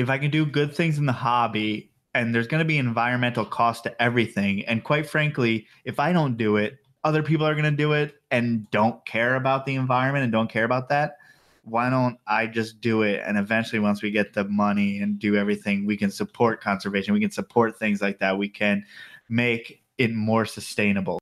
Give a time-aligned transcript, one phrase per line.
[0.00, 3.44] if I can do good things in the hobby and there's going to be environmental
[3.44, 4.64] cost to everything.
[4.66, 8.16] And quite frankly, if I don't do it, other people are going to do it
[8.30, 11.18] and don't care about the environment and don't care about that.
[11.62, 13.22] Why don't I just do it?
[13.24, 17.14] And eventually, once we get the money and do everything, we can support conservation.
[17.14, 18.38] We can support things like that.
[18.38, 18.84] We can
[19.28, 21.17] make it more sustainable.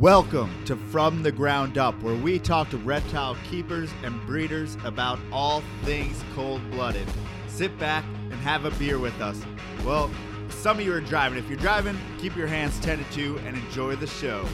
[0.00, 5.20] Welcome to From the Ground Up, where we talk to reptile keepers and breeders about
[5.30, 7.06] all things cold blooded.
[7.46, 9.40] Sit back and have a beer with us.
[9.84, 10.10] Well,
[10.48, 11.38] some of you are driving.
[11.38, 14.44] If you're driving, keep your hands tended to and enjoy the show.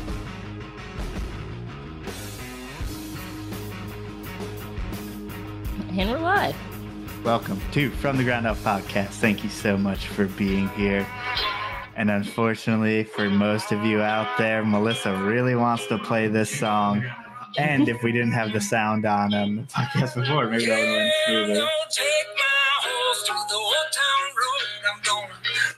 [5.97, 6.55] And we're live.
[7.25, 9.15] Welcome to From the Ground Up podcast.
[9.15, 11.07] Thank you so much for being here.
[11.97, 17.05] And unfortunately, for most of you out there, Melissa really wants to play this song.
[17.59, 20.89] And if we didn't have the sound on on the podcast before, maybe that would
[20.89, 21.69] have been smoother.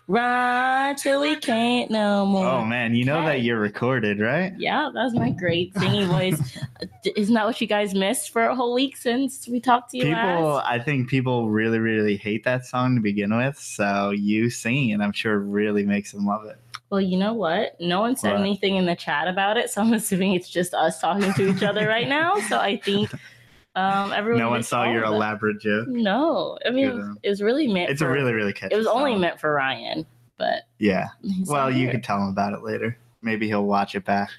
[0.08, 2.46] Ride till we can't no more.
[2.46, 4.52] Oh man, you know that you're recorded, right?
[4.58, 6.58] Yeah, that was my great singing voice.
[7.16, 10.04] Isn't that what you guys missed for a whole week since we talked to you
[10.04, 10.16] People,
[10.54, 10.66] last?
[10.68, 13.58] I think people really, really hate that song to begin with.
[13.58, 16.58] So you singing I'm sure, really makes them love it.
[16.90, 17.80] Well, you know what?
[17.80, 18.40] No one said What?
[18.40, 21.62] anything in the chat about it, so I'm assuming it's just us talking to each
[21.62, 22.38] other right now.
[22.50, 23.10] So I think
[23.74, 24.40] um, everyone.
[24.40, 25.88] no one saw your elaborate joke.
[25.88, 27.90] No, I mean it was really meant.
[27.90, 28.74] It's a really, really catchy.
[28.74, 30.06] It was only meant for Ryan,
[30.36, 31.08] but Yeah.
[31.46, 32.96] Well, you can tell him about it later.
[33.22, 34.30] Maybe he'll watch it back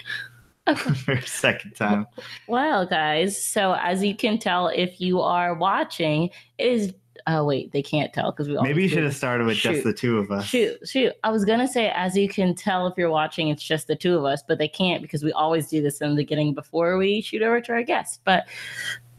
[0.76, 2.06] for a second time.
[2.48, 6.94] Well, guys, so as you can tell, if you are watching, it is.
[7.26, 8.60] Oh wait, they can't tell because we.
[8.60, 10.44] Maybe you should have started with just the two of us.
[10.44, 11.14] Shoot, shoot.
[11.24, 14.18] I was gonna say, as you can tell, if you're watching, it's just the two
[14.18, 17.22] of us, but they can't because we always do this in the beginning before we
[17.22, 18.20] shoot over to our guest.
[18.24, 18.44] But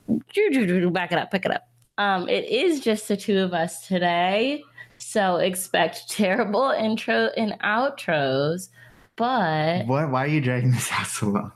[0.07, 1.67] back it up, pick it up.
[1.97, 4.63] Um, it is just the two of us today,
[4.97, 8.69] so expect terrible intro and outros.
[9.15, 10.11] But What?
[10.11, 11.51] Why are you dragging this out so long?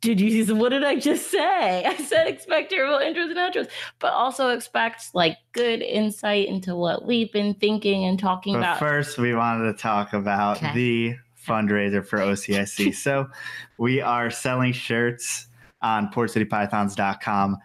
[0.00, 0.44] did you?
[0.44, 1.84] See what did I just say?
[1.86, 3.68] I said expect terrible intros and outros,
[3.98, 8.78] but also expect like good insight into what we've been thinking and talking But about.
[8.78, 10.72] first, we wanted to talk about Okay.
[10.74, 12.94] the fundraiser for OCSC.
[12.94, 13.28] so
[13.76, 15.47] we are selling shirts
[15.82, 17.58] on portcitypythons.com,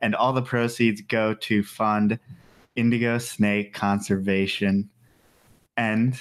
[0.00, 2.18] and all the proceeds go to fund
[2.76, 4.90] Indigo Snake Conservation.
[5.76, 6.18] And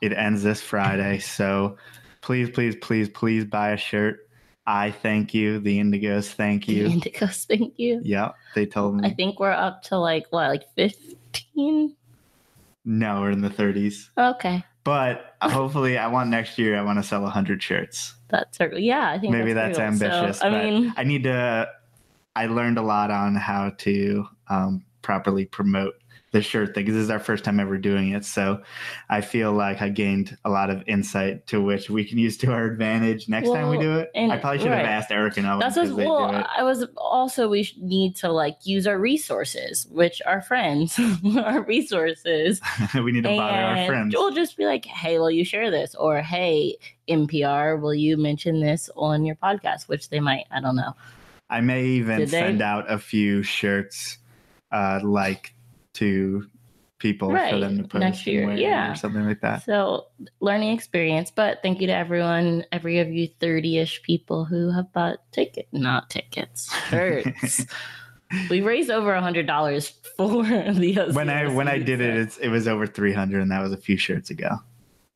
[0.00, 1.18] it ends this Friday.
[1.18, 1.76] So
[2.20, 4.28] please, please, please, please buy a shirt.
[4.66, 5.60] I thank you.
[5.60, 6.88] The Indigos thank The you.
[6.88, 8.00] Indigos, thank you.
[8.02, 9.08] Yep, they told me.
[9.08, 11.94] I think we're up to like what, like fifteen?
[12.84, 14.10] No, we're in the 30s.
[14.16, 18.14] Okay, But hopefully, I want next year, I want to sell 100 shirts.
[18.28, 19.10] that's a, yeah.
[19.10, 19.98] I think Maybe that's, pretty cool.
[19.98, 20.42] So, ambitious.
[20.44, 21.68] I mean, I need to.
[22.36, 25.94] I learned a lot on how to um, properly promote
[26.36, 28.24] the shirt thing because this is our first time ever doing it.
[28.24, 28.60] So
[29.08, 32.52] I feel like I gained a lot of insight to which we can use to
[32.52, 34.10] our advantage next time we do it.
[34.14, 35.96] and- I probably should have asked Eric and Owen that's what.
[35.96, 36.46] Well.
[36.54, 41.00] I was also we need to like use our resources, which are friends,
[41.42, 42.60] our resources.
[42.94, 44.14] we need to bother our friends.
[44.14, 45.94] We'll just be like, hey, will you share this?
[45.94, 46.76] Or hey,
[47.08, 49.88] NPR, will you mention this on your podcast?
[49.88, 50.44] Which they might.
[50.50, 50.92] I don't know.
[51.48, 52.40] I may even Did they?
[52.40, 54.18] send out a few shirts,
[54.70, 55.54] uh, like
[55.96, 56.48] to
[56.98, 58.92] people for them to post next and year, yeah.
[58.92, 59.64] or something like that.
[59.64, 60.06] So
[60.40, 65.18] learning experience, but thank you to everyone, every of you 30-ish people who have bought
[65.32, 67.66] ticket, not tickets, shirts.
[68.50, 72.38] we raised over a hundred dollars for the when I when I did it, it's,
[72.38, 74.56] it was over 300, and that was a few shirts ago.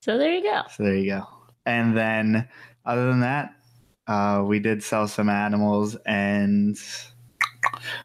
[0.00, 0.62] So there you go.
[0.76, 1.26] So there you go.
[1.66, 2.48] And then
[2.86, 3.54] other than that,
[4.06, 6.78] uh, we did sell some animals, and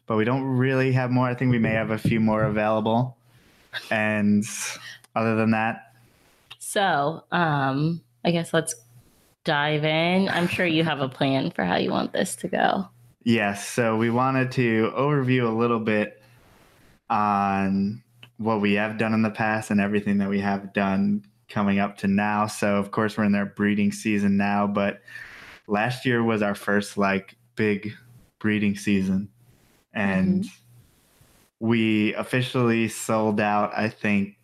[0.06, 1.26] but we don't really have more.
[1.28, 3.16] I think we may have a few more available.
[3.90, 4.44] And
[5.14, 5.92] other than that,
[6.58, 8.74] So um I guess let's
[9.44, 10.28] dive in.
[10.28, 12.88] I'm sure you have a plan for how you want this to go.
[13.24, 13.68] yes.
[13.68, 16.20] So we wanted to overview a little bit
[17.08, 18.02] on
[18.38, 21.96] what we have done in the past and everything that we have done coming up
[21.98, 22.46] to now.
[22.48, 25.00] So of course we're in their breeding season now, but
[25.68, 27.92] last year was our first like big
[28.40, 29.28] breeding season.
[29.96, 30.46] And
[31.58, 34.36] we officially sold out, I think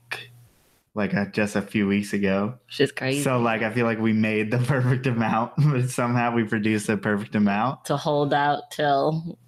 [0.95, 2.55] like uh, just a few weeks ago.
[2.67, 3.23] Which is crazy.
[3.23, 6.97] So like I feel like we made the perfect amount, but somehow we produced the
[6.97, 7.85] perfect amount.
[7.87, 9.39] to hold out till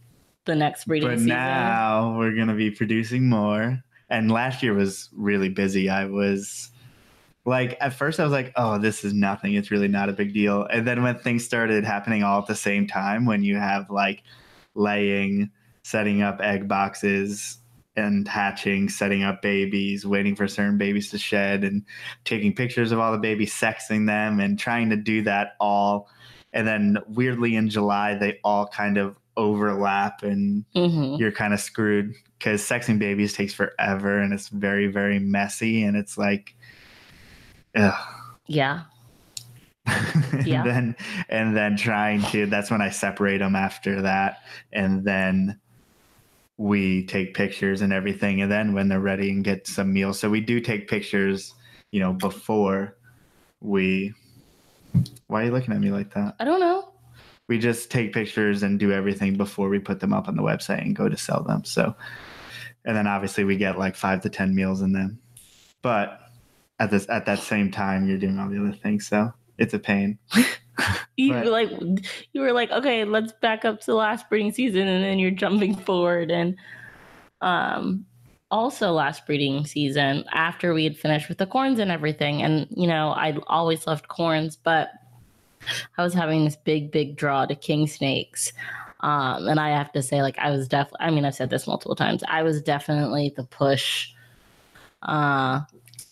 [0.45, 1.29] the next breeding But season.
[1.29, 3.83] now we're gonna be producing more.
[4.11, 5.89] And last year was really busy.
[5.89, 6.71] I was
[7.47, 9.55] like at first I was like, oh, this is nothing.
[9.55, 10.65] It's really not a big deal.
[10.65, 14.23] And then when things started happening all at the same time, when you have like
[14.75, 15.51] laying,
[15.85, 17.59] setting up egg boxes,
[17.97, 21.85] and hatching, setting up babies, waiting for certain babies to shed, and
[22.25, 26.09] taking pictures of all the babies, sexing them, and trying to do that all.
[26.53, 31.61] And then weirdly in July, they all kind of overlap, and hmm you're kind of
[31.61, 35.85] screwed because sexing babies takes forever and it's very, very messy.
[35.85, 36.57] And it's like,
[37.77, 37.95] ugh.
[38.47, 38.83] Yeah.
[39.87, 40.63] and Yeah.
[40.65, 40.97] then
[41.29, 44.39] and then trying to that's when I separate them after that
[44.73, 45.61] and then
[46.57, 50.19] we take pictures and everything and then when they're ready and get some meals.
[50.19, 51.55] So we do take pictures
[51.91, 52.97] you know before
[53.61, 54.13] we
[55.27, 56.37] why are you looking at me like that?
[56.39, 56.93] I don't know.
[57.49, 60.83] we just take pictures and do everything before we put them up on the website
[60.83, 61.65] and go to sell them.
[61.65, 61.95] So
[62.85, 65.19] and then obviously we get like five to ten meals in them.
[65.83, 66.21] But
[66.79, 69.79] at this at that same time you're doing all the other things so it's a
[69.79, 70.19] pain
[71.17, 71.71] You But- were like
[72.33, 75.31] you were like, okay, let's back up to the last breeding season, and then you're
[75.31, 76.31] jumping forward.
[76.31, 76.57] And
[77.41, 78.05] um,
[78.51, 82.87] also last breeding season, after we had finished with the corns and everything, and you
[82.89, 84.91] know, I always loved corns, but
[85.97, 88.53] I was having this big, big draw to king snakes.
[89.01, 91.67] Um, and I have to say, like, I was definitely, I mean, I've said this
[91.67, 94.09] multiple times, I was definitely the push
[95.03, 95.61] uh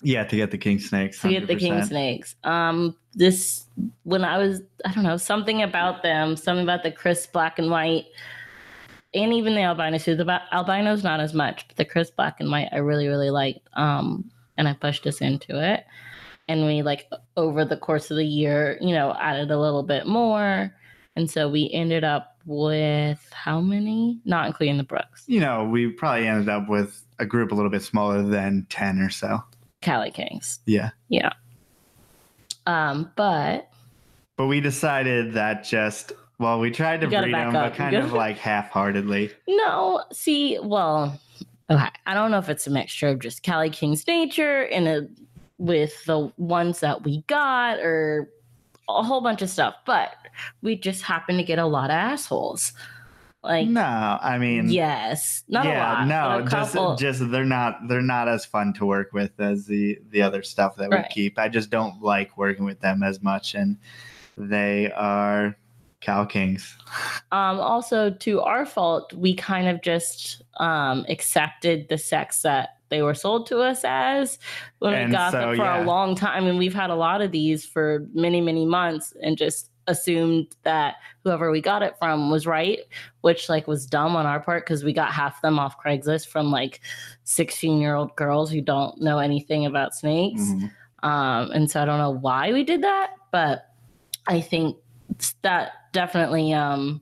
[0.03, 1.21] Yeah, to get the king snakes.
[1.23, 2.37] to get the king snakes.
[2.45, 3.65] Um, this
[4.05, 7.71] when I was, I don't know, something about them, something about the crisp black and
[7.71, 8.07] white,
[9.15, 10.17] and even the albinos too.
[10.17, 13.69] The albinos not as much, but the crisp black and white I really really liked.
[13.75, 15.85] Um, and I pushed us into it,
[16.49, 20.07] and we like over the course of the year, you know, added a little bit
[20.07, 20.75] more,
[21.17, 24.21] and so we ended up with how many?
[24.25, 27.71] Not including the Brooks, You know, we probably ended up with a group a little
[27.71, 29.43] bit smaller than 10 or so.
[29.81, 30.61] Cali Kings.
[30.67, 30.91] Yeah.
[31.09, 31.33] Yeah.
[32.67, 33.69] Um, but
[34.37, 37.73] But we decided that just, well, we tried to breed them, up.
[37.73, 39.31] but kind of like half heartedly.
[39.49, 41.21] No, see, well,
[41.71, 41.89] okay.
[42.07, 45.09] I don't know if it's a mixture of just Cali King's nature and a,
[45.59, 48.29] with the ones that we got or
[48.89, 50.17] a whole bunch of stuff, but
[50.63, 52.73] we just happen to get a lot of assholes.
[53.45, 53.83] Like, No,
[54.23, 56.07] I mean, yes, not yeah, a lot.
[56.07, 59.99] no, a just just they're not they're not as fun to work with as the
[60.11, 61.11] the other stuff that we Right.
[61.11, 61.39] keep.
[61.39, 63.79] I just don't like working with them as much, and
[64.39, 65.57] they are
[66.01, 66.77] Cali kings.
[67.33, 73.03] um, also, to our fault, we kind of just um, accepted the sex that they
[73.03, 74.39] were sold to us as
[74.79, 75.83] when And we got so, them for yeah.
[75.83, 76.47] a long time.
[76.47, 80.97] And we've had a lot of these for many, many months and just assumed that
[81.23, 82.81] whoever we got it from was right,
[83.21, 86.51] which like was dumb on our part because we got half them off Craigslist from
[86.51, 86.81] like
[87.25, 90.43] 16 year old girls who don't know anything about snakes.
[90.43, 90.71] Mhm.
[91.05, 93.69] Um, and so I don't know why we did that, but
[94.27, 94.77] I think
[95.43, 97.01] that definitely um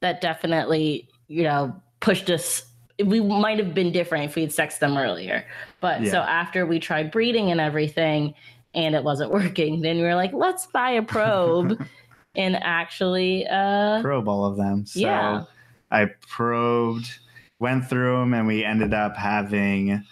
[0.00, 2.66] that definitely, you know, pushed us
[3.04, 5.44] we might have been different if we had sexed them earlier.
[5.80, 8.34] But so after we tried breeding and everything
[8.74, 11.84] and it wasn't working, then we were like, let's buy a probe
[12.36, 14.86] and actually uh probe all of them.
[14.86, 15.44] So yeah.
[15.90, 17.18] I probed,
[17.60, 20.04] went through them, and we ended up having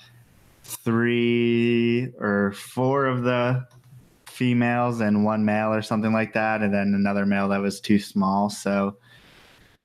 [0.62, 3.67] three or four of the
[4.26, 7.99] females and one male or something like that, and then another male that was too
[7.99, 8.49] small.
[8.49, 8.97] So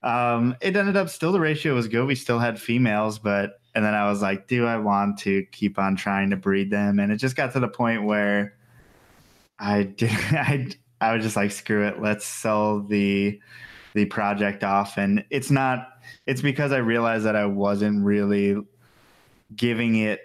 [0.03, 2.05] um, it ended up still the ratio was good.
[2.05, 5.77] We still had females, but and then I was like, do I want to keep
[5.77, 6.99] on trying to breed them?
[6.99, 8.56] And it just got to the point where
[9.59, 10.67] I did I
[10.99, 13.39] I was just like, screw it, let's sell the
[13.93, 14.97] the project off.
[14.97, 15.87] And it's not
[16.25, 18.57] it's because I realized that I wasn't really
[19.55, 20.21] giving it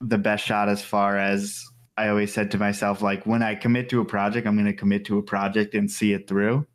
[0.00, 1.64] the best shot as far as
[1.96, 5.04] I always said to myself, like when I commit to a project, I'm gonna commit
[5.06, 6.66] to a project and see it through.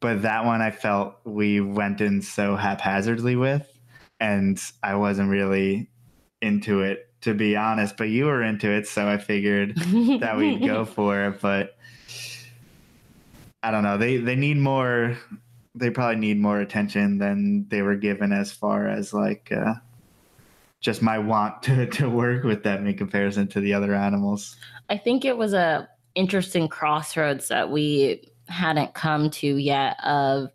[0.00, 3.70] But that one I felt we went in so haphazardly with
[4.20, 5.90] and I wasn't really
[6.40, 10.64] into it to be honest, but you were into it, so I figured that we'd
[10.64, 11.40] go for it.
[11.40, 11.76] But
[13.62, 13.96] I don't know.
[13.96, 15.16] They they need more.
[15.74, 19.74] They probably need more attention than they were given as far as like uh,
[20.80, 24.56] just my want to to work with them in comparison to the other animals.
[24.90, 30.50] I think it was a interesting crossroads that we hadn't come to yet of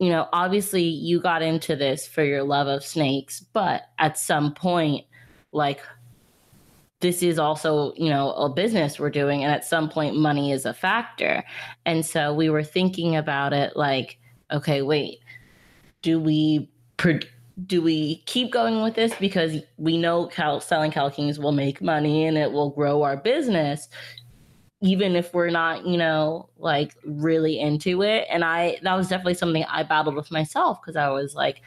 [0.00, 4.52] you know obviously you got into this for your love of snakes but at some
[4.52, 5.06] point
[5.56, 5.80] like
[7.00, 10.64] this is also you know a business we're doing and at some point money is
[10.64, 11.44] a factor.
[11.84, 14.18] And so we were thinking about it like
[14.52, 15.18] okay wait
[16.02, 17.18] do we pro-
[17.66, 19.14] do we keep going with this?
[19.18, 23.16] Because we know Cal- selling Cal Kings will make money and it will grow our
[23.16, 23.88] business
[24.82, 28.26] even if we're not you know like really into it.
[28.30, 31.62] And i that was definitely something i battled with myself because i was like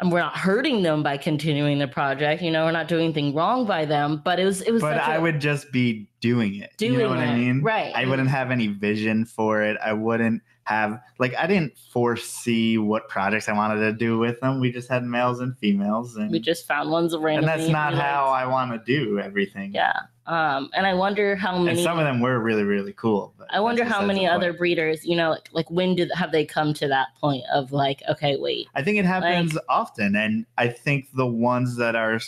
[0.00, 2.42] and we're not hurting them by continuing the project.
[2.42, 4.20] You know, we're not doing anything wrong by them.
[4.24, 4.82] But it was it was.
[4.82, 6.70] But I a- would just be doing it.
[6.80, 7.62] you Doing know what I mean?
[7.62, 7.92] right.
[7.94, 9.76] I wouldn't have any vision for it.
[9.82, 14.60] I wouldn't have like I didn't foresee what projects I wanted to do with them.
[14.60, 17.50] We just had males and females, and We just found ones randomly.
[17.52, 18.26] and that's not how.
[18.26, 19.72] I want to do everything.
[19.72, 19.92] Yeah.
[20.26, 21.82] Um, and I wonder how And many.
[21.82, 23.32] some of them were really really cool.
[23.50, 26.74] I wonder how many other breeders, you know, like, like when did have they come
[26.74, 31.08] to that point of like, okay, wait, I think it happens often, and I think
[31.14, 32.18] the ones that are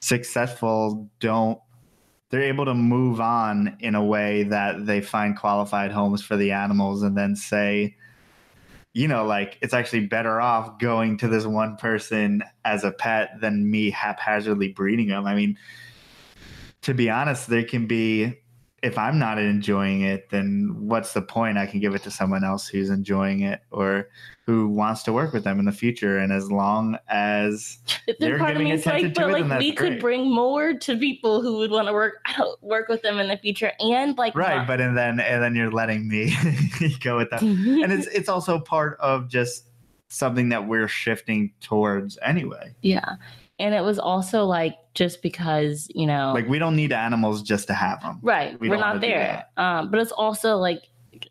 [0.00, 1.60] successful don't.
[2.30, 6.50] They're able to move on in a way that they find qualified homes for the
[6.50, 7.94] animals, and then say,
[8.92, 13.40] you know, like it's actually better off going to this one person as a pet
[13.40, 15.24] than me haphazardly breeding them.
[15.24, 15.56] I mean,
[16.86, 18.38] to be honest, there can be.
[18.82, 21.58] If I'm not enjoying it, then what's the point?
[21.58, 24.08] I can give it to someone else who's enjoying it, or
[24.44, 26.18] who wants to work with them in the future.
[26.18, 29.46] And as long as but they're part of giving me attention like, to but it,
[29.46, 30.00] like we could great.
[30.00, 32.14] bring more to people who would want to work
[32.60, 35.56] work with them in the future, and like right, not- but and then and then
[35.56, 36.36] you're letting me
[37.02, 37.42] go with that.
[37.82, 39.64] And it's it's also part of just
[40.08, 42.72] something that we're shifting towards anyway.
[42.82, 43.16] yeah,
[43.58, 47.66] and it was also like just because you know, Like we don't need animals just
[47.68, 48.18] to have them.
[48.22, 49.44] right, we are not there.
[49.56, 50.82] Um, but it's also like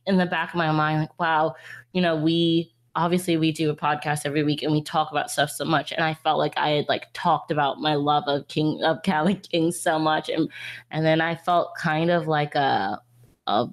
[0.06, 1.56] in the back of my mind, like wow,
[1.94, 5.50] you know, we obviously we do a podcast every week and we talk about stuff
[5.50, 8.82] so much and i felt like i had like talked about my love of king
[8.84, 10.50] of cali king so much and
[10.92, 13.00] and then i felt kind of like a
[13.48, 13.68] a,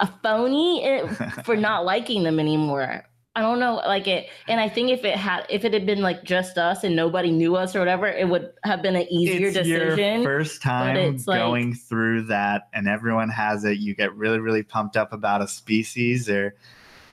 [0.00, 1.06] a phony eh,
[1.44, 3.07] for not liking them anymore
[3.38, 6.02] i don't know like it and i think if it had if it had been
[6.02, 9.50] like just us and nobody knew us or whatever it would have been an easier
[9.52, 9.76] decision.
[9.76, 13.94] it's decision your first time it's like- going through that and everyone has it you
[13.94, 16.56] get really really pumped up about a species or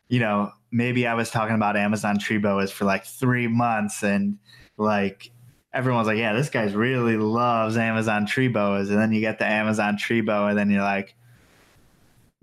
[0.08, 4.40] you know maybe i was talking about amazon tree boas for like three months and
[4.78, 5.30] like
[5.74, 9.46] everyone's like yeah this guy's really loves amazon tree boas and then you get the
[9.46, 11.16] amazon tree boa and then you're like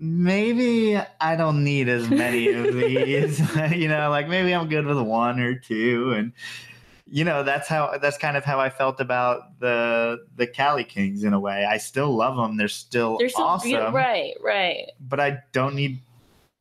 [0.03, 3.39] maybe i don't need as many of these
[3.71, 6.33] you know like maybe i'm good with one or two and
[7.07, 11.23] you know that's how that's kind of how I felt about the the Cali Kings
[11.23, 11.63] in a way.
[11.63, 15.75] I still love them; they're still they're so awesome, beautiful right right but I don't
[15.75, 16.01] need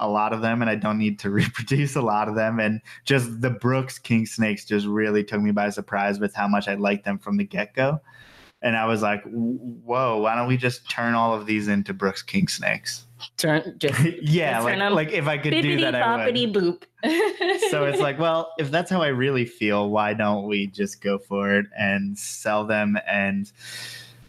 [0.03, 2.61] a lot of them, and I don't need to reproduce a lot of them.
[2.61, 6.69] And just the Brooks King snakes just really took me by surprise with how much
[6.69, 8.01] I liked them from the get go.
[8.61, 10.19] And I was like, "Whoa!
[10.19, 14.61] Why don't we just turn all of these into Brooks King snakes?" Turn just yeah,
[14.61, 16.35] like turn like if I could do that, I would.
[16.35, 16.83] boop
[17.71, 21.19] so it's like, well, if that's how I really feel, why don't we just go
[21.19, 22.97] for it and sell them?
[23.07, 23.51] And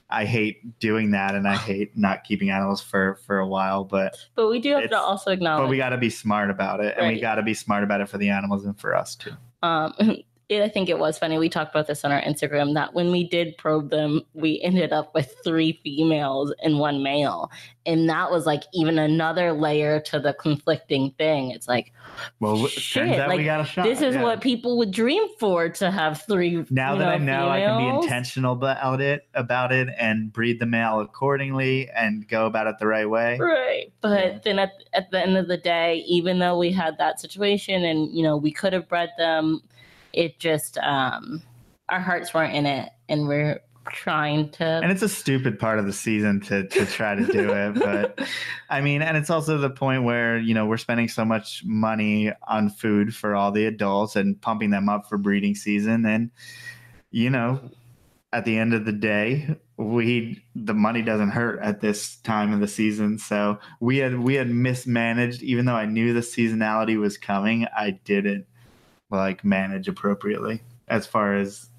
[0.10, 3.84] I hate doing that, and I hate not keeping animals for for a while.
[3.84, 6.80] But but we do have to also acknowledge but we got to be smart about
[6.80, 9.16] it, and we got to be smart about it for the animals and for us
[9.16, 9.34] too.
[9.62, 9.94] um
[10.50, 11.38] it, I think it was funny.
[11.38, 14.92] We talked about this on our Instagram that when we did probe them, we ended
[14.92, 17.50] up with three females and one male.
[17.86, 21.52] And that was like even another layer to the conflicting thing.
[21.52, 21.92] It's like,
[22.40, 23.84] Well, Shit, like, we got a shot.
[23.86, 24.24] this is yeah.
[24.24, 26.66] what people would dream for to have three.
[26.70, 30.66] Now that I know I can be intentional about it, about it, and breed the
[30.66, 33.38] male accordingly, and go about it the right way.
[33.40, 33.92] Right.
[34.02, 34.40] But Yeah.
[34.44, 38.14] then at, at the end of the day, even though we had that situation and,
[38.16, 39.62] you know, we could have bred them,
[40.14, 41.42] it just, um,
[41.90, 42.90] our hearts weren't in it.
[43.10, 43.60] And we're
[43.92, 44.64] trying to.
[44.64, 48.20] and it's a stupid part of the season to to try to do it but
[48.70, 52.32] i mean and it's also the point where you know we're spending so much money
[52.48, 56.32] on food for all the adults and pumping them up for breeding season and
[57.12, 57.60] you know
[58.32, 62.60] at the end of the day we the money doesn't hurt at this time of
[62.60, 67.18] the season so we had we had mismanaged even though i knew the seasonality was
[67.18, 68.46] coming i didn't
[69.14, 71.70] like manage appropriately as far as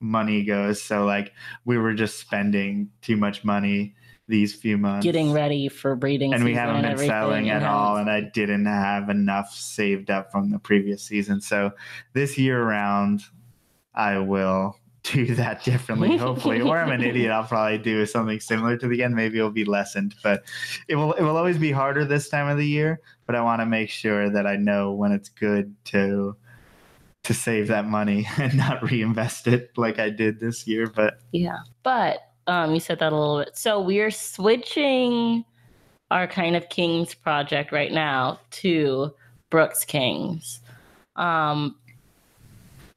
[0.00, 0.82] money goes.
[0.82, 1.32] So like
[1.64, 3.94] we were just spending too much money
[4.28, 5.04] these few months.
[5.04, 9.10] Getting ready for breeding and we haven't been selling at all and i didn't have
[9.10, 11.40] enough saved up from the previous season.
[11.40, 11.72] So
[12.12, 13.22] this year round
[13.94, 16.62] i will do that differently hopefully.
[16.62, 19.14] Or i'm an idiot i'll probably do something similar to the end.
[19.14, 20.44] Maybe it'll be lessened but
[20.88, 23.00] it will it will always be harder this time of the year.
[23.26, 26.36] But i want to make sure that i know when it's good to
[27.24, 31.58] to save that money and not reinvest it like i did this year but Yeah.
[31.82, 33.56] But um you said that a little bit.
[33.56, 35.44] So we're switching
[36.10, 39.14] our kind of Kings project right now to
[39.50, 40.60] Brooks Kings.
[41.16, 41.76] Um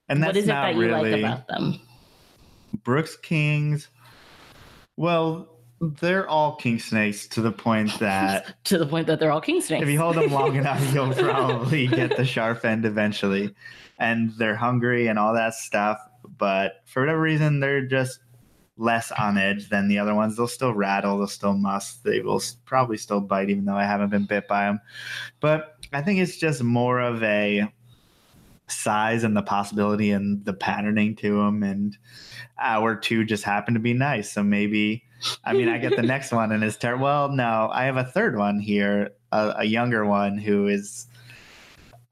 [0.10, 1.80] and that's what is it that you really like about them?
[2.84, 3.90] Brooks Kings.
[4.96, 9.42] Well, they're all king snakes to the point that to the point that they're all
[9.42, 9.84] king snakes.
[9.84, 13.54] if you hold them long enough, you'll probably get the sharp end eventually.
[14.00, 16.00] And they're hungry and all that stuff.
[16.38, 18.20] But for whatever reason, they're just
[18.78, 20.38] less on edge than the other ones.
[20.38, 24.10] They'll still rattle, they'll still musk, they will probably still bite, even though I haven't
[24.10, 24.80] been bit by them.
[25.40, 27.72] But I think it's just more of a
[28.68, 31.64] size and the possibility and the patterning to them.
[31.64, 31.98] And
[32.60, 34.32] our two just happened to be nice.
[34.32, 35.04] So maybe,
[35.44, 37.06] I mean, I get the next one and it's terrible.
[37.06, 41.08] Well, no, I have a third one here, a, a younger one who is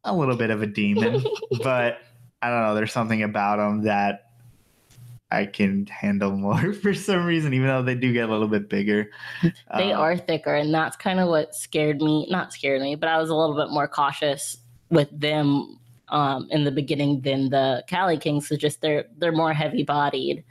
[0.05, 1.23] a little bit of a demon,
[1.63, 1.99] but
[2.41, 2.75] I don't know.
[2.75, 4.31] There's something about him that
[5.31, 8.69] I can handle more for some reason, even though they do get a little bit
[8.69, 9.09] bigger.
[9.43, 12.27] they Um, are thicker, and that's kind of what scared me.
[12.29, 14.57] Not scared me, but I was a little bit more cautious
[14.89, 18.47] with them um, in the beginning than the Cali Kings.
[18.47, 20.43] So just they're they're more heavy bodied,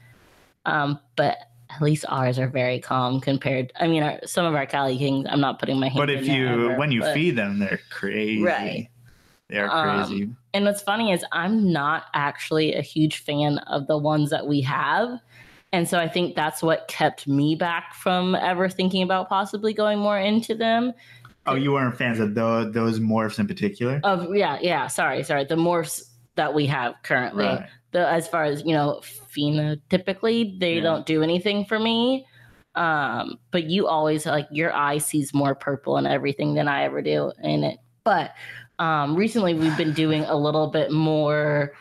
[0.66, 1.38] um, but
[1.70, 3.72] at least ours are very calm compared.
[3.80, 5.98] I mean, our, some of our Cali Kings, I'm not putting my hand.
[5.98, 8.42] But if you, ever, when you but- feed them, they're crazy.
[8.42, 8.88] Right.
[9.48, 10.28] They're Um, crazy.
[10.52, 14.60] And what's funny is I'm not actually a huge fan of the ones that we
[14.62, 15.18] have.
[15.72, 19.98] And so I think that's what kept me back from ever thinking about possibly going
[19.98, 20.92] more into them.
[21.46, 24.00] oh, you weren't fans of those, those morphs in particular?
[24.02, 25.44] Of yeah, yeah, sorry, sorry.
[25.44, 26.02] The morphs
[26.36, 27.44] that we have currently.
[27.44, 27.68] right.
[27.90, 29.00] The as far as, you know,
[29.36, 30.80] phenotypically, they Yeah.
[30.82, 32.26] don't do anything for me.
[32.76, 37.02] Um, but you always like your eye sees more purple and everything than I ever
[37.02, 37.78] do in it.
[38.04, 38.32] But
[38.78, 41.72] um recently we've been doing a little bit more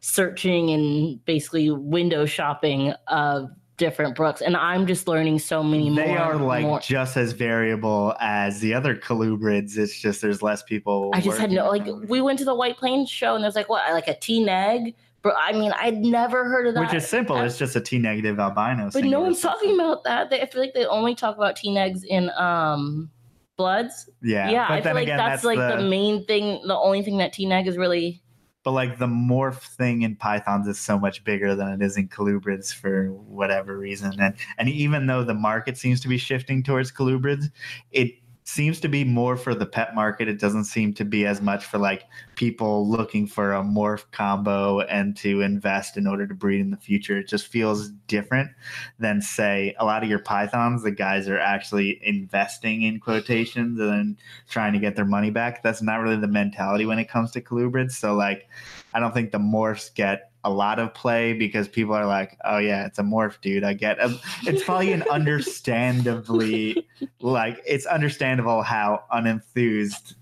[0.00, 6.04] searching and basically window shopping of different brooks and i'm just learning so many more
[6.04, 9.76] They are like more- just as variable as the other colubrids.
[9.78, 11.10] It's just there's less people.
[11.14, 13.68] i just had no like we went to the white plains show and there's like
[13.68, 17.36] what like a t-neg bro i mean i'd never heard of that which is simple.
[17.36, 18.90] I- It's just a T negative albino.
[18.92, 22.02] but no one's talking about that they, i feel like they only talk about t-negs
[22.04, 23.10] in um
[23.58, 27.02] bloods Yeah, yeah, but i feel like again, that's, like the, main thing the only
[27.02, 28.22] thing that t-neg is really
[28.64, 32.08] But like the morph thing in pythons is so much bigger than it is in
[32.08, 34.18] colubrids for whatever reason.
[34.20, 37.50] And and even though the market seems to be shifting towards colubrids,
[37.92, 38.17] it
[38.48, 40.26] seems to be more for the pet market.
[40.26, 44.80] It doesn't seem to be as much for like people looking for a morph combo
[44.80, 47.18] and to invest in order to breed in the future.
[47.18, 48.50] It just feels different
[48.98, 50.82] than say a lot of your pythons.
[50.82, 55.62] The guys are actually investing in quotations and then trying to get their money back.
[55.62, 57.92] That's not really the mentality when it comes to colubrids.
[57.92, 58.48] So like
[58.94, 62.56] I don't think the morphs get a lot of play because people are like, oh
[62.56, 63.64] yeah, it's a morph, dude.
[63.64, 64.18] I get it.
[64.46, 66.86] It's probably an understandably
[67.20, 70.14] like it's understandable how unenthused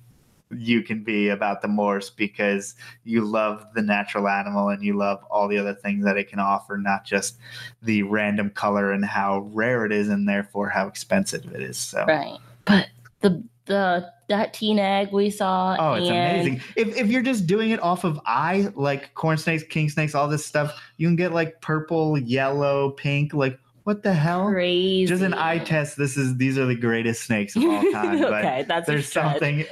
[0.51, 5.23] you can be about the morphs because you love the natural animal and you love
[5.31, 7.39] all the other things that it can offer, not just
[7.83, 11.79] the random color and how rare it is and therefore how expensive it is.
[11.79, 12.89] So right but
[13.21, 16.61] the the that T-neg we saw Oh, it's amazing.
[16.75, 20.29] If, if you're just doing it off of eye, like corn snakes, king snakes, all
[20.29, 23.35] this stuff, you can get like purple, yellow, pink.
[23.35, 24.49] Like, what the hell?
[24.51, 25.97] crazy Just an eye test.
[25.97, 28.21] This is these are the greatest snakes of all time.
[28.21, 29.65] But okay that's there's something,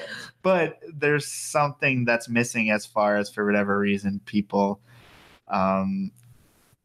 [0.43, 4.81] but there's something that's missing as far as for whatever reason people,
[5.49, 6.12] um,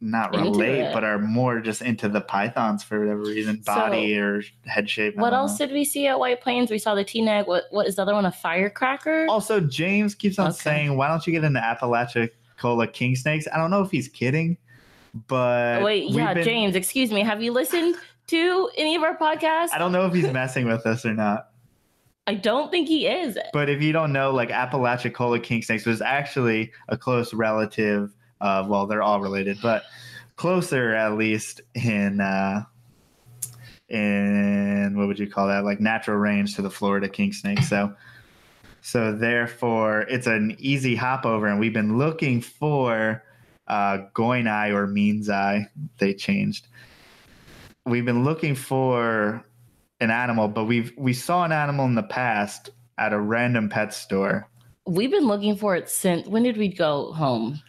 [0.01, 4.41] not relate, but are more just into the pythons for whatever reason, So, body or
[4.65, 5.17] head shape.
[5.17, 5.65] What else know.
[5.67, 6.71] did we see at White Plains?
[6.71, 7.47] We saw the T-Neg.
[7.47, 8.25] What what is the other one?
[8.25, 9.25] A firecracker?
[9.29, 10.57] Also, James keeps on Okay.
[10.57, 14.57] saying, "Why don't you get into Apalachicola king snakes?" I don't know if he's kidding,
[15.27, 16.75] but Wait, yeah, been- James.
[16.75, 17.21] Excuse me.
[17.21, 17.95] Have you listened
[18.27, 19.69] to any of our podcasts?
[19.73, 21.47] I don't know if he's messing with us or not.
[22.27, 23.37] I don't think he is.
[23.53, 28.11] But if you don't know, like Apalachicola king snakes was actually a close relative.
[28.41, 29.83] Of, well, they're all related, but
[30.35, 32.63] closer at least in uh,
[33.89, 35.65] in what would you call that?
[35.65, 37.63] Like natural range to the Florida king snake.
[37.63, 37.93] So.
[38.81, 43.21] So therefore, it's an easy hop over, and we've been looking for
[43.67, 45.67] uh, Goini or Meansi.
[45.97, 46.67] They changed.
[47.85, 49.43] We've been looking for
[49.99, 53.93] an animal, but we've we saw an animal in the past at a random pet
[53.93, 54.47] store.
[54.85, 56.27] We've been looking for it since.
[56.27, 57.61] When did we go home?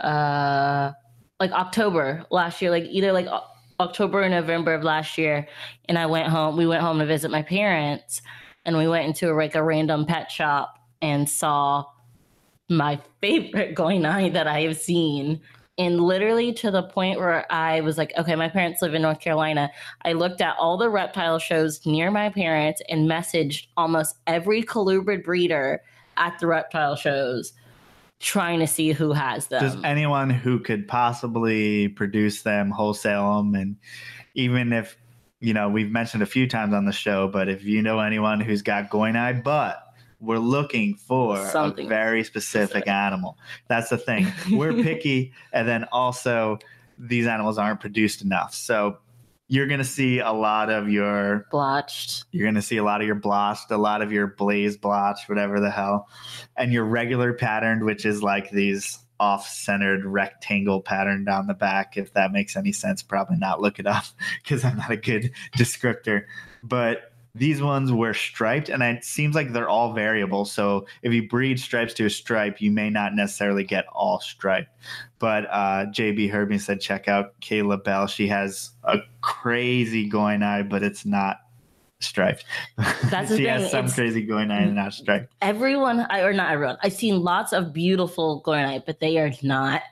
[0.00, 0.92] Uh,
[1.40, 2.70] like October last year.
[2.70, 3.28] Like either like
[3.80, 5.46] October or November of last year.
[5.88, 6.56] And I went home.
[6.56, 8.22] We went home to visit my parents,
[8.64, 11.84] and we went into like a random pet shop and saw
[12.68, 15.40] my favorite goini that I have seen.
[15.76, 19.18] And literally to the point where I was like, okay, my parents live in North
[19.18, 19.72] Carolina.
[20.04, 25.24] I looked at all the reptile shows near my parents and messaged almost every colubrid
[25.24, 25.82] breeder
[26.16, 27.54] at the reptile shows
[28.24, 29.60] trying to see who has them.
[29.62, 33.76] Just anyone who could possibly produce them, wholesale them, and
[34.34, 34.96] even if
[35.40, 38.40] you know, we've mentioned a few times on the show, but if you know anyone
[38.40, 39.78] who's got goini but
[40.18, 42.88] we're looking for Something a very specific, specific.
[42.88, 43.36] animal.
[43.68, 44.32] That's the thing.
[44.50, 46.58] We're picky, and then also
[46.98, 48.54] these animals aren't produced enough.
[48.54, 48.98] So
[49.48, 52.24] you're gonna see a lot of your Blotched.
[52.32, 55.60] you're gonna see a lot of your blotched, a lot of your blaze blotched, whatever
[55.60, 56.08] the hell,
[56.56, 61.96] and your regular patterned, which is like these off-centered rectangle pattern down the back.
[61.96, 63.60] If that makes any sense, probably not.
[63.60, 64.04] Look it up
[64.42, 66.24] because I'm not a good descriptor.
[66.62, 70.44] But these ones were striped, and it seems like they're all variable.
[70.44, 74.68] So if you breed stripes to a stripe, you may not necessarily get all striped.
[75.18, 78.06] But uh, JB Herbie said, check out Kayla Bell.
[78.06, 81.38] She has a crazy goini, but it's not
[82.00, 82.44] striped.
[83.10, 85.32] That's the she thing, has some it's- crazy goini and not striped.
[85.42, 89.82] Everyone, or not everyone, I've seen lots of beautiful Goronite, but they are not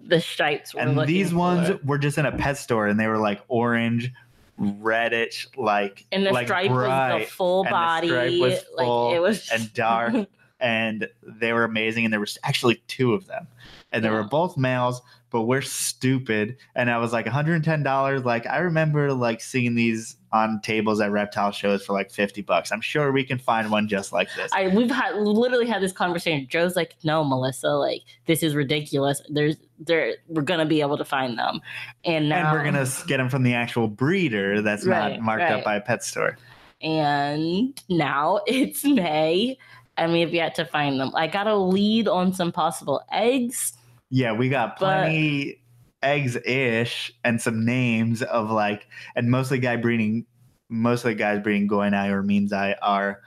[0.00, 0.74] the stripes.
[0.74, 4.12] We're And these ones were just in a pet store, and they were like orange,
[4.58, 8.08] reddish, like and the like stripe was the full and the body.
[8.08, 10.14] stripe was full like it was and dark.
[10.60, 12.04] and they were amazing.
[12.04, 13.46] And there was actually two of them,
[13.92, 15.02] and they were both males.
[15.34, 18.24] But we're stupid, and I was like 110 dollars.
[18.24, 22.70] Like I remember like seeing these on tables at reptile shows for like 50 bucks.
[22.70, 24.52] I'm sure we can find one just like this.
[24.52, 26.46] I we've had literally had this conversation.
[26.48, 29.22] Joe's like, "No, Melissa, like this is ridiculous.
[29.28, 31.60] There's there we're gonna be able to find them."
[32.04, 35.42] And now and we're gonna get them from the actual breeder that's Right, not marked
[35.42, 35.52] right.
[35.54, 36.38] up by a pet store.
[36.80, 39.58] and now it's May
[39.96, 41.10] and we have yet to find them.
[41.16, 43.72] I got a lead on some possible eggs.
[44.14, 45.60] Yeah, we got But- plenty
[46.00, 50.24] eggs ish and some names of like, and mostly guy breeding,
[50.68, 53.22] mostly guys breeding Goini or Meansi are,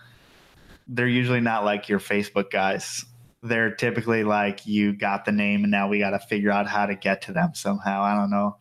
[0.88, 3.04] they're usually not like your Facebook guys.
[3.44, 6.86] They're typically like, you got the name and now we got to figure out how
[6.86, 8.04] to get to them somehow.
[8.04, 8.56] I don't know.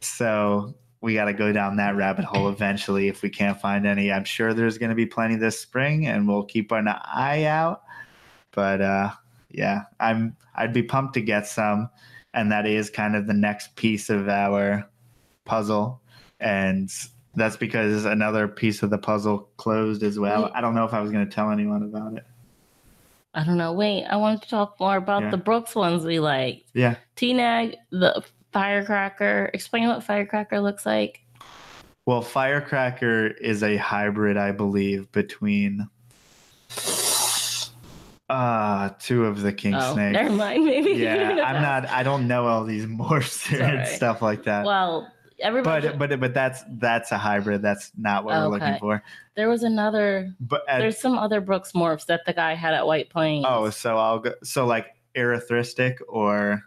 [0.00, 4.10] So we got to go down that rabbit hole eventually if we can't find any.
[4.10, 7.82] I'm sure there's going to be plenty this spring and we'll keep an eye out.
[8.52, 9.10] But, uh,
[9.50, 11.88] yeah, I'm I'd be pumped to get some,
[12.34, 14.88] and that is kind of the next piece of our
[15.44, 16.00] puzzle,
[16.38, 16.90] and
[17.34, 20.44] that's because another piece of the puzzle closed as well.
[20.44, 20.52] Wait.
[20.54, 22.24] I don't know if I was going to tell anyone about it.
[23.34, 23.72] I don't know.
[23.72, 25.30] Wait, I wanted to talk more about Yeah.
[25.30, 26.68] the Brooks ones we liked.
[26.74, 29.50] Yeah, T-Neg, the firecracker.
[29.54, 31.20] Explain what firecracker looks like.
[32.06, 35.88] well, Firecracker is a hybrid, I believe, between
[38.30, 40.12] uh two of the king oh, snakes.
[40.14, 40.64] never mind.
[40.64, 40.92] Maybe.
[40.92, 41.88] Yeah, I'm not.
[41.88, 44.64] I don't know all these morphs and stuff like that.
[44.64, 45.88] Well, everybody.
[45.88, 47.60] but but but that's that's a hybrid.
[47.60, 49.02] That's not what we're looking for.
[49.34, 50.32] there was another.
[50.40, 53.44] But uh, There's some other Brooks morphs that the guy had at White Plains.
[53.48, 54.32] Oh, so I'll go.
[54.44, 56.62] So like erythristic or,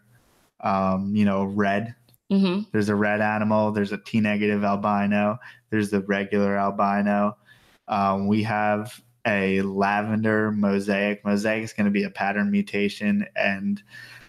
[0.60, 1.96] um, you know, red.
[2.30, 3.72] hmm There's a red animal.
[3.72, 5.38] There's a T negative albino.
[5.70, 7.38] There's the regular albino.
[7.88, 11.24] Um, we have a lavender mosaic.
[11.24, 13.82] Mosaic is going to be a pattern mutation, and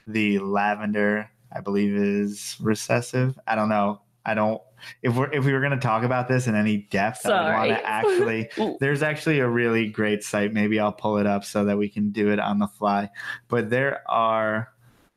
[0.06, 3.38] the lavender, I believe, is recessive.
[3.46, 4.00] I don't know.
[4.26, 4.60] I don't.
[5.02, 7.54] If we're if we were going to talk about this in any depth, I want
[7.54, 7.68] Sorry.
[7.70, 10.52] to actually there's actually a really great site.
[10.52, 13.10] Maybe I'll pull it up so that we can do it on the fly.
[13.48, 14.68] But there are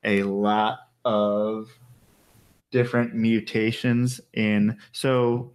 [0.03, 1.69] a lot of
[2.71, 4.77] different mutations in.
[4.91, 5.51] So,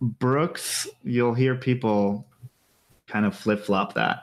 [0.00, 2.26] Brooks, you'll hear people
[3.10, 4.22] kind of flip flop that.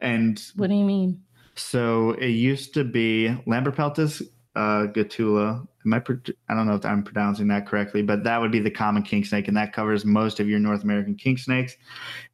[0.00, 1.22] And What do you mean?
[1.56, 4.22] so it used to be Lampropeltis
[4.56, 5.66] uh, getula.
[5.86, 6.16] Am I, pro-
[6.48, 9.24] I don't know if I'm pronouncing that correctly, but that would be the common king
[9.24, 11.76] snake, and that covers most of your North American king snakes.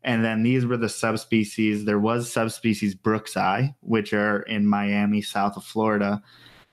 [0.04, 1.84] And then these were the subspecies.
[1.84, 6.22] There was subspecies Brooksii, which are in Miami, south of Florida,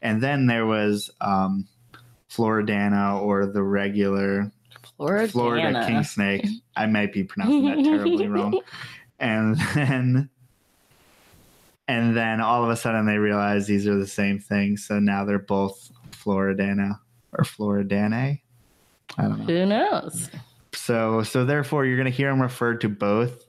[0.01, 1.67] and then there was um,
[2.29, 4.51] Floridana or the regular
[4.97, 5.27] Florida.
[5.27, 6.45] Florida king snake.
[6.75, 8.61] I might be pronouncing that terribly wrong.
[9.19, 10.29] And then
[11.87, 14.77] and then all of a sudden they realize these are the same thing.
[14.77, 16.99] So now they're both Floridana
[17.33, 18.41] or Floridanae.
[19.17, 19.45] I don't know.
[19.45, 20.29] Who knows?
[20.73, 23.45] So so therefore you're gonna hear them referred to both.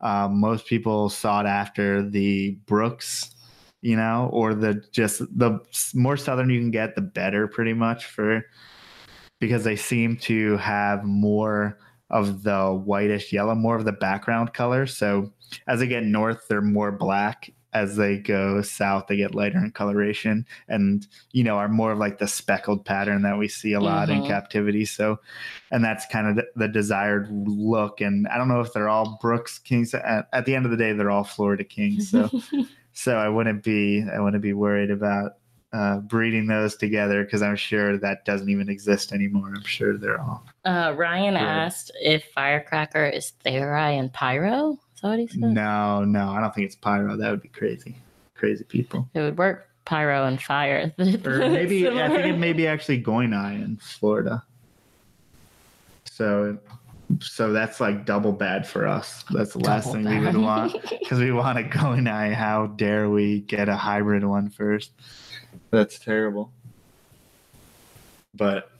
[0.00, 3.34] Um, most people sought after the Brooks,
[3.82, 5.60] you know, or the just the
[5.94, 8.46] more southern you can get, the better, pretty much for
[9.40, 11.78] because they seem to have more
[12.10, 14.86] of the whitish yellow, more of the background color.
[14.86, 15.32] So
[15.66, 17.50] as they get north, they're more black.
[17.72, 21.98] As they go south, they get lighter in coloration and, you know, are more of
[21.98, 24.26] like the speckled pattern that we see a lot in Mhm.
[24.26, 24.84] captivity.
[24.84, 25.20] So,
[25.70, 28.00] and that's kind of the, the desired look.
[28.00, 29.94] And I don't know if they're all Brooks Kings.
[29.94, 32.10] At, at the end of the day, they're all Florida Kings.
[32.10, 32.28] So,
[32.92, 35.34] so I wouldn't be, I wouldn't be worried about
[35.72, 39.52] uh, breeding those together because I'm sure that doesn't even exist anymore.
[39.54, 40.44] I'm sure they're all.
[40.64, 41.42] Uh, Ryan Good.
[41.42, 44.78] asked if Firecracker is Therai and Pyro.
[44.94, 45.40] Is that what he said?
[45.40, 47.16] No, no, I don't think it's pyro.
[47.16, 47.96] That would be crazy.
[48.34, 49.08] Crazy people.
[49.14, 49.68] It would work.
[49.86, 50.92] Pyro and fire.
[50.98, 54.44] Or maybe I think it may be actually Goini in Florida.
[56.04, 56.58] So,
[57.20, 59.24] so that's like double bad for us.
[59.30, 62.34] That's the last Double thing we would want because we want a Goini.
[62.34, 64.92] How dare we get a hybrid one first?
[65.70, 66.52] That's terrible.
[68.34, 68.70] But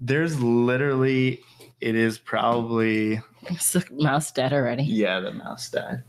[0.00, 1.40] there's literally,
[1.80, 4.82] it is probably Is the mouse dead already?
[4.84, 6.02] yeah, the mouse died.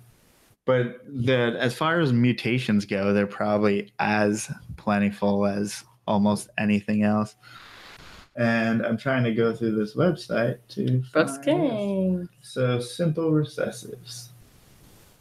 [0.65, 7.35] But the as far as mutations go, they're probably as plentiful as almost anything else.
[8.35, 12.29] And I'm trying to go through this website to Brooks find- King.
[12.41, 14.27] So simple recessives.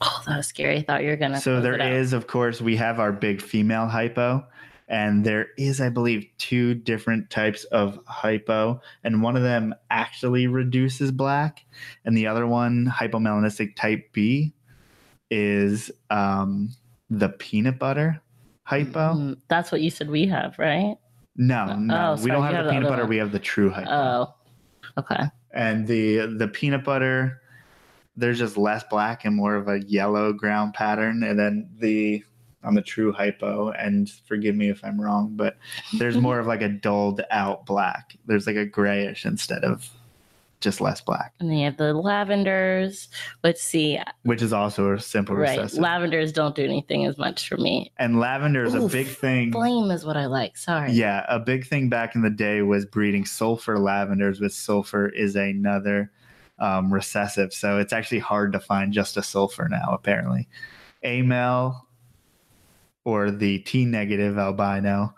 [0.00, 0.76] Oh, that was scary.
[0.78, 1.40] I thought you were gonna.
[1.40, 2.12] So close there it out.
[2.12, 4.44] of course, we have our big female hypo,
[4.88, 10.46] and there is, I believe, two different types of hypo, and one of them actually
[10.46, 11.64] reduces black,
[12.04, 14.54] and the other one, hypomelanistic type B,
[15.30, 16.70] is um,
[17.10, 18.20] the peanut butter
[18.64, 19.14] hypo.
[19.14, 20.96] Mm, That's what you said we have, right?
[21.36, 23.02] No, no, Oh, we don't have the the peanut other butter.
[23.02, 23.10] one.
[23.10, 23.90] We have the true hypo.
[23.90, 24.34] Oh,
[24.98, 25.24] okay.
[25.52, 27.40] and the the peanut butter
[28.16, 32.24] there's just less black and more of a yellow ground pattern and then the
[32.68, 35.56] on the true hypo and forgive me if i'm wrong but
[35.98, 39.88] there's more of like a dulled out black there's like a grayish instead of
[40.60, 43.06] just less black And then you have the lavenders.
[43.44, 43.96] Let's see.
[44.24, 45.56] which is also a simple Right.
[45.56, 47.92] recessive Lavenders don't do anything as much for me.
[47.96, 50.56] and lavender is a big thing Flame is what I like.
[50.56, 50.90] Sorry.
[50.90, 55.36] Yeah, a big thing back in the day was breeding sulfur lavenders, which sulfur is
[55.36, 56.10] another
[56.58, 57.52] um, recessive.
[57.52, 60.48] So it's actually hard to find just a sulfur now, apparently.
[61.04, 61.86] Amel
[63.08, 65.14] or the T negative albino,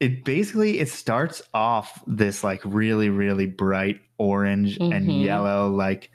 [0.00, 5.22] it basically it starts off this like really, really bright orange and Mhm.
[5.24, 6.10] yellow, like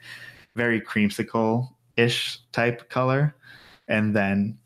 [0.56, 3.34] very creamsicle ish type color,
[3.88, 4.58] and then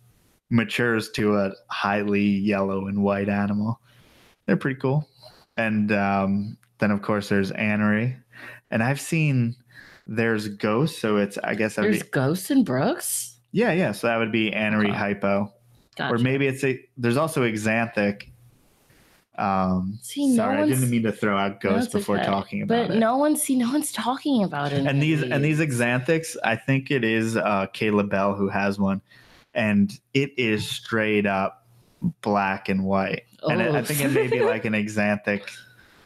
[0.50, 3.80] matures to a highly yellow and white animal.
[4.46, 5.08] They're pretty cool.
[5.56, 8.16] And um, then, of course, there's Anery.
[8.72, 9.54] And I've seen
[10.08, 13.38] there's ghosts, So it's, I guess, There's be, Ghosts and Brooks.
[13.52, 13.92] yeah, yeah.
[13.92, 14.98] So that would be Anery Okay.
[14.98, 15.52] hypo.
[16.00, 16.14] Gotcha.
[16.14, 18.28] Or maybe it's a, there's also Axanthic.
[19.38, 22.26] Um, See, no sorry, I didn't mean to throw out No, before okay.
[22.26, 22.98] talking about but it.
[22.98, 24.84] no one's see, no one's talking about it.
[24.86, 29.00] and these and these axanthics i think it is uh kayla bell who has one
[29.54, 31.64] and it is straight up
[32.20, 33.84] black and white and it, i Oh.
[33.84, 35.42] think it may be like an axanthic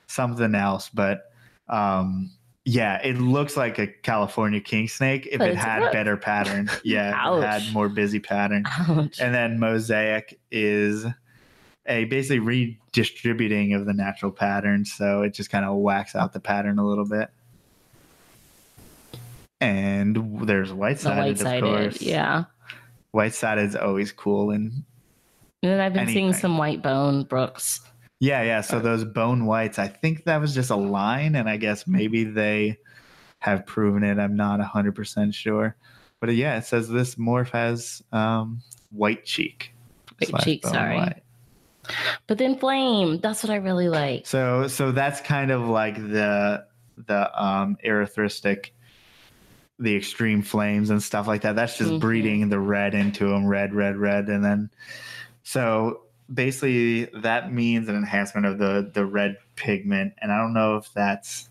[0.06, 1.32] something else but
[1.68, 2.30] um
[2.64, 5.92] yeah it looks like a california king snake if But it had rough.
[5.92, 9.20] better pattern yeah it had more busy pattern Ouch.
[9.20, 11.04] and then mosaic is
[11.86, 16.40] a basically redistributing of the natural pattern so it just kind of whacks out the
[16.40, 17.28] pattern a little bit
[19.60, 22.44] and there's white the of uh, course yeah.
[23.12, 24.72] white sided is always cool and
[25.62, 27.80] And then I've been seeing some white bone Brooks.
[28.20, 31.56] Yeah yeah so those bone whites i think that was just a line and i
[31.56, 32.78] guess maybe they
[33.38, 35.76] have proven it i'm not 100% sure
[36.20, 39.74] but uh, yeah it says this morph has um, white cheek
[40.30, 40.96] White cheek, sorry.
[40.96, 41.22] white.
[42.26, 44.26] But then flame, that's what I really like.
[44.26, 46.64] So so that's kind of like the
[46.96, 48.70] the um erythristic
[49.78, 51.56] the extreme flames and stuff like that.
[51.56, 52.00] That's just Mhm.
[52.00, 54.70] breeding the red into them, red, red, red, and then
[55.42, 60.14] so basically that means an enhancement of the the red pigment.
[60.20, 61.48] And I don't know if that's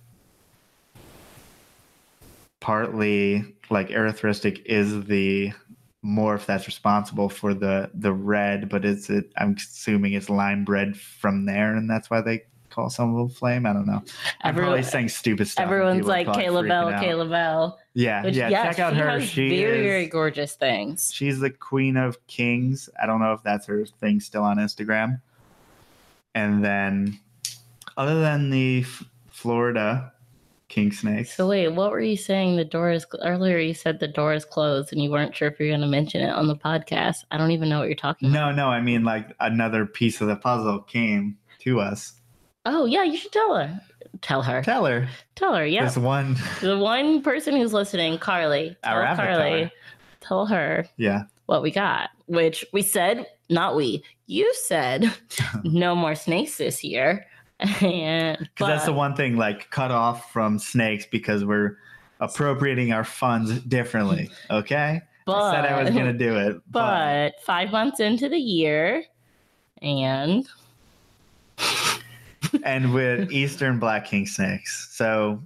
[2.59, 5.51] partly like erythristic is the
[6.03, 10.97] morph that's responsible for the the red, but it's it I'm assuming it's line bred
[10.97, 13.65] from there, and that's why they call some of them flame.
[13.65, 14.01] I don't know.
[14.41, 15.63] I'm Everyone- saying stupid stuff.
[15.63, 16.91] Everyone's like Kayla Bell.
[16.91, 17.79] Kayla Bell.
[17.93, 18.49] Yeah, Which, yeah.
[18.49, 19.09] yeah, check out she her.
[19.09, 19.83] Has She very, is.
[19.85, 21.11] very gorgeous things.
[21.13, 22.89] She's the queen of kings.
[23.01, 25.21] I don't know if that's her thing still on Instagram.
[26.35, 27.19] And then,
[27.97, 30.11] other than the F- Florida
[30.67, 32.55] king snakes, So wait, what were you saying?
[32.55, 33.59] The door is earlier.
[33.59, 36.21] You said the door is closed, and you weren't sure if you're going to mention
[36.21, 37.17] it on the podcast.
[37.29, 38.55] I don't even know what you're talking about.
[38.55, 42.13] no, no, I mean like another piece of the puzzle came to us.
[42.65, 43.81] Oh yeah, you should tell her.
[44.21, 44.61] Tell her.
[44.61, 45.65] Tell her Tell her.
[45.65, 45.83] Yeah.
[45.85, 46.37] this one.
[46.61, 48.77] The one person who's listening, Carly.
[48.83, 49.35] Tell Our avatar.
[49.35, 49.71] Carly.
[50.21, 52.11] Tell her Yeah, what we got.
[52.27, 54.03] Which we said, not we.
[54.27, 55.13] You said
[55.63, 57.25] no more snakes this year.
[57.81, 61.77] and because that's the one thing like cut off from snakes because we're
[62.19, 64.29] appropriating our funds differently.
[64.49, 68.37] Okay, But, I said I was gonna do it, but but five months into the
[68.37, 69.03] year
[69.81, 70.47] and
[72.63, 74.89] and with Eastern Black King Snakes.
[74.91, 75.41] So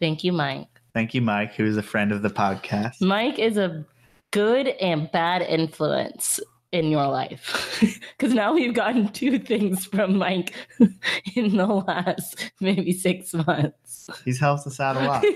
[0.00, 0.68] Thank you, Mike.
[0.94, 3.00] thank you, Mike, who's a friend of the podcast.
[3.00, 3.84] Mike is a
[4.32, 6.40] good and bad influence
[6.72, 7.78] in your life
[8.16, 10.54] because now we've gotten two things from Mike
[11.34, 14.08] in the last maybe six months.
[14.24, 15.24] He's helped us out a lot.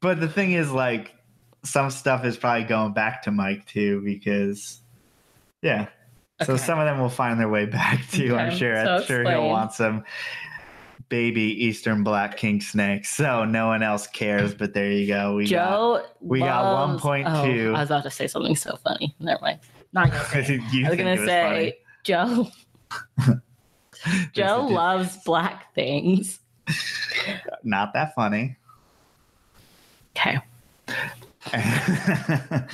[0.00, 1.12] But the thing is, like,
[1.64, 4.80] some stuff is probably going back to Mike too, because
[5.60, 5.88] yeah.
[6.44, 6.62] So Okay.
[6.62, 8.76] some of them will find their way back to you, I'm sure.
[8.84, 10.04] so I'm sure he'll want some
[11.08, 13.10] baby Eastern Black King snakes.
[13.10, 15.34] So no one else cares, but there you go.
[15.34, 17.24] We got Joe, we got loves- 1.2.
[17.26, 19.14] Oh, I was about to say something so funny.
[19.18, 19.58] Never mind.
[19.92, 20.60] Not gonna say.
[20.70, 22.48] you I was gonna say Joe.
[23.18, 23.40] funny.
[24.32, 26.38] Joe is loves black things.
[27.64, 28.56] not that funny.
[30.16, 30.38] Okay,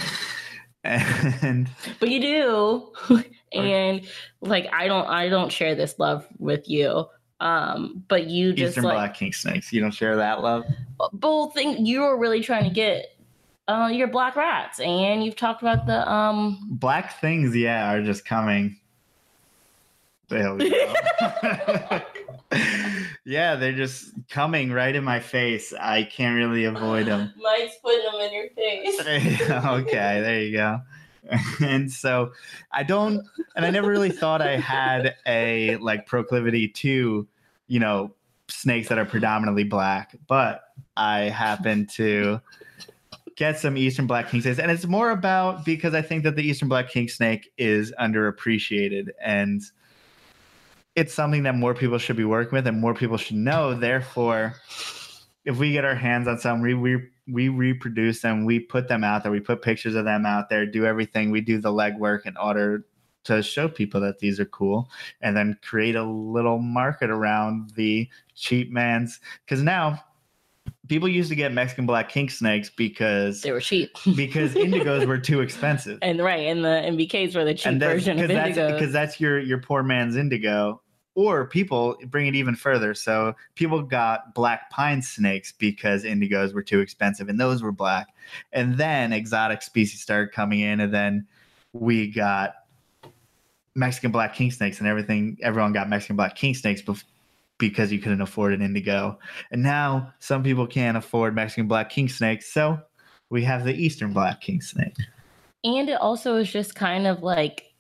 [0.85, 1.69] and
[2.01, 3.23] but you do,
[3.55, 4.07] and
[4.41, 7.07] like I don't, I don't share this love with you.
[7.41, 9.73] Um, but you just Eastern like Black King snakes.
[9.73, 10.65] You don't share that love?
[11.13, 13.17] both thing you were really trying to get
[13.69, 18.25] uh your black rats and you've talked about the um Black things, yeah, are just
[18.25, 18.79] coming.
[20.29, 20.95] There we go.
[23.25, 25.73] yeah, they're just coming right in my face.
[25.79, 27.33] I can't really avoid them.
[27.43, 29.01] mike's putting them in your face
[29.51, 30.81] okay, there you go.
[31.61, 32.33] And so
[32.73, 37.27] I don't, and I never really thought I had a like proclivity to,
[37.67, 38.15] you know,
[38.49, 40.65] snakes that are predominantly black, but
[40.97, 42.41] I happen to
[43.37, 44.59] get some Eastern Black King snakes.
[44.59, 49.09] And it's more about because I think that the Eastern Black King snake is underappreciated
[49.23, 49.63] and
[50.95, 53.75] it's something that more people should be working with and more people should know.
[53.75, 54.55] Therefore,
[55.45, 59.05] if we get our hands on some, we, we we reproduce them, we put them
[59.05, 62.27] out there, we put pictures of them out there, do everything, we do the legwork
[62.27, 62.87] in order
[63.25, 68.09] to show people that these are cool, and then create a little market around the
[68.35, 69.21] cheap man's.
[69.45, 70.05] Because now
[70.89, 75.19] people used to get Mexican black king snakes because they were cheap because indigos were
[75.19, 75.99] too expensive.
[76.03, 79.39] and right and the mbks were the cheap version of that's indigo because that's your
[79.39, 80.81] your poor man's indigo
[81.15, 82.95] or people bring it even further.
[82.95, 88.09] So people got black pine snakes because indigos were too expensive and those were black.
[88.53, 91.27] And then exotic species started coming in and then
[91.73, 92.55] we got
[93.77, 96.81] mexican black king snakes and everything everyone got mexican black king snakes
[97.59, 99.19] because you couldn't afford an indigo.
[99.51, 102.81] And now some people can't afford mexican black king snakes so
[103.31, 104.97] we have the eastern black king snake.
[105.65, 107.74] And it also is just kind of like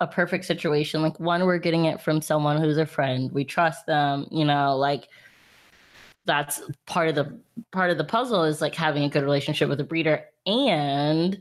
[0.00, 1.02] a perfect situation.
[1.02, 3.30] Like one we're getting it from someone who's a friend.
[3.32, 5.08] We trust them you know like
[6.26, 7.38] that's part of the
[7.70, 10.24] part of the puzzle is like having a good relationship with a breeder.
[10.44, 11.40] And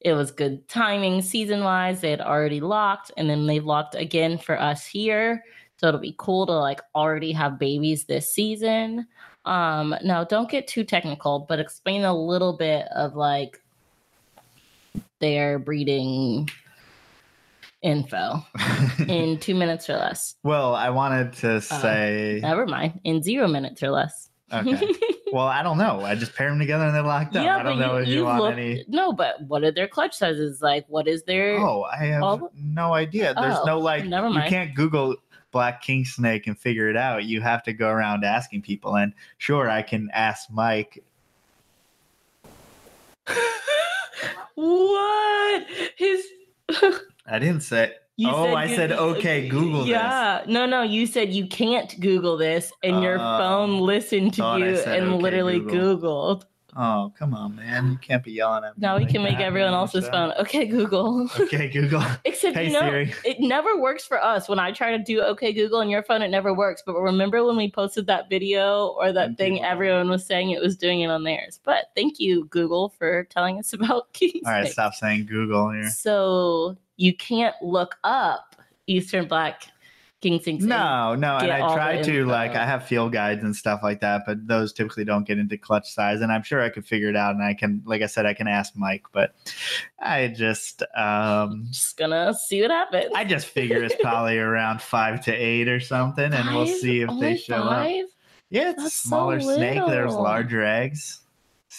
[0.00, 4.38] it was good timing season wise they had already locked and then they locked again
[4.38, 5.42] for us here.
[5.78, 9.06] So it'll be cool to like already have babies this season.
[9.46, 13.62] Um now don't get too technical but explain a little bit of like
[15.18, 16.48] their breeding
[17.86, 18.44] info
[19.08, 23.46] in two minutes or less Well, I wanted to uh, say, never mind in zero
[23.48, 24.86] minutes or less okay.
[25.32, 26.02] Well, I don't know.
[26.02, 27.44] I just pair them together and they're locked up.
[27.44, 28.84] I don't know if you want looked- any.
[28.86, 30.84] No, but what are their clutch sizes like?
[30.88, 31.58] What is their?
[31.58, 33.34] Oh, I have all- no idea.
[33.34, 34.06] There's Oh, no like.
[34.06, 34.44] never mind.
[34.44, 35.16] You can't Google
[35.50, 37.24] black king snake and figure it out.
[37.24, 38.94] You have to go around asking people.
[38.96, 41.02] And sure, I can ask Mike.
[44.54, 46.24] what his?
[47.26, 47.94] I didn't say.
[48.18, 49.46] You oh, I said okay.
[49.46, 49.88] Google this.
[49.90, 50.80] Yeah, no, no.
[50.82, 55.12] You said you can't Google this, and your Oh, phone listened to you said, and
[55.12, 56.44] "Okay, literally Google." Googled.
[56.78, 57.92] Oh, come on, man.
[57.92, 58.82] You can't be yelling at me.
[58.82, 60.32] Now we like can make everyone else's phone.
[60.38, 61.26] Okay, Google.
[61.40, 62.02] Okay, Google.
[62.26, 63.14] Except Hey you know, Siri.
[63.24, 64.46] it never works for us.
[64.46, 66.82] When I try to do OK Google on your phone, it never works.
[66.84, 70.60] But remember when we posted that video or that And thing, everyone was saying it
[70.60, 71.60] was doing it on theirs.
[71.64, 74.42] But thank you, Google, for telling us about keys.
[74.44, 75.88] All right, stop saying Google here.
[75.88, 78.56] So you can't look up
[78.86, 79.62] Eastern Black
[80.22, 80.62] King snakes.
[80.62, 82.30] and- No, no, and I try to info.
[82.30, 85.58] like I have field guides and stuff like that, but those typically don't get into
[85.58, 87.34] clutch size, and I'm sure I could figure it out.
[87.34, 89.34] And I can, like I said, I can ask Mike, but
[90.00, 93.12] I just, um, Just gonna see what happens.
[93.14, 97.10] I just figure it's probably around five to eight or something, and we'll see if
[97.10, 97.86] Only they show up.
[98.48, 99.82] Yeah, it's That's a so smaller snake.
[99.86, 101.20] There's larger eggs.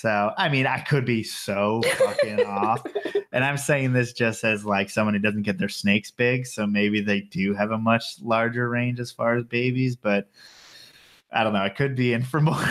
[0.01, 2.85] So, I mean, I could be so fucking off.
[3.33, 6.47] And I'm saying this just as like someone who doesn't get their snakes big.
[6.47, 9.95] So maybe they do have a much larger range as far as babies.
[9.95, 10.29] But
[11.31, 11.61] I don't know.
[11.61, 12.63] I could be in for more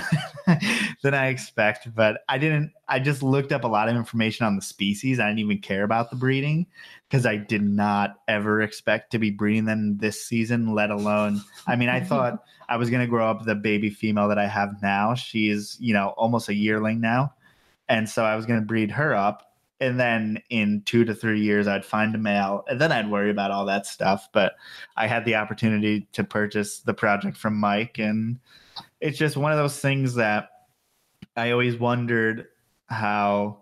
[1.03, 2.73] than I expect, but I didn't.
[2.89, 5.21] I just looked up a lot of information on the species.
[5.21, 6.67] I didn't even care about the breeding
[7.09, 11.43] because I did not ever expect to be breeding them this season, let alone.
[11.67, 14.83] I mean, I thought I was to grow up the baby female that I have
[14.83, 15.15] now.
[15.15, 17.35] She's, you know, almost a yearling now.
[17.89, 19.43] And so I was to breed her up.
[19.79, 23.31] And then in two to three years, I'd find a male, and then I'd worry
[23.31, 24.27] about all that stuff.
[24.33, 24.55] But
[24.97, 28.39] I had the opportunity to purchase the project from Mike, and
[29.03, 30.49] it's just one of those things that
[31.37, 32.47] I always wondered
[32.87, 33.59] how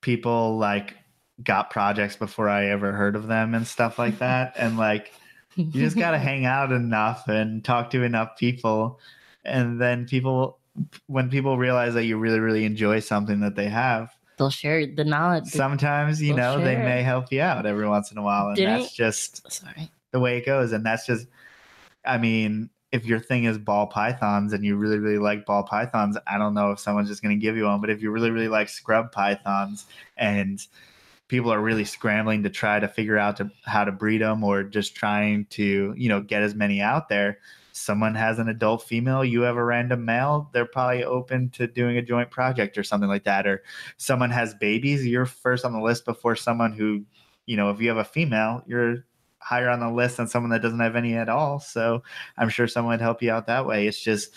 [0.00, 0.94] people like
[1.42, 4.54] got projects before I ever heard of them and stuff like that.
[4.56, 5.12] and like,
[5.56, 9.00] you just got to hang out enough and talk to enough people.
[9.44, 10.58] And then people,
[11.06, 15.04] when people realize that you really, really enjoy something that they have, they'll share the
[15.04, 15.46] knowledge.
[15.46, 18.48] sometimes, you They'll know, they may help you out every once in a while.
[18.48, 19.90] And Didn't- that's just Sorry.
[20.12, 20.72] the way it goes.
[20.72, 21.26] And that's just,
[22.04, 26.16] I mean, if your thing is ball pythons and you really, really like ball pythons,
[26.26, 27.80] I don't know if someone's just going to give you one.
[27.80, 29.86] But if you really, really like scrub pythons
[30.16, 30.64] and
[31.28, 34.62] people are really scrambling to try to figure out to, how to breed them or
[34.62, 37.38] just trying to, you know, get as many out there,
[37.72, 41.98] someone has an adult female, you have a random male, they're probably open to doing
[41.98, 43.46] a joint project or something like that.
[43.46, 43.62] Or
[43.96, 47.04] someone has babies, you're first on the list before someone who,
[47.44, 49.04] you know, if you have a female, you're
[49.38, 51.60] higher on the list than someone that doesn't have any at all.
[51.60, 52.02] So
[52.38, 53.86] I'm sure someone would help you out that way.
[53.86, 54.34] It's just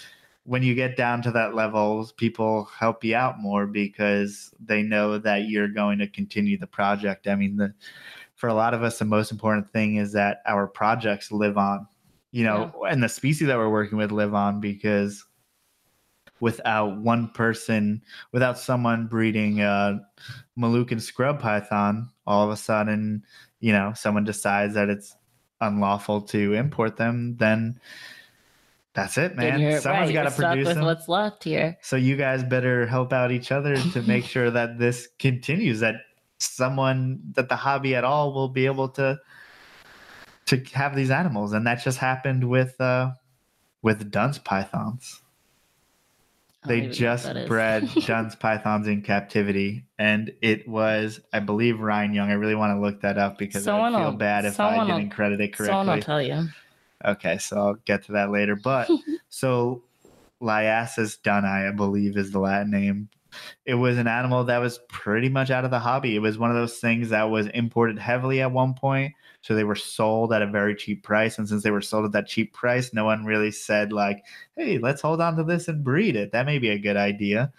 [0.50, 5.20] when you get down to that level, people help you out more because they know
[5.20, 7.28] that you're going to continue the project.
[7.28, 7.72] I mean, the
[8.34, 11.86] for a lot of us, the most important thing is that our projects live on,
[12.32, 15.24] you know, and the species that we're working with live on because
[16.40, 20.02] without one person, without someone breeding a
[20.58, 23.24] Moluccan scrub python, all of a sudden,
[23.60, 25.16] you know, someone decides that it's
[25.62, 27.80] unlawful to import them, then
[29.02, 29.82] that's it, man.
[29.82, 30.86] Someone's right, got to produce with them.
[30.86, 31.78] what's left here.
[31.82, 35.80] So you guys better help out each other to make sure that this continues.
[35.82, 35.96] That
[36.38, 39.20] someone that the hobby at all will be able to
[40.48, 43.12] to have these animals, and that just happened with uh
[43.82, 45.22] with Dunn's pythons.
[46.66, 51.80] They even know what just bred Dunn's pythons in captivity, and it was, I believe,
[51.80, 52.30] Ryan Young.
[52.30, 54.78] I really want to look that up because Someone I feel will- bad if I
[54.78, 55.68] will- didn't credit it correctly.
[55.68, 56.50] Someone will tell you.
[57.06, 58.56] Okay, so I'll get to that later.
[58.56, 58.90] But
[59.30, 59.84] so
[60.42, 63.10] Liasis dunai, I believe, is the Latin name.
[63.66, 66.16] It was an animal that was pretty much out of the hobby.
[66.16, 69.14] It was one of those things that was imported heavily at one point.
[69.42, 71.38] So they were sold at a very cheap price.
[71.38, 74.26] And since they were sold at that cheap price, no one really said, like,
[74.58, 76.32] hey, let's hold on to this and breed it.
[76.32, 77.54] That may be a good idea.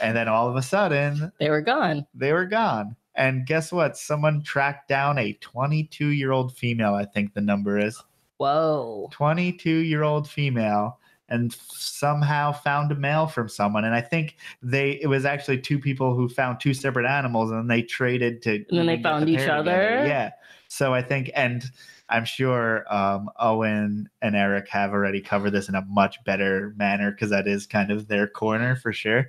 [0.00, 2.06] And then all of a sudden, They were gone.
[2.14, 2.94] they were gone.
[3.14, 3.96] And guess what?
[3.96, 8.00] Someone tracked down a 22 year old female, I think the number is.
[8.38, 9.08] Whoa.
[9.12, 14.92] 22 year old female and somehow found a male from someone and i think they
[15.02, 18.78] it was actually two people who found two separate animals and they traded to And
[18.78, 19.98] then they found the each pair together.
[19.98, 20.06] other?
[20.06, 20.30] yeah
[20.68, 21.64] so i think and
[22.10, 27.10] i'm sure um, owen and eric have already covered this in a much better manner
[27.10, 29.28] because that is kind of their corner for sure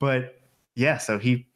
[0.00, 0.40] but
[0.74, 1.46] yeah so he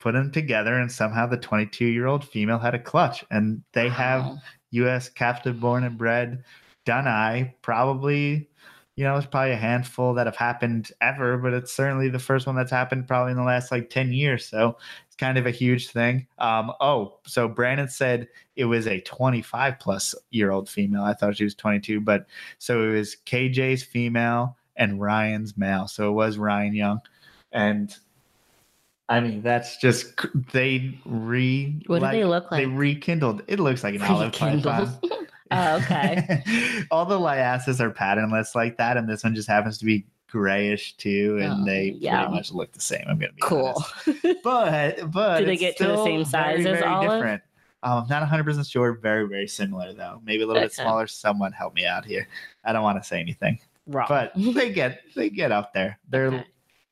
[0.00, 3.88] put them together and somehow the 22 year old female had a clutch and they
[3.88, 4.38] have Wow.
[4.70, 5.08] U.S.
[5.08, 6.44] captive born and bred
[6.86, 7.52] Dunai.
[7.62, 8.48] Probably,
[8.96, 12.46] you know, it's probably a handful that have happened ever, but it's certainly the first
[12.46, 14.46] one that's happened probably in the last like 10 years.
[14.46, 16.26] So it's kind of a huge thing.
[16.38, 21.02] Um, oh, so Brandon said it was a 25 plus year old female.
[21.02, 22.26] I thought she was 22, but
[22.58, 25.86] so it was KJ's female and Ryan's male.
[25.86, 27.00] So it was Ryan Young.
[27.52, 27.94] And
[29.10, 30.14] I mean, that's just
[30.52, 31.82] they re.
[31.86, 32.60] What do they look like?
[32.62, 33.42] They rekindled.
[33.48, 34.56] It looks like an olive python.
[34.62, 34.88] Rekindled.
[35.52, 36.44] Oh, okay.
[36.92, 40.96] All the liasis are patternless like that, and this one just happens to be grayish
[40.96, 42.20] too, and Oh, they yeah.
[42.20, 43.02] pretty much look the same.
[43.08, 43.74] I'm gonna be Cool.
[44.06, 44.36] honest.
[44.44, 47.10] but but Do they get to the same size very, as very olive?
[47.18, 47.42] Different.
[47.82, 48.92] Um, not 100 percent sure.
[48.92, 50.20] Very very similar though.
[50.24, 51.08] Maybe a little bit smaller.
[51.08, 52.28] Someone help me out here.
[52.64, 53.58] I don't want to say anything,
[53.88, 54.06] Wrong.
[54.08, 55.98] but they get they get up there.
[56.08, 56.44] They're Okay.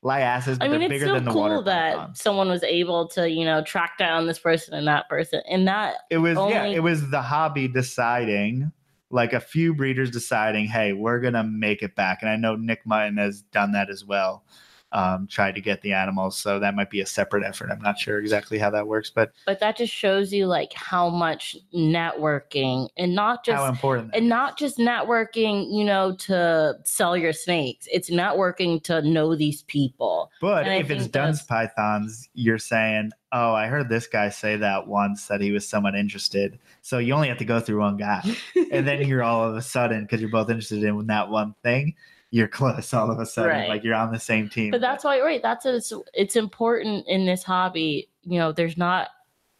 [0.04, 2.20] Liasis, but I mean, it's bigger still than the cool that pythons.
[2.20, 5.96] someone was able to, you know, track down this person and that person, and that
[6.10, 8.70] It was yeah, it was the hobby deciding,
[9.10, 12.18] like a few breeders deciding, hey, we're gonna make it back.
[12.22, 14.44] And I know Nick Mutton has done that as well.
[14.90, 17.70] Um, tried to get the animals, so that might be a separate effort.
[17.70, 21.10] I'm not sure exactly how that works, but but that just shows you like how
[21.10, 24.14] much networking and not just how important.
[24.14, 27.86] and not just networking, you know, to sell your snakes.
[27.92, 30.30] It's networking to know these people.
[30.40, 34.86] but and if it's Dunn's pythons, you're saying, oh, I heard this guy say that
[34.86, 36.58] once that he was somewhat interested.
[36.82, 38.22] So you only have to go through one guy.
[38.72, 41.94] and then you're all of a sudden because you're both interested in that one thing
[42.30, 43.68] you're close all of a sudden, Right.
[43.68, 44.70] like you're on the same team.
[44.70, 49.08] but that's why right that's it's it's important in this hobby you know there's not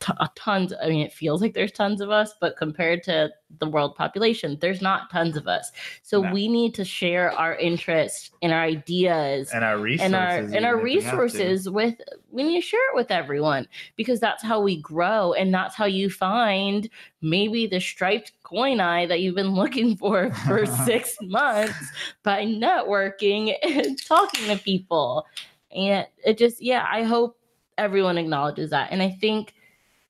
[0.01, 3.29] t- tons i mean it feels like there's tons of us but compared to
[3.59, 5.73] the world population there's not tons of us
[6.03, 6.33] so No.
[6.33, 10.65] we need to share our interests and our ideas and our resources and our and
[10.67, 11.17] our if we have to.
[11.17, 15.53] resources with we need to share it with everyone because that's how we grow and
[15.53, 16.89] that's how you find
[17.21, 21.75] maybe the striped coin eye that you've been looking for for six months
[22.23, 25.27] by networking and talking to people
[25.75, 27.37] and it just yeah i hope
[27.79, 29.55] everyone acknowledges that and i think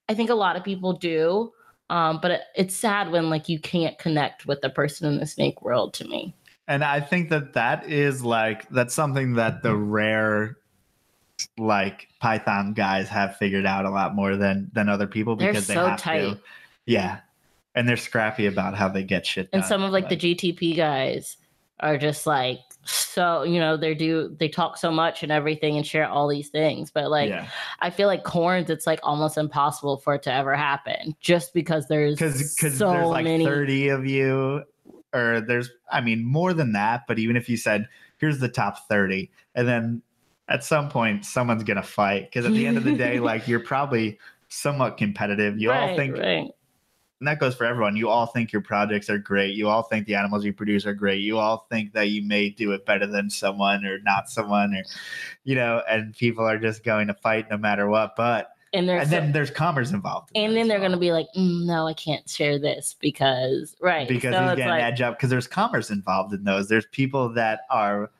[0.09, 1.53] i think a lot of people do
[1.91, 5.27] um, but it, it's sad when like you can't connect with the person in the
[5.27, 6.35] snake world to me
[6.69, 10.59] And I think that that is like that's something that the rare
[11.57, 15.53] like Python guys have figured out a lot more than than other people because They're
[15.53, 16.21] because they so have tight.
[16.21, 16.41] to.
[16.85, 17.21] Yeah.
[17.75, 19.61] And they're scrappy about how they get shit done.
[19.61, 21.37] and some of like the gtp guys
[21.81, 25.87] are just like so you know they do they talk so much and everything and
[25.87, 27.47] share all these things but like yeah.
[27.81, 31.87] i feel like corns it's like almost impossible for it to ever happen just because
[31.89, 34.63] there's because because so there's like many 30 of you
[35.13, 38.89] or there's i mean more than that but even if you said here's the top
[38.89, 40.03] 30 and then
[40.49, 43.61] at some point someone's gonna fight because at the end of the day like you're
[43.61, 44.19] probably
[44.49, 46.51] somewhat competitive you all think right.
[47.21, 47.97] And that goes for everyone.
[47.97, 49.55] You all think your projects are great.
[49.55, 51.21] You all think the animals you produce are great.
[51.21, 54.83] You all think that you may do it better than someone or not someone or
[55.45, 58.15] you know and people are just going to fight no matter what.
[58.17, 60.91] But and there's and then there's commerce involved in and then they're well.
[60.91, 64.07] gonna be like mm, no i can't share this because right.
[64.07, 66.69] Because so he's getting like, edge up because there's commerce involved in those.
[66.69, 68.11] There's people that are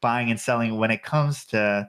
[0.00, 1.88] buying and selling when it comes to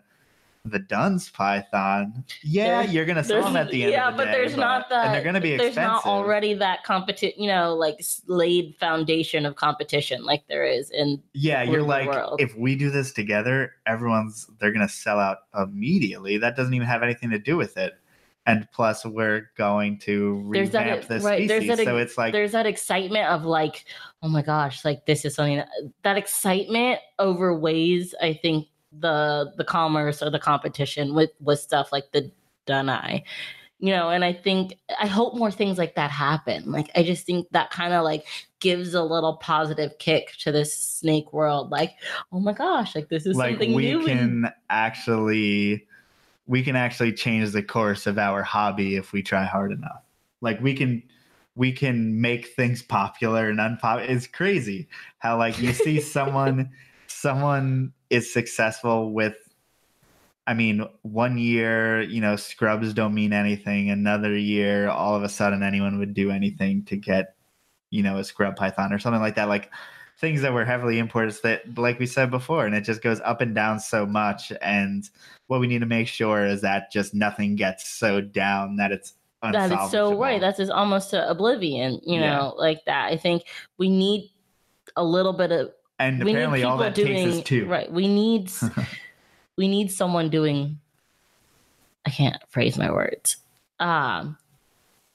[0.65, 2.23] the Dunn's Python.
[2.43, 3.91] Yeah, There- you're gonna sell them at the end.
[3.93, 6.05] yeah of the but day, there's not that and they're gonna be there's expensive.
[6.05, 11.21] not already that competition you know like laid foundation of competition like there is in
[11.33, 12.41] yeah, you're like, world.
[12.41, 16.37] if we do this together, everyone's they're gonna sell out immediately.
[16.37, 17.93] That doesn't even have anything to do with it.
[18.45, 21.77] And plus, we're going to There's that revamp ex- the right, there's species.
[21.77, 23.85] that so it's like, there's that excitement of like
[24.23, 25.69] oh my gosh like this is something that,
[26.03, 32.11] that excitement overweighs i think the the commerce or the competition with with stuff like
[32.11, 32.31] the
[32.67, 33.23] dunai
[33.79, 36.71] you know and i think i hope more things like that happen.
[36.71, 38.25] Like i just think that kind of like
[38.59, 41.71] gives a little positive kick to this snake world.
[41.71, 41.95] Like
[42.31, 44.05] oh my gosh like this is like something we new.
[44.05, 45.87] can actually
[46.45, 50.03] we can actually change the course of our hobby if we try hard enough.
[50.41, 51.03] Like we can
[51.55, 54.87] we can make things popular and unpopular it's crazy
[55.19, 56.69] how like you see someone
[57.21, 59.35] someone is successful with
[60.47, 63.89] i mean one year you know scrubs don't mean anything.
[63.89, 67.35] Another year all of a sudden anyone would do anything to get
[67.91, 69.49] you know a scrub python or something like that.
[69.49, 69.71] Like
[70.17, 73.41] things that were heavily imported that like we said before and it just goes up
[73.41, 74.51] and down so much.
[74.61, 75.09] And
[75.47, 79.13] what we need to make sure is that just nothing gets so down that it's
[79.41, 82.37] that is so right that's just almost to oblivion you Yeah.
[82.37, 83.11] know like that.
[83.11, 83.43] I think
[83.77, 84.31] we need
[84.95, 87.65] a little bit of and we apparently all that doing takes is two.
[87.65, 88.51] right we need
[89.57, 90.79] we need someone doing
[92.05, 93.37] i can't phrase my words
[93.79, 94.37] um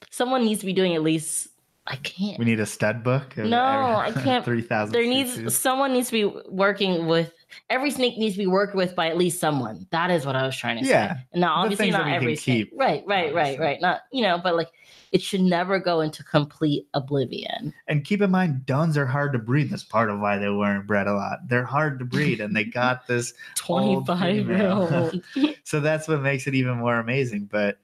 [0.09, 1.49] someone needs to be doing at least
[1.87, 2.39] i can't.
[2.39, 4.43] We need a stud book No, I can't.
[4.43, 7.31] 3000 there needs someone needs to be working with
[7.69, 9.85] every snake needs to be worked with by at least someone.
[9.91, 12.69] That is what i was trying to Yeah, say and now obviously not every snake.
[12.69, 13.65] keep, right right right obviously.
[13.65, 13.81] right.
[13.81, 14.69] Not you know but like
[15.11, 17.73] it should never go into complete oblivion.
[17.87, 19.69] And keep in mind duns are hard to breed.
[19.69, 21.47] That's part of why they weren't bred a lot.
[21.47, 25.23] They're hard to breed and they got this 25 year old
[25.63, 27.47] so that's what makes it even more amazing.
[27.51, 27.77] But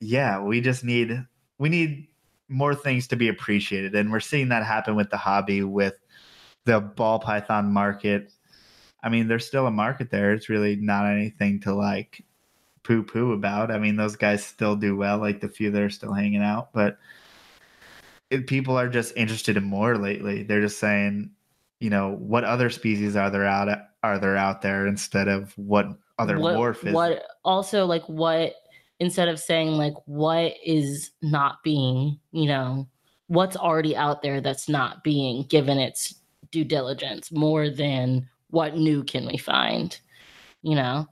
[0.00, 1.24] yeah we just need
[1.58, 2.08] we need
[2.50, 3.94] more things to be appreciated.
[3.94, 5.94] And we're seeing that happen with the hobby with
[6.64, 8.32] the ball python market.
[9.02, 10.32] I mean there's still a market there.
[10.32, 12.24] It's really not anything to like
[12.82, 13.70] poo poo about.
[13.70, 16.72] I mean those guys still do well like the few that are still hanging out
[16.72, 16.98] but
[18.28, 20.42] it, people are just interested in more lately.
[20.42, 21.30] They're just saying
[21.80, 23.68] you know what other species are there out
[24.02, 25.86] are there out there instead of what
[26.18, 26.92] other what, morph is?
[26.92, 28.54] what also like what
[29.00, 32.86] instead of saying like what is not being you know
[33.26, 36.14] what's already out there that's not being given its
[36.52, 39.98] due diligence more than what new can we find
[40.62, 41.06] you know?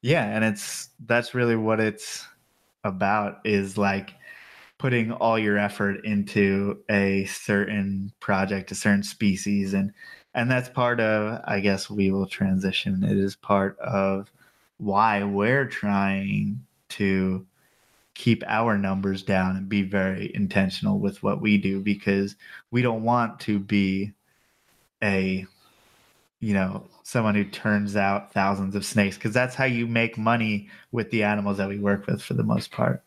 [0.00, 2.26] Yeah and it's that's really what it's
[2.82, 4.14] about is like
[4.78, 9.92] putting all your effort into a certain project a certain species and
[10.34, 13.04] and that's part of i guess we will transition.
[13.04, 14.30] It is part of
[14.78, 16.60] why we're trying
[16.96, 17.46] to
[18.14, 22.36] keep our numbers down and be very intentional with what we do because
[22.70, 24.12] we don't want to be
[25.02, 25.46] a
[26.44, 30.68] you know, someone who turns out thousands of snakes because that's how you make money
[30.92, 33.02] with the animals that we work with for the most part.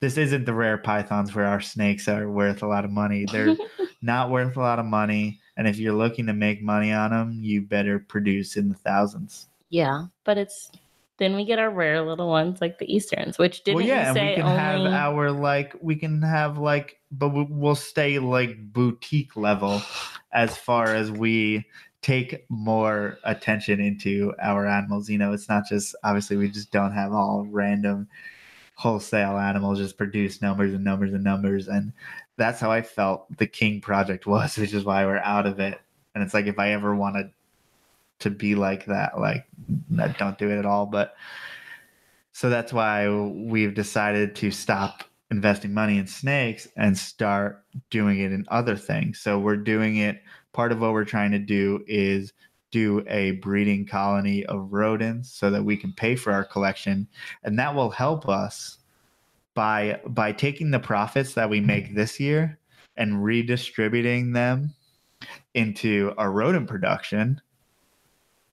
[0.00, 3.24] This isn't the rare pythons where our snakes are worth a lot of money.
[3.24, 3.56] They're
[4.02, 5.40] not worth a lot of money.
[5.56, 9.48] And if you're looking to make money on them, you better produce in the thousands.
[9.70, 10.70] yeah, but it's
[11.22, 14.14] then we get our rare little ones like the Easterns, which didn't well, yeah, you
[14.14, 14.90] say we can only?
[14.90, 19.80] have our like we can have like, but we- we'll stay like boutique level
[20.32, 21.64] as far as we
[22.02, 25.08] take more attention into our animals.
[25.08, 28.08] You know, it's not just obviously we just don't have all random
[28.74, 31.92] wholesale animals just produce numbers and numbers and numbers and
[32.36, 35.80] that's how I felt the King project was, which is why we're out of it.
[36.14, 37.30] And it's like if I ever wanted to
[38.30, 39.46] be like that, like
[40.18, 40.86] don't do it at all.
[40.86, 41.14] But
[42.32, 48.32] so that's why we've decided to stop investing money in snakes and start doing it
[48.32, 49.18] in other things.
[49.18, 50.22] So we're doing it.
[50.52, 52.32] Part of what we're trying to do is
[52.70, 57.06] do a breeding colony of rodents so that we can pay for our collection
[57.44, 58.78] and that will help us
[59.54, 62.58] by by taking the profits that we make this year
[62.96, 64.74] and redistributing them
[65.54, 67.40] into our rodent production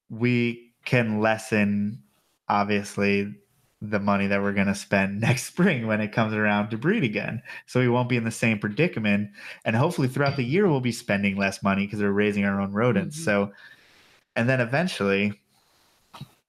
[0.10, 2.02] we can lessen
[2.48, 3.34] obviously
[3.82, 7.04] the money that we're going to spend next spring when it comes around to breed
[7.04, 9.30] again so we won't be in the same predicament
[9.66, 12.74] and hopefully throughout the year we'll be spending less money because we're raising our own
[12.74, 13.24] rodents Mhm.
[13.24, 13.52] so
[14.36, 15.40] and then eventually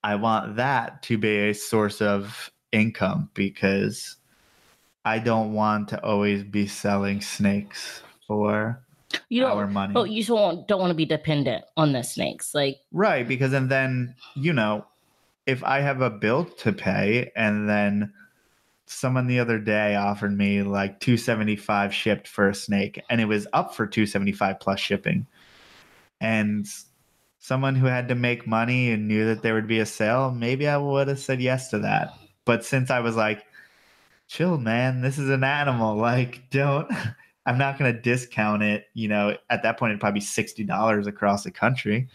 [0.03, 4.17] i want that to be a source of income because
[5.05, 8.83] i don't want to always be selling snakes for
[9.29, 9.73] you don't.
[9.73, 12.55] money Oh, you just won't, don't want to be dependent on the snakes.
[12.55, 14.87] Like, Right, because and then you know,
[15.47, 18.13] if I have a bill to pay, and then
[18.87, 23.21] someone the other day offered me like two seventy five shipped for a snake, and
[23.21, 25.27] it was up for two seventy five plus shipping,
[26.21, 26.67] and
[27.39, 30.69] someone who had to make money and knew that there would be a sale, maybe
[30.69, 32.13] I would have said yes to that.
[32.45, 33.45] But since I was like,
[34.29, 36.91] chill, man, this is an animal, like don't.
[37.51, 38.87] I'm not going to discount it.
[38.95, 42.09] You know, at that point, it'd probably be $60 across the country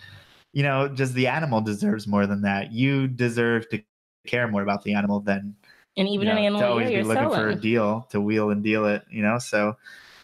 [0.55, 2.71] you know, just the animal deserves more than that.
[2.71, 3.83] You deserve to
[4.25, 5.53] care more about the animal than
[5.97, 8.21] and even you an know, animal to always be you're looking for a deal to
[8.21, 9.03] wheel and deal it.
[9.11, 9.75] You know, so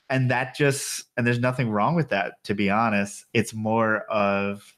[0.09, 2.41] and that just and there's nothing wrong with that.
[2.45, 4.73] To be honest, it's more of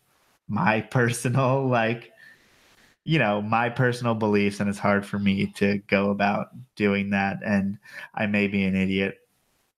[0.47, 2.11] my personal like
[3.05, 7.37] you know my personal beliefs and it's hard for me to go about doing that
[7.45, 7.77] and
[8.15, 9.17] i may be an idiot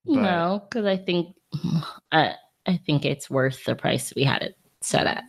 [0.06, 1.34] but No, because I think
[2.12, 2.34] I
[2.66, 5.24] I think it's worth the price we had it set at.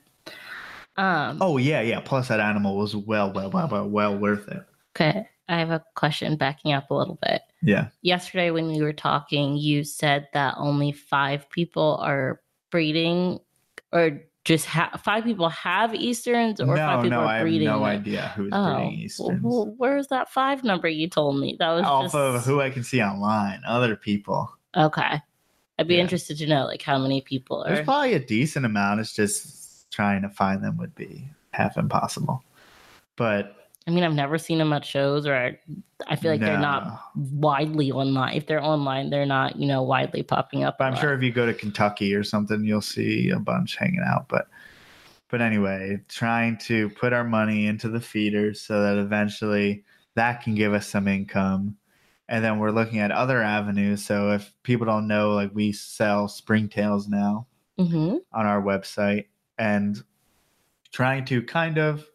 [0.98, 1.38] Um.
[1.42, 4.64] oh yeah yeah plus that animal was well well well well, well worth it
[4.96, 5.28] Okay.
[5.48, 7.44] I have a question backing up a little bit.
[7.62, 13.40] yeah Yesterday, when we were talking, you said that only five people are breeding,
[13.94, 17.62] or just ha- five people have Easterns, or no five people no are i have
[17.62, 21.56] no idea who's Oh, breeding easterns well, where's that five number you told me?
[21.60, 24.52] That was off just of who I can see online, other people.
[24.76, 25.22] Okay.
[25.80, 26.02] I'd be Yeah.
[26.02, 27.84] interested to know like how many people There's are.
[27.84, 29.00] probably a decent amount.
[29.00, 32.44] It's just trying to find them would be half impossible.
[33.16, 33.54] But
[33.88, 35.58] I mean, I've never seen them at shows, or I,
[36.08, 38.36] I feel like they're not widely online.
[38.36, 40.76] If they're online, they're not, you know, widely popping up.
[40.82, 44.28] I'm sure if you go to Kentucky or something, you'll see a bunch hanging out.
[44.28, 44.50] But
[45.30, 50.54] but anyway, trying to put our money into the feeders so that eventually that can
[50.56, 51.78] give us some income.
[52.30, 54.06] And then we're looking at other avenues.
[54.06, 57.48] So if people don't know, like we sell springtails now.
[57.80, 58.22] Mhm.
[58.34, 59.26] on our website
[59.60, 60.04] and
[60.92, 62.08] trying to kind of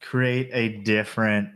[0.00, 1.50] create a different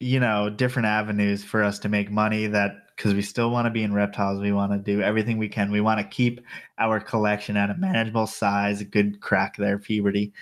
[0.00, 3.70] you know different avenues for us to make money that because we still want to
[3.70, 6.40] be in reptiles we want to do everything we can we want to keep
[6.78, 10.32] our collection at a manageable size a good crack there puberty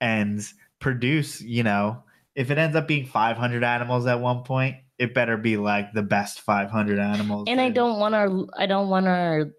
[0.00, 2.02] and produce you know
[2.34, 6.02] if it ends up being 500 animals at one point it better be like the
[6.02, 9.50] best 500 animals And I don't want our, I don't want our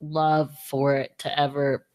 [0.00, 1.86] love for it to ever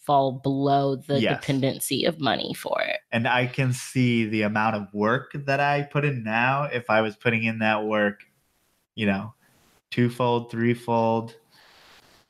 [0.00, 1.40] fall below the Yes.
[1.40, 3.00] dependency of money for it.
[3.10, 6.64] and I can see the amount of work that I put in now.
[6.64, 8.20] If I was putting in that work,
[8.94, 9.34] you know,
[9.90, 11.34] twofold, threefold,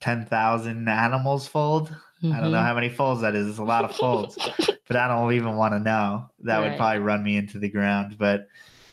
[0.00, 1.94] ten thousand animals fold.
[2.32, 2.64] I don't know Mhm.
[2.64, 3.48] how many folds that is.
[3.48, 4.38] It's a lot of folds,
[4.86, 6.30] but I don't even want to know.
[6.40, 8.16] That would probably run me into the ground.
[8.18, 8.48] But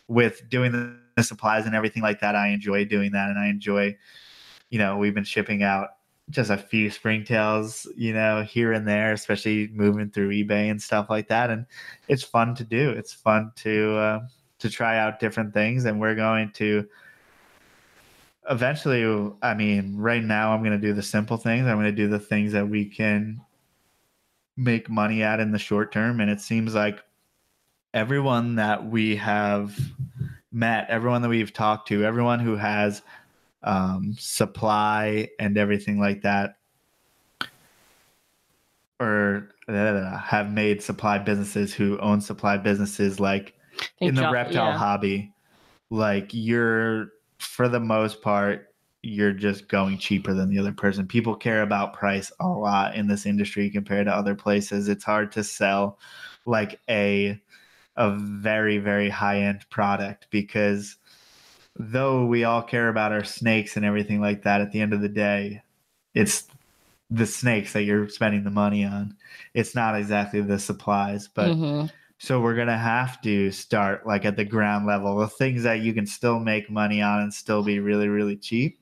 [0.07, 3.47] with doing the, the supplies and everything like that, I enjoy doing that, and I
[3.47, 3.95] enjoy,
[4.69, 5.89] you know, we've been shipping out
[6.29, 11.09] just a few springtails, you know, here and there, especially moving through eBay and stuff
[11.09, 11.65] like that, and
[12.07, 12.89] it's fun to do.
[12.89, 14.19] It's fun to uh,
[14.59, 16.87] to try out different things, and we're going to
[18.49, 21.93] eventually i mean right now i'm going to do the simple things i'm going to
[21.93, 23.39] do the things that we can
[24.55, 26.19] make money at in the short term.
[26.19, 27.03] And it seems like
[27.93, 29.77] everyone that we have
[30.51, 33.01] met, everyone that we've talked to, everyone who has
[33.63, 36.57] um, supply and everything like that,
[38.99, 43.53] or uh, have made supply businesses who own supply businesses like
[43.99, 44.77] in the reptile yeah.
[44.77, 45.33] hobby,
[45.89, 48.72] like you're for the most part
[49.03, 51.07] you're just going cheaper than the other person.
[51.07, 54.87] People care about price a lot in this industry compared to other places.
[54.89, 55.99] It's hard to sell
[56.45, 57.39] like a
[57.97, 60.97] a very very high end product because
[61.75, 65.01] though we all care about our snakes and everything like that at the end of
[65.01, 65.61] the day
[66.13, 66.47] it's
[67.09, 69.15] the snakes that you're spending the money on
[69.53, 71.89] it's not exactly the supplies but Mhm.
[72.19, 75.93] so we're gonna have to start like at the ground level, the things that you
[75.93, 78.79] can still make money on and still be really, really cheap.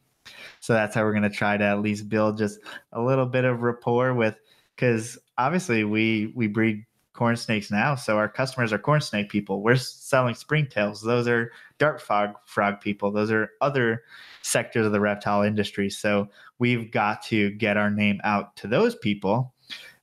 [0.60, 2.60] So that's how we're gonna try to at least build just
[2.94, 4.36] a little bit of rapport with,
[4.76, 9.62] because obviously we we breed corn snakes now, so our customers are corn snake people.
[9.62, 13.12] We're selling springtails; those are dart frog frog people.
[13.12, 14.04] Those are other
[14.42, 15.90] sectors of the reptile industry.
[15.90, 16.30] So
[16.60, 19.54] we've got to get our name out to those people.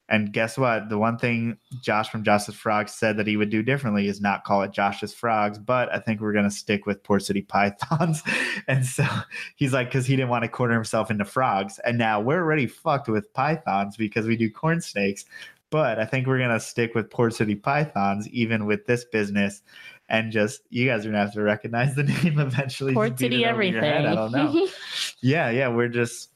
[0.08, 0.88] And guess what?
[0.88, 4.44] The one thing Josh from Josh's Frogs said that he would do differently is not
[4.44, 8.22] call it Josh's Frogs, but I think we're going to stick with Port City Pythons.
[8.68, 9.04] and so
[9.56, 11.78] he's like, because he didn't want to corner himself into frogs.
[11.80, 15.26] And now we're already fucked with pythons because we do corn snakes.
[15.70, 19.60] But I think we're going to stick with Port City Pythons, even with this business.
[20.08, 22.94] And just, you guys are going to have to recognize the name eventually.
[22.94, 24.06] Port City it over your head.
[24.06, 24.18] everything.
[24.18, 24.68] I don't know.
[25.20, 25.68] yeah, yeah.
[25.68, 26.30] We're just,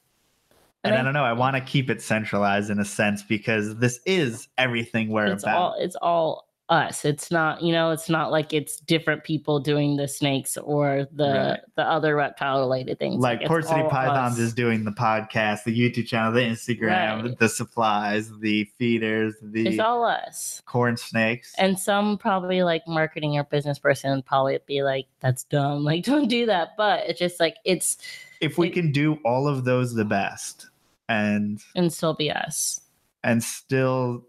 [0.83, 1.23] and And I I- don't know.
[1.25, 5.43] I want to keep it centralized in a sense because this is everything we're it's
[5.43, 5.57] about.
[5.57, 9.97] all it's all us it's not you know it's not like it's different people doing
[9.97, 11.59] the snakes or the Right.
[11.75, 14.39] the other reptile related things like it's Port City Pythons us.
[14.39, 17.37] is doing the podcast, the YouTube channel, the Instagram, Right.
[17.37, 21.53] the supplies, the feeders, the it's all us corn snakes.
[21.57, 26.29] and some probably like marketing or business person probably be like that's dumb like don't
[26.29, 27.97] do that but it's just like it's
[28.39, 30.69] if we it- can do all of those the best
[31.09, 32.79] and and still be us
[33.23, 34.25] and still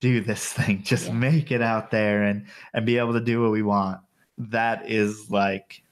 [0.00, 1.12] do this thing, just Yeah.
[1.14, 4.00] make it out there and and be able to do what we want.
[4.38, 5.82] That is like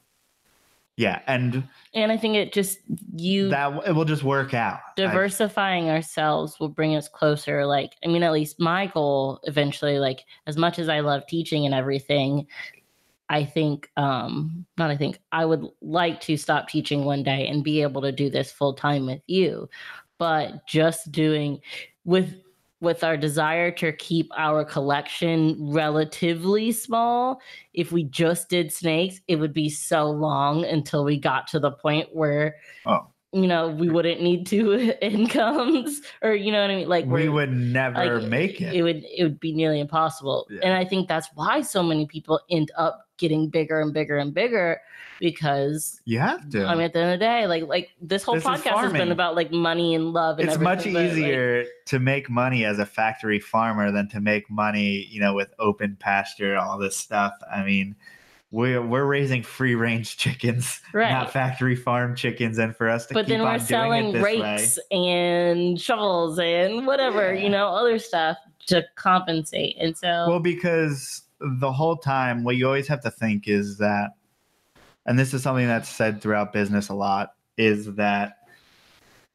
[0.97, 1.63] yeah, and
[1.95, 2.81] and i think it just
[3.15, 4.81] you that it will just work out.
[4.81, 10.01] I- diversifying ourselves will bring us closer like i mean at least my goal eventually
[10.01, 12.49] like as much as i love teaching and everything
[13.29, 17.63] i think um not i think i would like to stop teaching one day and
[17.63, 19.69] be able to do this full time with you
[20.19, 21.61] but just doing
[22.05, 22.35] with
[22.81, 27.41] with our desire to keep our collection relatively small
[27.75, 31.73] if we just did snakes it would be so long until we got to the
[31.73, 32.55] point where
[32.87, 33.09] Oh.
[33.33, 37.29] you know we wouldn't need two incomes or you know what i mean like we
[37.29, 38.75] would never like, make it.
[38.75, 40.61] it would it would be nearly impossible Yeah.
[40.63, 44.33] and i think that's why so many people end up getting bigger and bigger and
[44.33, 44.81] bigger
[45.21, 46.65] because you have to.
[46.65, 48.93] i mean at the end of the day like like this whole This podcast has
[48.93, 52.65] been about like money and love and it's much but, like, easier to make money
[52.65, 56.97] as a factory farmer than to make money, you know, with open pasture, all this
[56.97, 57.33] stuff.
[57.53, 57.97] I mean,
[58.51, 61.11] we're we're raising free range chickens, Right.
[61.11, 64.13] not factory farm chickens, and for us to but keep then we're doing selling it
[64.13, 67.43] this rakes and shovels and whatever Yeah.
[67.43, 70.27] you know other stuff to compensate and so.
[70.29, 74.11] Well, because the whole time, what you always have to think is that,
[75.07, 78.35] and this is something that's said throughout business a lot, is that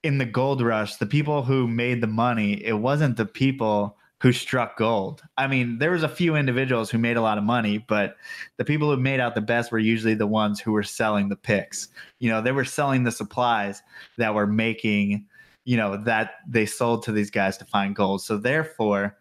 [0.04, 4.32] in the gold rush, the people who made the money, it wasn't the people who
[4.32, 5.22] struck gold.
[5.38, 8.16] I mean, there was a few individuals who made a lot of money, but
[8.56, 11.36] the people who made out the best were usually the ones who were selling the
[11.36, 11.90] picks.
[12.20, 13.82] You know, they were selling the supplies
[14.18, 15.26] that were making,
[15.66, 18.22] you know, that they sold to these guys to find gold.
[18.22, 19.18] So therefore,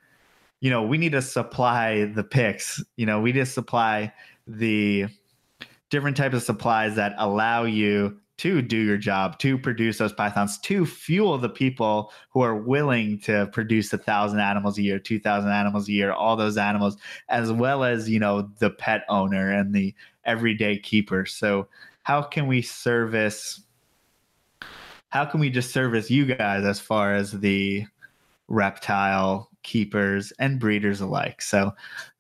[0.62, 2.82] you know, we need to supply the picks.
[2.94, 4.12] You know, we just supply
[4.46, 5.06] the
[5.90, 10.58] different types of supplies that allow you to do your job, to produce those pythons,
[10.60, 15.18] to fuel the people who are willing to produce a thousand animals a year, two
[15.18, 16.96] thousand animals a year, all those animals,
[17.28, 19.92] as well as you know the pet owner and the
[20.24, 21.26] everyday keeper.
[21.26, 21.66] So
[22.04, 23.62] how can we service?
[25.08, 27.84] How can we just service you guys as far as the
[28.46, 31.42] reptile keepers and breeders alike?
[31.42, 31.72] So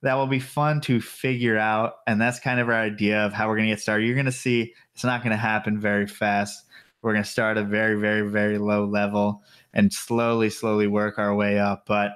[0.02, 1.94] that will be fun to figure out.
[2.06, 4.06] And that's kind of our idea of how we're going to get started.
[4.06, 6.64] You're going to see it's not going to happen very fast.
[7.02, 9.42] We're going to start at a very, very, very low level
[9.74, 11.84] and slowly, slowly work our way up.
[11.86, 12.12] But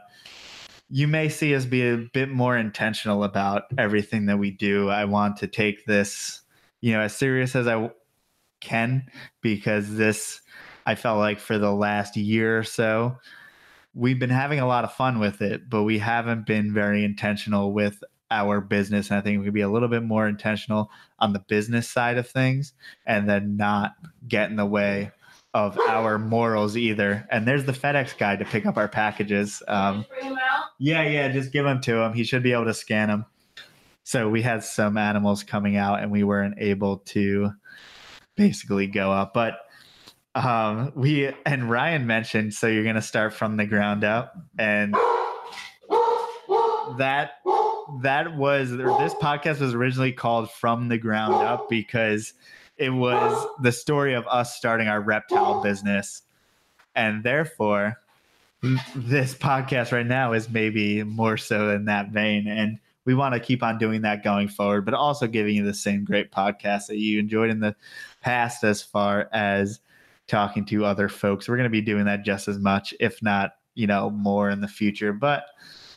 [0.89, 4.89] you may see us be a bit more intentional about everything that we do.
[4.89, 6.43] I want to take this,
[6.81, 7.91] you know, as serious as I
[8.61, 9.07] can
[9.43, 10.41] because this,
[10.87, 13.16] I felt like for the last year or so,
[13.97, 17.72] we've been having a lot of fun with it, but we haven't been very intentional
[17.72, 19.11] with our business.
[19.11, 22.18] And I think we could be a little bit more intentional on the business side
[22.18, 22.74] of things
[23.07, 23.92] and then not
[24.28, 25.11] get in the way
[25.55, 27.26] of our morals either.
[27.30, 29.62] And there's the FedEx guy to pick up our packages.
[29.66, 30.05] Um,
[30.78, 32.12] yeah, yeah, just give them to him.
[32.12, 33.24] He should be able to scan them.
[34.05, 37.53] So we had some animals coming out and we weren't able to
[38.36, 39.32] basically go up.
[39.32, 39.55] But
[40.37, 44.95] um, we and Ryan mentioned so you're gonna start from the ground up and
[46.99, 47.39] that
[48.03, 52.34] that was this podcast was originally called from the ground up because
[52.76, 56.22] it was the story of us starting our reptile business.
[56.95, 57.97] And therefore
[58.95, 63.41] this podcast right now is maybe more so in that vein and we want to
[63.41, 66.97] keep on doing that going forward but also giving you the same great podcast that
[66.97, 67.76] you enjoyed in the
[68.22, 69.78] past as far as
[70.27, 73.53] talking to other folks we're going to be doing that just as much if not
[73.74, 75.45] you know more in the future but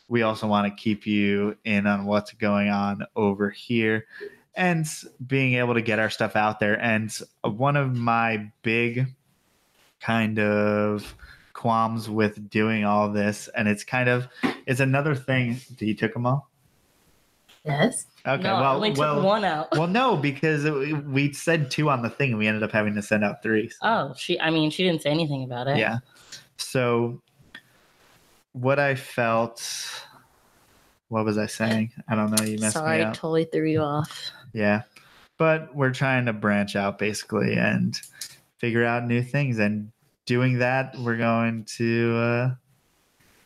[0.10, 4.08] we also want to keep you in on what's going on over here
[4.56, 4.86] and
[5.26, 6.82] being able to get our stuff out there.
[6.82, 9.06] And one of my big
[10.02, 11.16] kind of
[11.54, 14.28] qualms with doing all this, and it's kind of
[14.66, 15.62] it's another thing.
[15.76, 16.49] Did you took them all?
[17.66, 18.06] Yes.
[18.26, 18.42] Okay.
[18.44, 19.68] No, well, only took well, one out.
[19.74, 22.96] well, no, because it- we said two on the thing, and we ended up having
[22.96, 23.70] to send out three.
[23.70, 24.40] so- Oh, she.
[24.40, 25.78] I mean, she didn't say anything about it.
[25.78, 26.00] Yeah.
[26.58, 27.22] So,
[28.54, 29.62] what I felt.
[31.10, 31.92] What was I saying?
[32.08, 32.46] I don't know.
[32.46, 33.14] You messed Sorry, me up.
[33.16, 34.32] totally threw you off.
[34.54, 34.84] Yeah.
[35.38, 38.00] But we're trying to branch out basically and
[38.60, 39.58] figure out new things.
[39.58, 39.92] And
[40.28, 42.56] doing that, we're going to uh,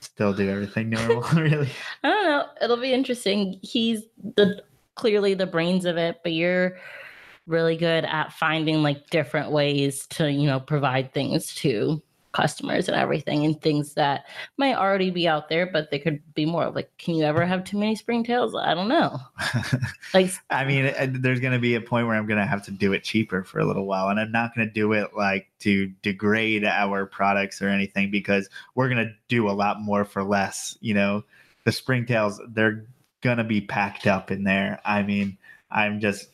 [0.03, 1.69] still do everything normal, really.
[2.03, 2.45] I don't know.
[2.61, 3.59] It'll be interesting.
[3.61, 4.03] He's
[4.35, 4.63] the
[4.95, 6.77] clearly the brains of it, but you're
[7.47, 12.01] really good at finding like different ways to, you know, provide things to
[12.33, 14.25] customers and everything and things that
[14.57, 17.63] might already be out there, but they could be more like, can you ever have
[17.63, 18.59] too many springtails?
[18.59, 19.19] I don't know.
[20.13, 22.63] Like I mean, uh, there's going to be a point where I'm going to have
[22.65, 24.09] to do it cheaper for a little while.
[24.09, 28.47] And I'm not going to do it like to degrade our products or anything because
[28.75, 30.77] we're going to do a lot more for less.
[30.81, 31.23] You know,
[31.65, 32.85] the springtails, they're
[33.21, 34.79] going to be packed up in there.
[34.85, 35.35] I mean,
[35.71, 36.27] I'm just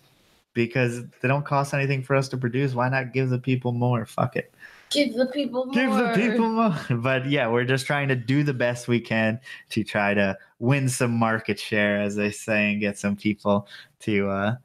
[0.54, 2.74] because they don't cost anything for us to produce.
[2.76, 4.06] Why not give the people more?
[4.06, 4.54] Fuck it.
[4.92, 5.74] Give the people more.
[5.74, 6.76] Give the people more.
[7.02, 9.40] But yeah, we're just trying to do the best we can
[9.72, 13.68] to try to win some market share, as they say, and get some people
[14.02, 14.56] to uh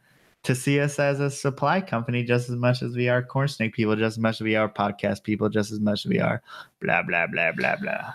[0.45, 3.72] to see us as a supply company just as much as we are corn snake
[3.75, 6.43] people, just as much as we are podcast people, just as much as we are
[6.81, 8.12] blah blah blah blah blah.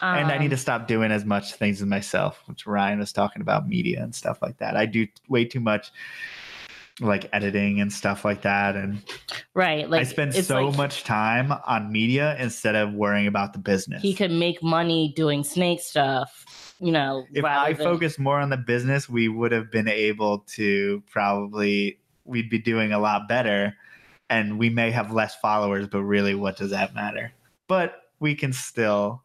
[0.00, 3.12] and I need Um, to stop doing as much things as myself, which Ryan was
[3.12, 4.76] talking about media and stuff like that.
[4.76, 5.90] I do way too much
[7.00, 9.02] like editing and stuff like that and
[9.54, 9.90] right.
[9.90, 14.00] Like I spend so like much time on media instead of worrying about the business.
[14.00, 17.26] He could make money doing snake stuff, you know.
[17.32, 21.98] if I than- focused more on the business, we would have been able to probably
[22.24, 23.76] we'd be doing a lot better
[24.30, 27.32] and we may have less followers, but really what does that matter?
[27.66, 29.23] But we can still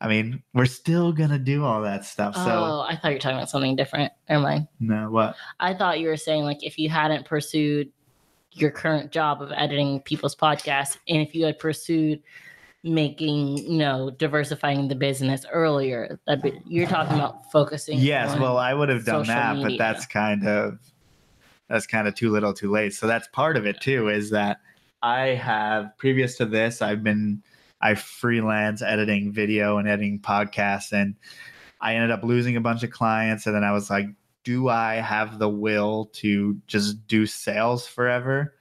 [0.00, 2.36] I mean, we're still gonna do all that stuff.
[2.36, 4.12] So oh, I thought you were talking about something different.
[4.28, 4.68] Never mind.
[4.78, 5.34] no what?
[5.58, 7.90] I thought you were saying like if you hadn't pursued
[8.52, 12.22] your current job of editing people's podcasts, and if you had pursued
[12.84, 17.98] making, you know, diversifying the business earlier, that'd you're talking about focusing.
[17.98, 20.78] Yes, well I would have done that, but that's kind of
[21.68, 22.94] that's kind of too little too late.
[22.94, 24.60] So that's part of it too, is that
[25.02, 27.42] I have previous to this, I've been
[27.80, 31.14] I freelance editing video and editing podcasts and
[31.80, 34.08] I ended up losing a bunch of clients and then I was like,
[34.44, 38.54] do I have the will to just do sales forever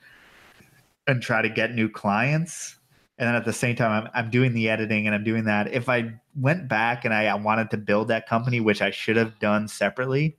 [1.07, 2.77] and try to get new clients?
[3.17, 5.73] And then at the same time, I'm, I'm doing the editing and I'm doing that.
[5.73, 9.15] If I went back and I, I wanted to build that company, which I should
[9.15, 10.37] have done separately,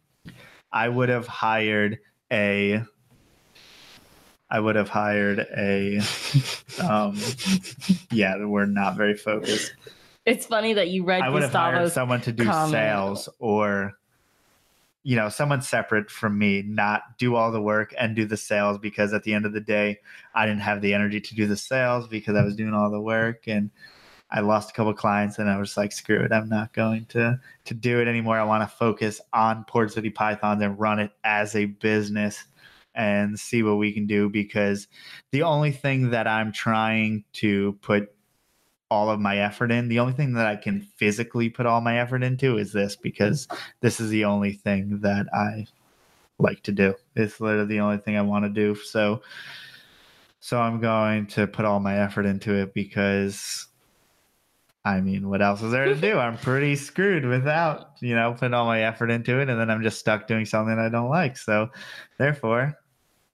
[0.72, 1.98] I would have hired
[2.30, 2.82] a
[4.50, 5.98] I would have hired a
[6.82, 7.16] um
[8.10, 9.74] yeah, we're not very focused.
[10.24, 12.70] It's funny that you read I would have hired someone to do comment.
[12.70, 13.94] sales or
[15.04, 18.76] you know, someone separate from me, not do all the work and do the sales
[18.76, 20.00] because at the end of the day,
[20.34, 23.00] I didn't have the energy to do the sales because I was doing all the
[23.00, 23.70] work and
[24.30, 27.40] I lost a couple clients and I was like, screw it, I'm not going to
[27.64, 28.38] to do it anymore.
[28.38, 32.44] I want to focus on Port City Pythons and run it as a business
[32.98, 34.88] and see what we can do because
[35.30, 38.12] the only thing that I'm trying to put
[38.90, 42.00] all of my effort in, the only thing that I can physically put all my
[42.00, 43.46] effort into is this because
[43.80, 45.66] this is the only thing that I
[46.38, 46.94] like to do.
[47.14, 48.74] It's literally the only thing I want to do.
[48.74, 49.22] So
[50.40, 53.68] so I'm going to put all my effort into it because
[54.84, 56.18] I mean, what else is there to do?
[56.18, 59.82] I'm pretty screwed without, you know, putting all my effort into it, and then I'm
[59.82, 61.36] just stuck doing something I don't like.
[61.36, 61.68] So,
[62.16, 62.78] therefore,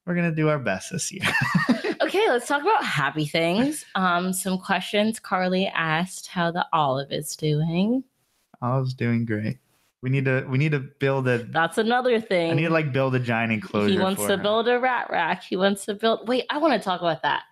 [0.07, 1.23] we're gonna do our best this year.
[2.03, 3.85] okay, let's talk about happy things.
[3.95, 5.19] Um, some questions.
[5.19, 8.05] Carly asked how the olive is doing.
[8.61, 9.59] Olive's doing great.
[10.03, 11.39] We need to we need to build a.
[11.39, 12.51] That's another thing.
[12.51, 13.93] I need to like build a giant enclosure.
[13.93, 14.43] He wants to her.
[14.43, 15.43] build a rat rack.
[15.43, 16.29] He wants to build.
[16.29, 17.45] Wait, I want to talk about that.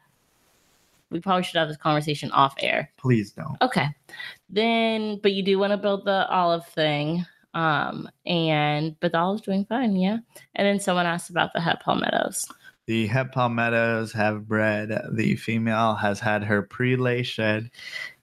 [1.09, 2.91] We probably should have this conversation off air.
[2.99, 3.57] Please don't.
[3.63, 3.87] Okay.
[4.49, 7.27] Then, but you do want to build the olive thing.
[7.55, 10.19] Um, and but the olive's doing fine, yeah.
[10.55, 12.45] And then someone asked about the het palmettos.
[12.87, 14.91] The het palmettos have bred.
[15.13, 17.71] The female has had her pre-lay shed,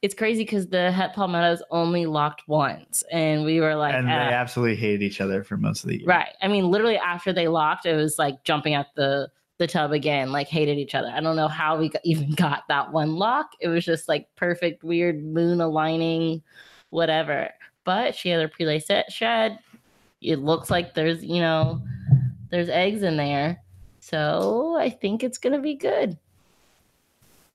[0.02, 4.12] It's crazy because the het palmettos only locked once, and we were like, and they
[4.14, 6.08] "Ah." absolutely hated each other for most of the year.
[6.08, 6.34] right.
[6.42, 10.32] I mean, literally after they locked, it was like jumping at the the tub again,
[10.32, 11.10] like hated each other.
[11.14, 13.52] I don't know how we got, even got that one lock.
[13.60, 16.42] It was just like perfect, weird moon aligning,
[16.92, 17.50] whatever.
[17.90, 19.58] But she had her pre-lay set shed.
[20.22, 21.82] It looks like there's, you know,
[22.52, 23.64] there's eggs in there.
[24.00, 26.16] So I think it's gonna be good.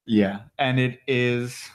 [0.07, 1.71] Yeah, and it is.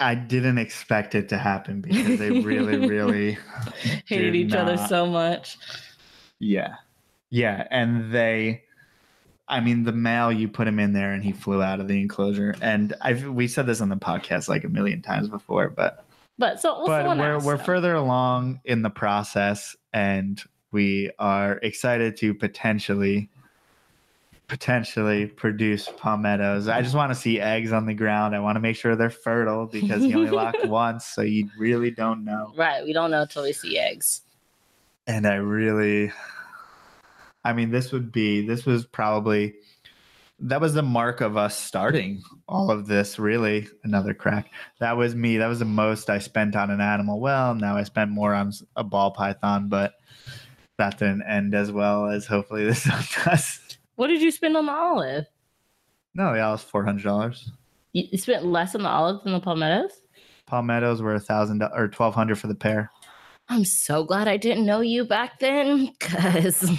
[0.00, 3.38] I didn't expect it to happen because they really, really
[4.06, 5.58] Hated each other so much.
[6.40, 6.74] Yeah.
[7.30, 7.68] Yeah.
[7.70, 8.64] And they,
[9.48, 12.00] I mean, the male, you put him in there and he flew out of the
[12.00, 12.54] enclosure.
[12.60, 16.04] And I've, we said this on the podcast like a million times before, but,
[16.38, 22.16] But so, well, but we're, we're further along in the process and we are excited
[22.18, 23.30] to potentially,
[24.48, 26.68] potentially produce palmettos.
[26.68, 28.36] I just want to see eggs on the ground.
[28.36, 31.06] I want to make sure they're fertile because you only locked once.
[31.06, 32.52] So you really don't know.
[32.56, 32.84] Right.
[32.84, 34.22] We don't know until we see eggs.
[35.06, 36.12] and I really,
[37.44, 39.54] I mean, this would be, this was probably,
[40.40, 43.18] that was the mark of us starting all of this.
[43.18, 44.50] Really, another crack.
[44.80, 45.38] That was me.
[45.38, 47.20] That was the most I spent on an animal.
[47.20, 49.94] Well, now I spent more on a ball python, but
[50.78, 53.78] that didn't end as well as hopefully this one does.
[53.96, 55.26] What did you spend on the olive?
[56.14, 57.50] No, yeah, it was four hundred dollars.
[57.92, 60.00] You you spent less on the olive than the palmettos?
[60.46, 62.90] Palmettos were a thousand or twelve hundred for the pair.
[63.50, 66.70] I'm so glad I didn't know you back then because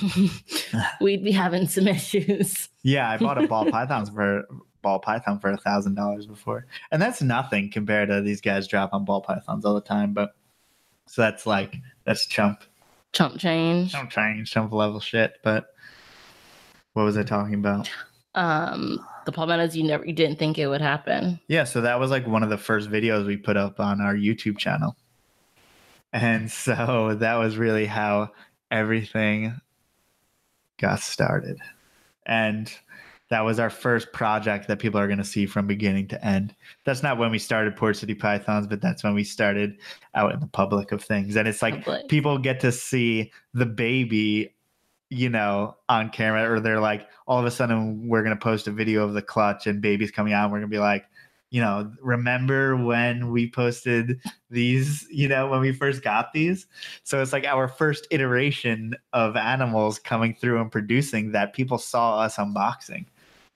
[1.02, 2.70] we'd be having some issues.
[2.84, 4.44] Yeah, I bought a ball pythons for
[4.82, 8.94] ball python for a thousand dollars before, and that's nothing compared to these guys drop
[8.94, 10.14] on ball pythons all the time.
[10.14, 10.36] But
[11.08, 12.64] so that's like that's chump,
[13.14, 13.92] Chump change.
[13.92, 15.34] chump change, chump level shit.
[15.44, 15.74] But
[16.94, 17.90] what was I talking about?
[18.36, 21.40] Um, the palmettos you never you didn't think it would happen.
[21.48, 24.14] Yeah, so that was like one of the first videos we put up on our
[24.14, 24.96] YouTube channel,
[26.14, 28.32] and so that was really how
[28.72, 29.60] everything
[30.78, 31.58] got started,
[32.26, 32.72] and
[33.30, 36.56] that was our first project that people are going to see from beginning to end.
[36.84, 39.78] That's not when we started Port City Pythons, but that's when we started
[40.16, 41.36] out in the public of things.
[41.36, 42.08] And it's like Public.
[42.08, 44.56] people get to see the baby,
[45.12, 48.68] you know, on camera, or they're like, all of a sudden, we're going to post
[48.68, 50.46] a video of the clutch and baby's coming out.
[50.46, 51.06] And we're going to be like,
[51.50, 54.20] you know, remember when we posted
[54.50, 56.68] these, you know, when we first got these?
[57.04, 62.20] So it's like our first iteration of animals coming through and producing that people saw
[62.20, 63.06] us unboxing.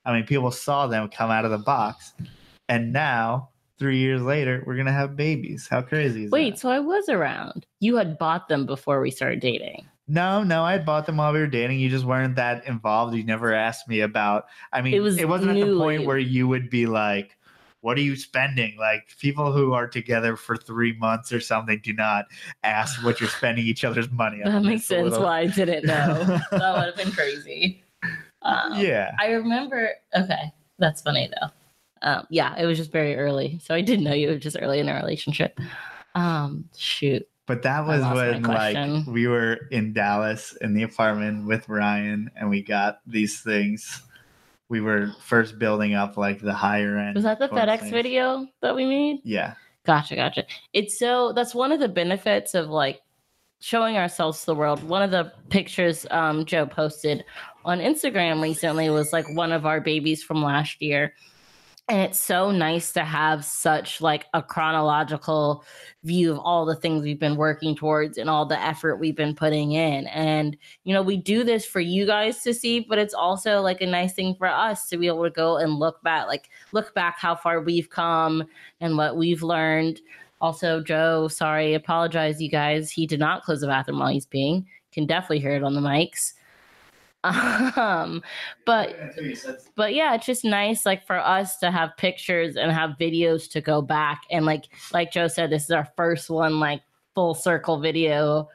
[0.04, 2.12] I mean, people saw them come out of the box,
[2.68, 5.66] and now three years later, we're gonna have babies.
[5.70, 6.50] How crazy is Wait, that?
[6.52, 7.66] Wait, so I was around.
[7.80, 9.86] You had bought them before we started dating.
[10.06, 11.80] No, no, I had bought them while we were dating.
[11.80, 13.14] You just weren't that involved.
[13.14, 14.46] You never asked me about.
[14.72, 16.86] I mean, It was it, was was not at the point where you would be
[16.86, 17.38] like,
[17.84, 21.92] "What are you spending?" Like people who are together for three months or something do
[21.92, 22.24] not
[22.62, 24.50] ask what you're spending each other's money on.
[24.50, 26.24] That makes sense little- why I didn't know.
[26.50, 27.84] that would have been crazy.
[28.40, 29.12] Um, yeah.
[29.20, 29.90] I remember.
[30.16, 31.48] Okay, that's funny though.
[32.00, 34.28] Um, yeah, it was just very early, so I didn't know you.
[34.28, 35.58] were just early in our relationship.
[36.14, 37.26] Um, shoot.
[37.46, 42.48] But that was when like we were in Dallas in the apartment with Ryan and
[42.48, 44.02] we got these things.
[44.68, 47.14] We were first building up like the higher end.
[47.14, 47.90] Was that the FedEx things.
[47.92, 49.20] video that we made?
[49.24, 49.54] Yeah.
[49.84, 50.46] Gotcha, gotcha.
[50.72, 53.02] It's so that's one of the benefits of like
[53.60, 54.82] showing ourselves to the world.
[54.82, 57.24] One of the pictures um, Joe posted
[57.64, 61.14] on Instagram recently was like one of our babies from last year.
[61.86, 65.64] And it's so nice to have such like a chronological
[66.02, 69.34] view of all the things we've been working towards and all the effort we've been
[69.34, 70.06] putting in.
[70.06, 73.82] And you know, we do this for you guys to see, but it's also like
[73.82, 76.94] a nice thing for us to be able to go and look back, like look
[76.94, 78.44] back how far we've come
[78.80, 80.00] and what we've learned.
[80.40, 82.90] Also, Joe, sorry, apologize, you guys.
[82.90, 84.64] He did not close the bathroom while he's peeing.
[84.90, 86.32] Can definitely hear it on the mics.
[87.24, 88.22] Um,
[88.66, 88.94] but
[89.74, 93.60] but yeah, it's just nice like for us to have pictures and have videos to
[93.60, 94.22] go back.
[94.30, 96.82] And like like Joe said, this is our first one like
[97.14, 98.48] full circle video.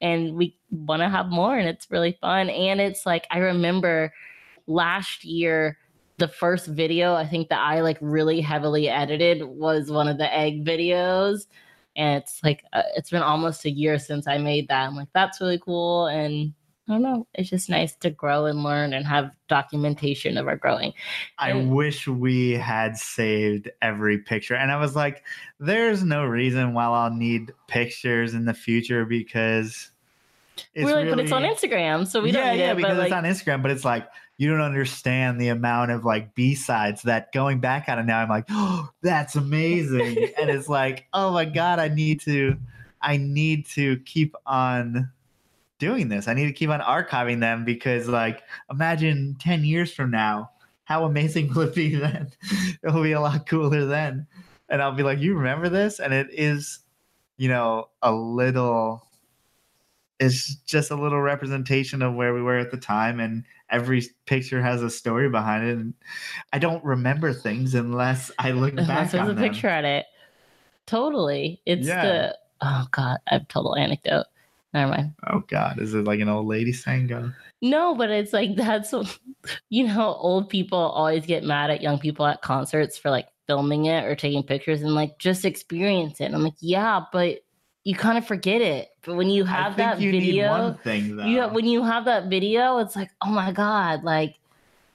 [0.00, 2.50] And we want to have more and it's really fun.
[2.50, 4.12] And it's like I remember
[4.66, 5.78] last year
[6.18, 10.32] the first video I think that I like really heavily edited was one of the
[10.34, 11.46] egg videos.
[11.96, 14.88] And it's like uh, it's been almost a year since I made that.
[14.88, 16.06] I'm like that's really cool.
[16.06, 16.52] And
[16.88, 17.26] I don't know.
[17.34, 20.94] It's just nice to grow and learn and have documentation of our growing.
[21.38, 24.54] I And- wish we had saved every picture.
[24.54, 25.22] And I was like,
[25.60, 29.90] there's no reason why I'll need pictures in the future because
[30.74, 32.76] it's We're like, but it's on Instagram, so we yeah, don't yeah, it.
[32.76, 34.08] because But like, it's on Instagram, but it's like
[34.38, 38.18] you don't understand the amount of like B sides that going back on it now,
[38.20, 40.16] I'm like, oh, that's amazing.
[40.40, 42.56] and it's like, oh my God, I need to,
[43.02, 45.10] I need to keep on
[45.78, 46.28] doing this.
[46.28, 50.50] I need to keep on archiving them because like imagine 10 years from now,
[50.84, 52.30] how amazing will it be then?
[52.82, 54.26] It'll be a lot cooler then.
[54.68, 55.98] And I'll be like, you remember this?
[56.00, 56.80] And it is,
[57.36, 59.04] you know, a little
[60.20, 64.60] it's just a little representation of where we were at the time and every picture
[64.60, 65.94] has a story behind it and
[66.52, 69.44] i don't remember things unless i look unless back there's on a them.
[69.48, 70.06] picture at it.
[70.86, 71.60] Totally.
[71.66, 72.02] It's Yeah.
[72.04, 74.26] the oh god, I have total anecdote.
[74.74, 75.14] Never mind.
[75.26, 78.92] oh god is it like an old lady saying go No, but it's like that's
[79.70, 83.86] you know, old people always get mad at young people at concerts for like filming
[83.86, 86.24] it or taking pictures and like just experience it.
[86.24, 87.40] And I'm like, yeah, but
[87.84, 88.88] you kind of forget it.
[89.02, 91.52] But when you I have think that you need video, one thing though you have,
[91.52, 94.36] when you have that video, it's like, oh my god, like,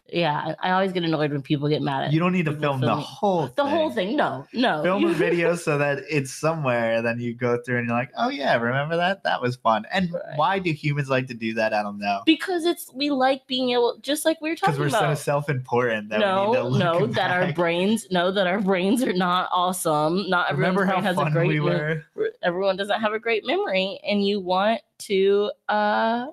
[0.10, 0.54] yeah.
[0.62, 2.82] I I always get annoyed when people get mad at you don't need to film
[2.82, 4.16] the whole the whole thing.
[4.16, 4.84] No, no.
[4.84, 8.12] film a video so that it's somewhere and then you go through and you're like
[8.18, 10.38] oh yeah remember that that was fun and Right.
[10.38, 13.72] why do humans like to do that i don't know because it's we like being
[13.72, 14.86] able, just like we were talking about.
[14.86, 18.48] because we're so self-important that we need to no, no, that our brains, no, that
[18.48, 20.30] our brains are not awesome.
[20.30, 21.48] Not everyone has a great.
[21.48, 22.04] we were
[22.42, 26.28] Everyone doesn't have a great memory, and you want to, uh,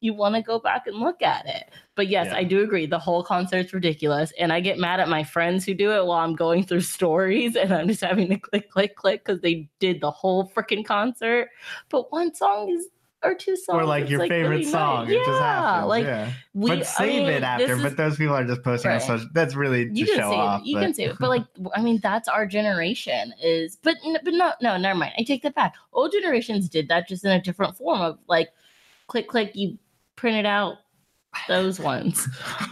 [0.00, 1.70] you want to go back and look at it.
[1.98, 2.36] But yes, Yeah.
[2.36, 2.86] I do agree.
[2.86, 6.20] The whole concert's ridiculous, and I get mad at my friends who do it while
[6.20, 10.00] I'm going through stories, and I'm just having to click, click, click because they did
[10.00, 11.48] the whole freaking concert.
[11.88, 12.86] But one song is
[13.24, 13.82] or two songs.
[13.82, 14.70] or like your favorite really nice.
[14.70, 16.30] song Yeah, just happens like yeah.
[16.54, 16.70] we.
[16.70, 17.66] but I save mean, it after.
[17.74, 19.02] this But those people are just posting Right.
[19.02, 19.28] on social.
[19.34, 20.60] That's really to you can show save off.
[20.60, 20.66] it.
[20.68, 21.44] You but- can save it, but like
[21.74, 23.76] I mean, that's our generation is.
[23.82, 25.14] But but no, no, never mind.
[25.18, 25.74] I take that back.
[25.92, 28.50] Old generations did that just in a different form of like,
[29.08, 29.50] click, click.
[29.56, 29.78] You
[30.14, 30.76] printed out
[31.46, 32.26] those ones.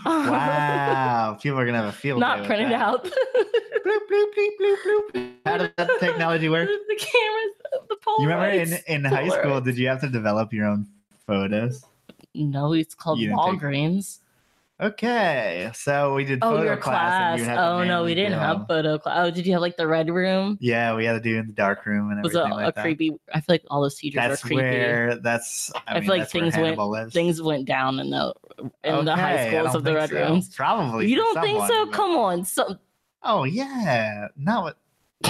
[0.04, 2.18] wow, people are gonna have a field.
[2.20, 2.80] day Not printed that.
[2.80, 3.04] out.
[3.86, 5.32] Bloop, bloop, bloop, bloop, bloop.
[5.46, 6.68] How does that technology work?
[6.88, 8.18] the cameras, the Polaroids.
[8.20, 8.48] You remember
[8.88, 9.60] in in high school?
[9.60, 10.88] Did you have to develop your own
[11.26, 11.84] photos?
[12.34, 14.18] No, it's called You didn't take- Walgreens.
[14.78, 17.38] Okay, so we did Oh, photo your class.
[17.38, 17.38] class.
[17.38, 19.16] you had Oh no, we didn't have photo class.
[19.18, 20.58] Oh, did you have like the red room?
[20.60, 22.64] Yeah, we had to do it in the dark room and Was it everything a
[22.66, 22.82] like that.
[22.82, 23.12] creepy?
[23.32, 24.62] I feel like all those teachers That's are creepy.
[24.62, 25.72] where that's.
[25.74, 27.14] I, I mean, feel like things went- lives.
[27.14, 28.34] Things went down in the
[28.84, 30.16] in the high schools of the red so.
[30.16, 30.54] rooms.
[30.54, 31.09] Probably.
[31.09, 31.86] You don't think so?
[31.86, 32.44] but- Come on.
[32.44, 32.78] So
[33.26, 34.78] Oh yeah, what.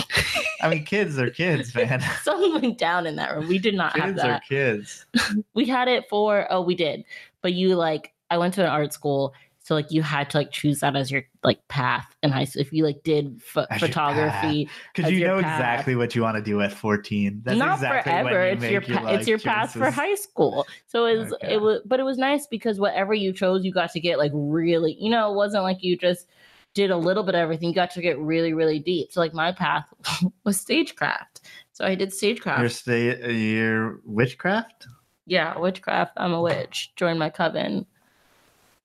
[0.60, 2.02] I mean, kids are kids, man.
[2.22, 3.48] something went down in that room.
[3.48, 4.42] We did not have that.
[4.46, 5.44] kids are kids.
[5.54, 7.04] We had it for oh, we did.
[7.40, 9.32] But you like I went to an art school,
[9.66, 12.62] so like you had to like choose that as your like path in high school.
[12.62, 15.58] If you like did ph- photography, Because you know path.
[15.58, 17.42] exactly what you want to do at 14.
[17.44, 18.42] That's not exactly when forever.
[18.46, 20.64] It's your pa- it's life your path for high school.
[20.86, 21.54] So it was Okay.
[21.54, 24.30] it was but it was nice because whatever you chose, you got to get like
[24.32, 24.96] really.
[25.00, 26.28] You know, it wasn't like you just
[26.74, 27.68] did a little bit of everything.
[27.70, 29.12] You got to get really really deep.
[29.12, 29.86] So like my path
[30.44, 31.40] was stagecraft.
[31.72, 32.60] So I did stagecraft.
[32.60, 34.86] Your state, your witchcraft.
[35.26, 36.12] Yeah, witchcraft.
[36.18, 36.92] I'm a witch.
[36.94, 37.84] Join my coven.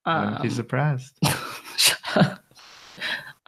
[0.05, 1.17] Wouldn't be Um, surprised.
[1.77, 2.39] shut up.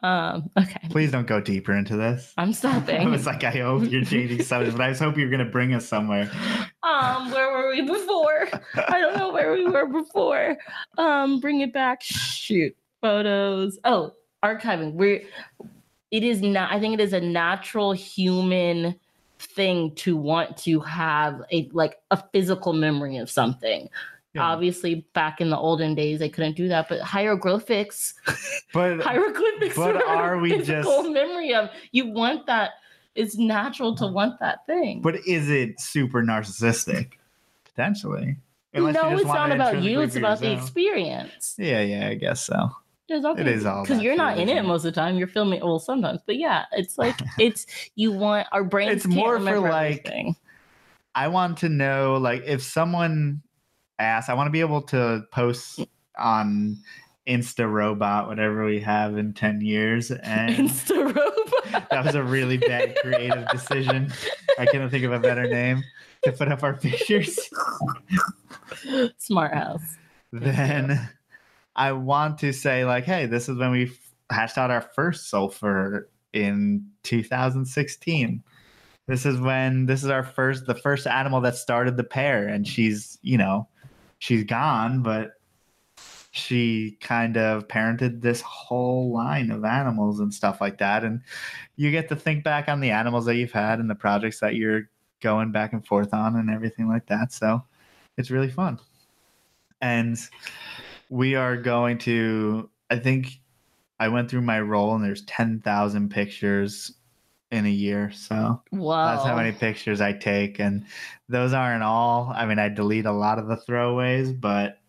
[0.04, 0.88] um, okay.
[0.90, 2.34] Please don't go deeper into this.
[2.38, 3.02] I'm stopping.
[3.08, 5.74] I was like, I hope you're changing subject, but I was hoping you're gonna bring
[5.74, 6.30] us somewhere.
[6.84, 8.48] um, where were we before?
[8.76, 10.58] I don't know where we were before.
[10.98, 12.02] Um, bring it back.
[12.04, 12.76] Shoot.
[13.02, 13.80] Photos.
[13.86, 14.14] Oh,
[14.44, 14.94] archiving.
[14.94, 15.22] We're
[16.12, 18.96] it is not I think it is a natural human
[19.40, 23.90] thing to want to have a like a physical memory of something.
[24.34, 24.42] Yeah.
[24.44, 28.14] Obviously, back in the olden days, they couldn't do that, but hieroglyphics
[28.74, 32.72] But hieroglyphics But are a we just- memory of you want that
[33.16, 37.12] it's natural to want that thing but is it super narcissistic?
[37.64, 38.38] Potentially.
[38.74, 42.44] Unless you no it's not about you it's about the experience Yeah, yeah, I guess
[42.44, 42.72] so.
[43.10, 45.78] it is all because you're not in it most of the time you're filming well
[45.78, 50.36] sometimes but yeah it's like it's you want our brains It's more for, like, everything.
[51.14, 53.44] I want to know, like, if someone
[54.00, 54.30] ask.
[54.30, 55.80] I want to be able to post
[56.18, 56.78] on
[57.28, 60.12] Insta Robot, whatever we have in 10 years.
[60.12, 61.90] And Insta robot.
[61.90, 64.12] that was a really bad creative decision.
[64.60, 65.84] I couldn't think of a better name
[66.24, 67.40] to put up our pictures.
[69.18, 69.98] Smart house.
[70.32, 71.10] then
[71.76, 73.92] I want to say, like, hey, this is when we
[74.30, 78.44] hatched out our first sulfur in 2016.
[79.08, 82.68] This is when this is our first, the first animal that started the pair, and
[82.68, 83.68] she's, you know,
[84.24, 85.34] she's gone, but
[86.32, 91.04] she kind of parented this whole line of animals and stuff like that.
[91.04, 91.20] And
[91.76, 94.56] you get to think back on the animals that you've had and the projects that
[94.56, 94.84] you're
[95.20, 97.34] going back and forth on and everything like that.
[97.34, 97.64] So
[98.16, 98.80] it's really fun.
[99.82, 100.18] And
[101.10, 103.42] we are going to, I think
[104.00, 106.94] I went through my roll and there's 10,000 pictures
[107.54, 108.12] in a year.
[108.12, 109.16] So Wow.
[109.16, 110.60] that's how many pictures I take.
[110.60, 110.86] And
[111.30, 114.80] those aren't all, I mean, I delete a lot of the throwaways, but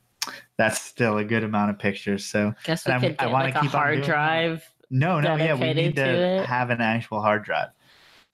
[0.57, 2.25] that's still a good amount of pictures.
[2.25, 4.07] So Guess we I'm- could I get wanna like a hard doing that.
[4.07, 4.65] drive.
[4.91, 7.69] no, no, yeah, we need to, to have an actual hard drive.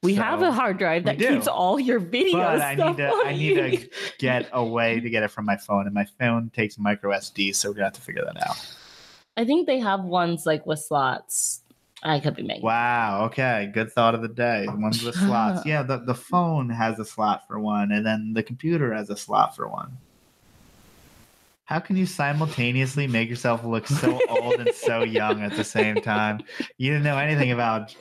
[0.03, 2.33] We So- have a hard drive that keeps all your videos.
[2.59, 3.89] But I need to, I need to
[4.19, 7.55] get a way to get it from my phone, and my phone takes micro SD,
[7.55, 8.57] so we're gonna have to figure that out.
[9.37, 11.60] I think they have ones like with slots.
[12.03, 12.65] I could be making.
[12.65, 13.25] Wow.
[13.27, 13.71] Okay.
[13.75, 14.67] Good thought of the day.
[14.69, 15.67] Ones with slots.
[15.67, 15.83] Yeah.
[15.83, 19.55] The, the phone has a slot for one, and then the computer has a slot
[19.55, 19.99] for one.
[21.65, 25.97] How can you simultaneously make yourself look so old and so young at the same
[25.97, 26.41] time?
[26.79, 27.95] You didn't know anything about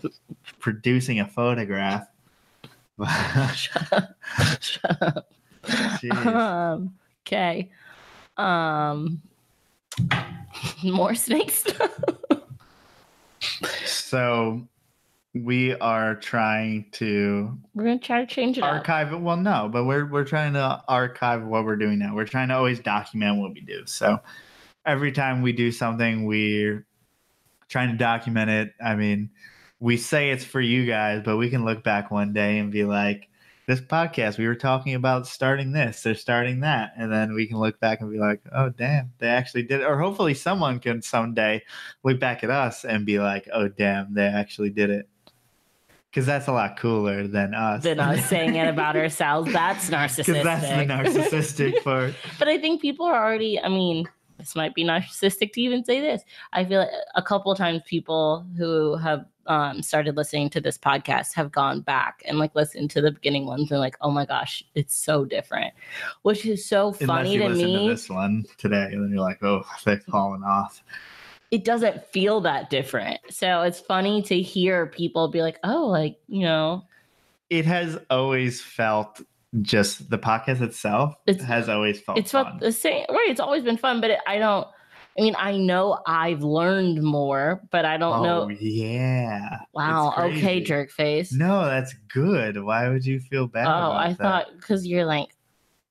[0.59, 2.07] producing a photograph.
[3.53, 4.15] Shut up.
[4.59, 5.31] Shut up.
[6.25, 6.95] Um,
[7.27, 7.69] okay.
[8.37, 9.21] Um,
[10.83, 11.63] more snakes.
[13.85, 14.67] So
[15.33, 18.73] we are trying to We're gonna try to change it up.
[18.73, 19.19] archive it.
[19.19, 22.15] Well, no, but we're we're trying to archive what we're doing now.
[22.15, 23.85] We're trying to always document what we do.
[23.85, 24.19] So
[24.85, 26.85] every time we do something, we're
[27.67, 28.73] trying to document it.
[28.83, 29.29] I mean,
[29.79, 32.83] we say it's for you guys, but we can look back one day and be
[32.83, 33.28] like,
[33.69, 36.91] this podcast, we were talking about starting this, they're starting that.
[36.97, 39.83] And then we can look back and be like, oh, damn, they actually did it.
[39.83, 41.61] Or hopefully someone can someday
[42.03, 45.07] look back at us and be like, oh, damn, they actually did it.
[46.09, 47.83] Because that's a lot cooler than us.
[47.83, 49.53] Than us saying it about ourselves.
[49.53, 50.25] That's narcissistic.
[50.25, 52.15] Because that's the narcissistic part.
[52.39, 53.61] but I think people are already.
[53.61, 54.07] I mean,
[54.39, 56.23] this might be narcissistic to even say this.
[56.53, 60.77] I feel like a couple of times people who have um, started listening to this
[60.77, 64.25] podcast have gone back and like listened to the beginning ones and like, oh my
[64.25, 65.73] gosh, it's so different,
[66.21, 67.87] which is so funny you to listen me.
[67.87, 70.83] to this one today, and then you're like, oh, they've fallen off.
[71.51, 73.19] it doesn't feel that different.
[73.29, 76.85] So it's funny to hear people be like, oh, like, you know,
[77.49, 79.21] It has always felt
[79.61, 83.05] just the podcast itself It's- has always felt it's felt the same.
[83.09, 83.27] Right.
[83.29, 84.67] It's always been fun, but it, I don't,
[85.17, 88.49] I mean, I know I've learned more, but I don't oh, know.
[88.49, 89.59] yeah.
[89.73, 90.13] Wow.
[90.17, 91.33] Okay, jerk face.
[91.33, 92.63] No, that's good.
[92.63, 93.67] Why would you feel bad?
[93.67, 94.17] oh, I that?
[94.17, 95.29] thought because you're like,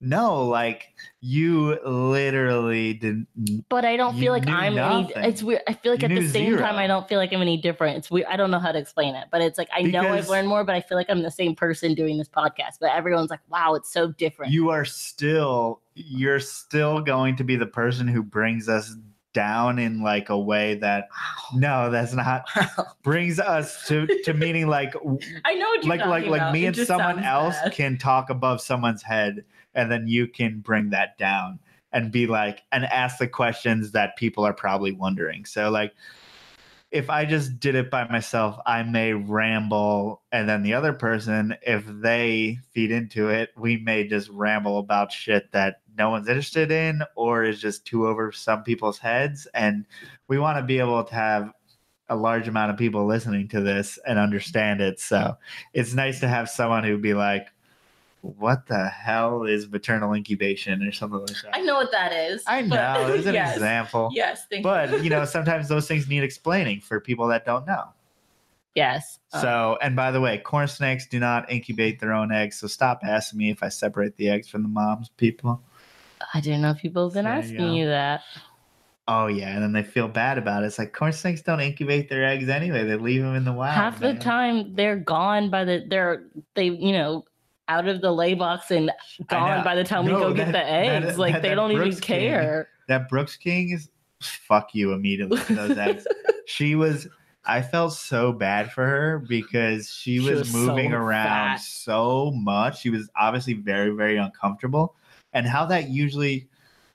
[0.00, 3.26] No, like you literally didn't.
[3.68, 5.16] but I don't feel like I'm nothing.
[5.16, 5.28] any.
[5.28, 5.62] It's weird.
[5.66, 6.76] I feel like You at the same time.
[6.76, 7.98] I don't feel like I'm any different.
[7.98, 8.26] It's weird.
[8.28, 10.62] I don't know how to explain it, but it's like I know I've learned more,
[10.62, 12.78] but I feel like I'm the same person doing this podcast.
[12.80, 14.52] But everyone's like, wow, it's so different.
[14.52, 15.80] You are still.
[15.94, 18.94] You're still going to be the person who brings us
[19.38, 21.08] down in like a way that
[21.54, 22.44] no that's not
[23.04, 24.92] brings us to to meaning like
[25.44, 27.72] I know like like talking like me It and someone else bad.
[27.72, 29.44] can talk above someone's head
[29.76, 31.60] and then you can bring that down
[31.92, 35.44] and be like and ask the questions that people are probably wondering.
[35.44, 35.94] So like
[36.90, 41.54] if i just did it by myself i may ramble and then the other person
[41.62, 46.70] if they feed into it we may just ramble about shit that no one's interested
[46.70, 49.84] in or is just too over some people's heads and
[50.28, 51.52] we want to be able to have
[52.08, 54.98] a large amount of people listening to this and understand it.
[55.00, 55.36] So
[55.74, 57.48] it's nice to have someone who'd be like,
[58.22, 61.54] what the hell is maternal incubation or something like that?
[61.54, 62.42] I know what that is.
[62.46, 62.68] I but-
[63.00, 63.54] know, there's an yes.
[63.54, 64.10] example.
[64.12, 67.84] Yes, thank But you know, sometimes those things need explaining for people that don't know.
[68.74, 69.18] yes.
[69.32, 72.58] Uh, So, and by the way, corn snakes do not incubate their own eggs.
[72.58, 75.62] So stop asking me if I separate the eggs from the moms, people.
[76.34, 77.72] I didn't know people have been There asking go.
[77.74, 78.22] you that.
[79.06, 80.66] Oh yeah, and then they feel bad about it.
[80.66, 82.84] It's like corn snakes don't incubate their eggs anyway.
[82.84, 83.74] They leave them in the wild.
[83.74, 86.24] Half the time they're gone by the they're
[86.54, 87.24] they you know
[87.68, 88.90] out of the lay box and
[89.28, 91.18] gone by the time we No, go get that- the that- eggs.
[91.18, 92.68] like that- they that don't even Brooks King- care.
[92.88, 93.90] that Brooks King is
[94.20, 96.06] fuck you immediately for those eggs.
[96.46, 97.06] she was
[97.44, 101.60] I felt so bad for her because she, She was, was so moving around fat.
[101.60, 102.80] so much.
[102.80, 104.96] She was obviously very, very uncomfortable.
[105.32, 106.48] And how that usually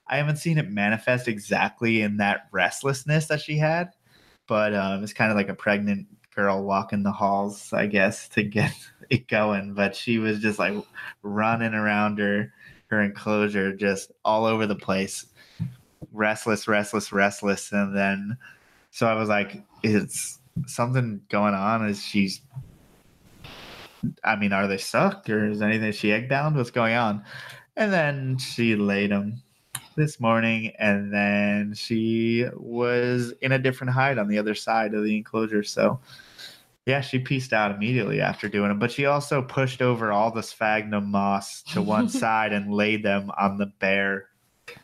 [0.08, 3.94] I haven't seen it manifest exactly in that restlessness that she had,
[4.48, 6.06] but um, it's kind of like a pregnant
[6.36, 8.74] girl walking the halls, I guess, to get
[9.10, 9.74] it going.
[9.74, 10.76] But she was just like
[11.22, 12.54] running around her
[12.88, 15.26] her enclosure, just all over the place,
[16.12, 17.72] restless, restless, restless.
[17.72, 18.38] And then,
[18.92, 21.88] so I was like, "Is something going on?
[21.88, 22.42] Is she's
[24.24, 26.56] I mean, are they sucked or is anything she egg bound?
[26.56, 27.24] What's going on?
[27.76, 29.43] And then she laid them
[29.96, 35.04] this morning, and then she was in a different hide on the other side of
[35.04, 35.64] the enclosure.
[35.64, 36.00] So,
[36.86, 38.80] yeah, she pieced out immediately after doing it.
[38.80, 43.32] But she also pushed over all the sphagnum moss to one side and laid them
[43.40, 44.28] on the bare,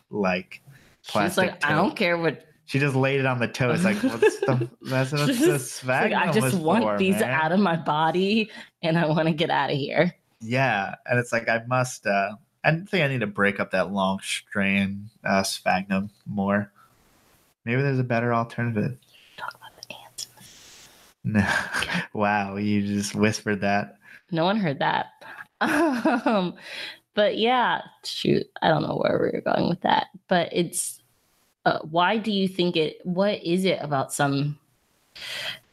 [0.09, 0.61] like,
[1.07, 3.83] plastic She's like, I don't care what she just laid it on the toast.
[3.83, 7.31] Like, what's the that's what the sphagnum like, I just want for, these man.
[7.31, 8.51] out of my body
[8.83, 10.15] and I want to get out of here.
[10.39, 12.05] Yeah, and it's like I must.
[12.05, 16.71] uh I think I need to break up that long strain uh, sphagnum more.
[17.65, 18.97] Maybe there's a better alternative.
[19.37, 20.27] Talk about the ants.
[21.23, 21.47] No,
[22.13, 23.97] wow, you just whispered that.
[24.31, 25.07] No one heard that.
[25.61, 26.55] Um,
[27.15, 31.01] but yeah, shoot, I don't know where we were going with that, but it's
[31.65, 32.99] uh, why do you think it?
[33.03, 34.57] What is it about some?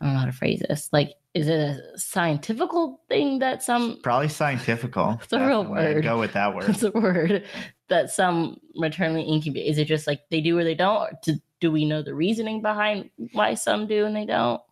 [0.00, 0.88] I don't know how to phrase this.
[0.92, 2.70] Like, is it a scientific
[3.10, 3.98] thing that some?
[4.02, 5.20] Probably scientifical.
[5.22, 5.60] It's a real.
[5.62, 6.04] I'd word.
[6.04, 6.70] Go with that word.
[6.70, 7.44] it's a word?
[7.88, 9.66] That some maternally incubate.
[9.66, 10.96] Is it just like they do or they don't?
[10.96, 14.62] Or do, do we know the reasoning behind why some do and they don't?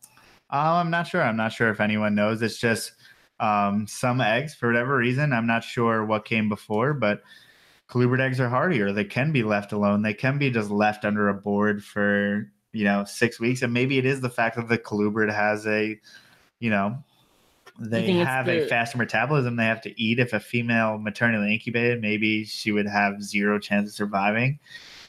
[0.51, 1.23] Oh, I'm not sure.
[1.23, 2.41] I'm not sure if anyone knows.
[2.41, 2.93] It's just
[3.41, 7.23] um, some eggs, for whatever reason, I'm not sure what came before, but
[7.91, 8.91] colubrid eggs are hardier.
[8.91, 10.01] They can be left alone.
[10.01, 13.99] They can be just left under a board for you know six weeks, and maybe
[13.99, 16.01] it is the fact that the colubrid has a,
[16.61, 17.03] you know,
[17.79, 19.57] they have the- a faster metabolism.
[19.57, 20.19] They have to eat.
[20.19, 24.59] If a female maternally incubated, maybe she would have zero chance of surviving.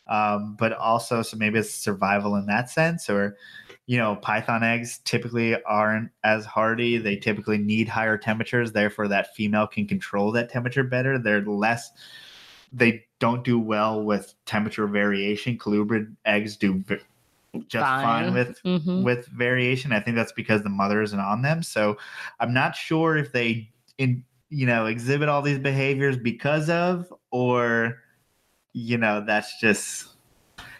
[0.07, 3.37] Um, but also, so maybe it's survival in that sense, or
[3.87, 6.97] you know, python eggs typically aren't as hardy.
[6.97, 8.71] They typically need higher temperatures.
[8.71, 11.19] Therefore, that female can control that temperature better.
[11.19, 11.91] They're less,
[12.73, 15.57] they don't do well with temperature variation.
[15.57, 16.83] Colubrid eggs do
[17.67, 19.03] just fine, with Mhm.
[19.03, 19.91] with variation.
[19.91, 21.63] I think that's because the mother isn't on them.
[21.63, 21.97] So
[22.39, 28.01] I'm not sure if they in you know exhibit all these behaviors because of or
[28.73, 30.15] you know that's just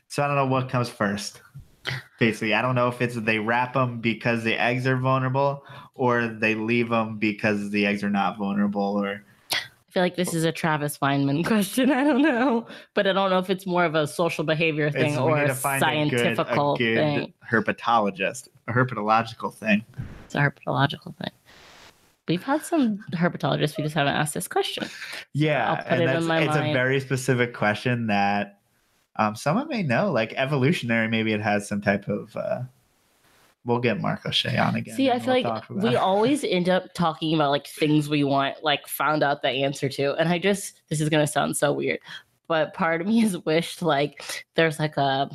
[0.07, 1.41] so I don't know what comes first.
[2.19, 6.27] Basically, I don't know if it's they wrap them because the eggs are vulnerable or
[6.27, 9.24] they leave them because the eggs are not vulnerable or
[9.95, 11.89] feel like this is a Travis Feynman question.
[11.89, 15.13] I don't know, but I don't know if it's more of a social behavior thing
[15.13, 16.47] it's, or a to a good, scientific
[16.77, 17.33] thing.
[17.49, 19.85] herpetologist, a herpetological thing.
[20.25, 21.31] It's a herpetological thing.
[22.27, 23.77] We've had some herpetologists.
[23.77, 24.89] We just haven't asked this question.
[25.31, 28.59] Yeah, and it that's it's a very specific question that
[29.15, 30.11] um, someone may know.
[30.11, 32.35] Like evolutionary, maybe it has some type of.
[32.35, 32.63] Uh,
[33.65, 34.95] we'll get Mark O'Shea on again.
[34.95, 38.63] See, I feel we'll like we always end up talking about like things we want,
[38.63, 40.13] like found out the answer to.
[40.15, 41.99] And I just, this is gonna sound so weird,
[42.47, 45.29] but part of me has wished like there's like a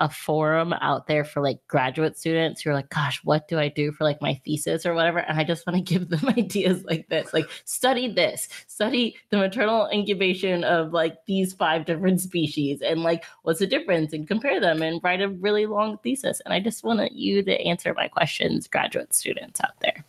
[0.00, 3.68] a forum out there for like graduate students who are like, gosh, what do I
[3.68, 5.18] do for like my thesis or whatever?
[5.18, 9.38] And I just want to give them ideas like this, like study this, study the
[9.38, 14.60] maternal incubation of like these five different species and like what's the difference and compare
[14.60, 16.40] them and write a really long thesis.
[16.44, 20.04] And I just want you to answer my questions, graduate students out there.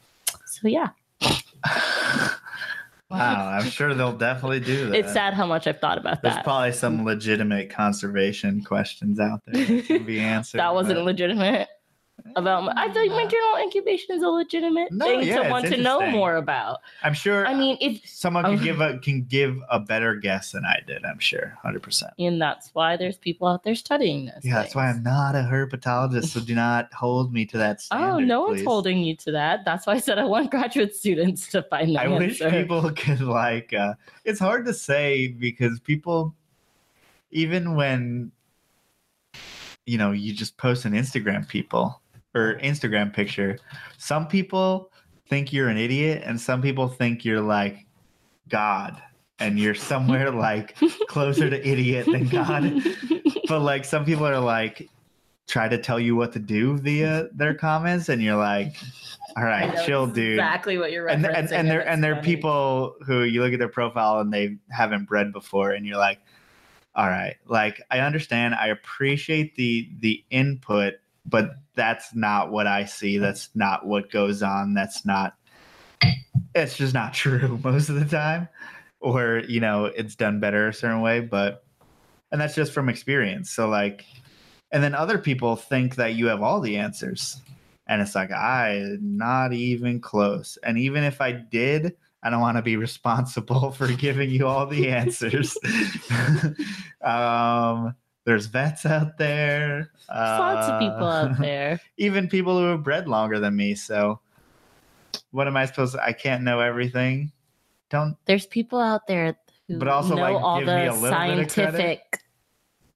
[0.46, 0.90] So yeah,
[3.10, 4.96] wow, I'm sure they'll definitely do that.
[5.00, 6.40] it's sad how much I've thought about There's that.
[6.40, 10.60] There's probably some legitimate conservation questions out there that can be answered.
[10.60, 11.68] that wasn't legitimate.
[12.36, 15.68] About my, I think like maternal incubation is a legitimate No, thing yeah, to want
[15.68, 16.80] to know more about.
[17.04, 17.48] I'm sure.
[17.48, 18.56] I mean, if someone Oh.
[18.56, 21.06] can give a can give a better guess than I did.
[21.06, 22.14] I'm sure, hundred percent.
[22.20, 24.44] and that's why there's people out there studying this.
[24.44, 26.26] Yeah, that's why I'm not a herpetologist.
[26.30, 28.08] So do not hold me to that standard.
[28.08, 29.64] Oh, no one's holding you to that.
[29.64, 33.22] That's why I said I want graduate students to find the I wish people could
[33.22, 33.74] like.
[33.74, 33.94] uh
[34.26, 36.36] It's hard to say because people,
[37.32, 38.32] even when
[39.86, 42.02] you know you just post an Instagram people
[42.38, 43.58] or Instagram picture,
[43.98, 44.92] some people
[45.30, 47.86] think you're an idiot, and some people think you're like
[48.50, 49.02] God,
[49.40, 50.76] and you're somewhere like
[51.08, 52.82] closer to idiot than God.
[53.48, 54.90] but like some people are like
[55.48, 58.76] try to tell you what to do via their comments, and you're like,
[59.36, 61.36] all right I right, know chill, dude Exactly what you're and referencing.
[61.38, 64.58] and, and there and there are people who you look at their profile and they
[64.72, 66.20] haven't bred before and you're like
[66.96, 70.96] all right like i understand i appreciate the the input
[71.28, 75.36] but that's not what i see that's not what goes on that's not
[76.56, 78.48] it's just not true most of the time
[79.00, 81.64] or you know it's done better a certain way but
[82.32, 83.52] and that's just from experience.
[83.52, 84.06] So like,
[84.72, 87.42] and then other people think that you have all the answers,
[87.88, 90.58] and it's like I not even close.
[90.64, 94.68] And even if I did, I don't want to be responsible for giving you all
[94.68, 95.58] the answers.
[97.02, 97.96] um,
[98.28, 99.90] there's vets out there.
[100.10, 101.80] There's lots of people uh, out there.
[101.96, 103.74] even people who have bred longer than me.
[103.74, 104.20] So,
[105.32, 106.04] what am I supposed to?
[106.04, 107.32] I can't know everything.
[107.90, 108.18] Don't.
[108.26, 109.38] There's people out there
[109.70, 111.78] who But also, know like, all give me a the little bit of credit.
[111.78, 112.20] scientific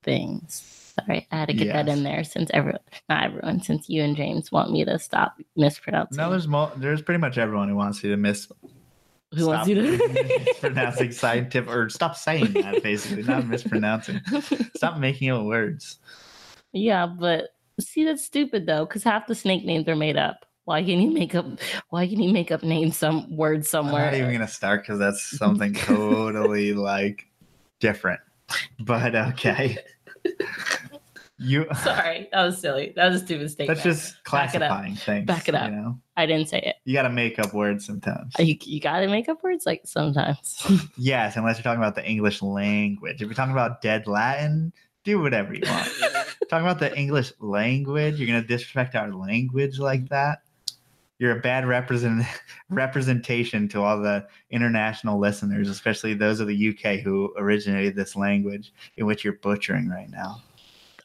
[0.04, 0.94] things.
[1.00, 4.18] Sorry, I had to get that in there since everyone, not everyone, since you and
[4.18, 6.18] James want me to stop mispronouncing.
[6.18, 8.52] No, there's mo- There's pretty much everyone who wants you to miss.
[9.34, 10.08] Who wants you to
[10.46, 12.84] mispronouncing scientific or stop saying that.
[12.84, 14.20] Basically, not mispronouncing.
[14.76, 16.00] Stop making up words.
[16.74, 17.50] Yeah, but
[17.80, 20.46] see, that's stupid though, because half the snake names are made up.
[20.66, 21.46] Why can you make up?
[21.90, 24.06] Why can you make up names some words somewhere?
[24.06, 27.28] I'm not even gonna start because that's something totally like
[27.80, 28.20] different.
[28.80, 29.78] But okay.
[31.42, 31.66] You.
[31.84, 32.94] Sorry, that was silly.
[32.96, 33.82] That was a stupid statement.
[33.82, 35.26] That's just Back classifying things.
[35.26, 35.70] Back it up.
[35.70, 36.76] You know, I didn't say it.
[36.86, 38.36] you got to make up words sometimes.
[38.38, 40.66] You, you gotta make up words like sometimes.
[40.98, 43.16] Yes, unless you're talking about the English language.
[43.16, 44.72] If you're talking about dead Latin,
[45.04, 45.90] do whatever you want.
[46.50, 50.40] talking about the English language, you're gonna disrespect our language like that.
[51.18, 52.26] You're a bad represent
[52.70, 58.74] representation to all the international listeners, especially those of the UK who originated this language
[58.98, 60.42] in which you're butchering right now.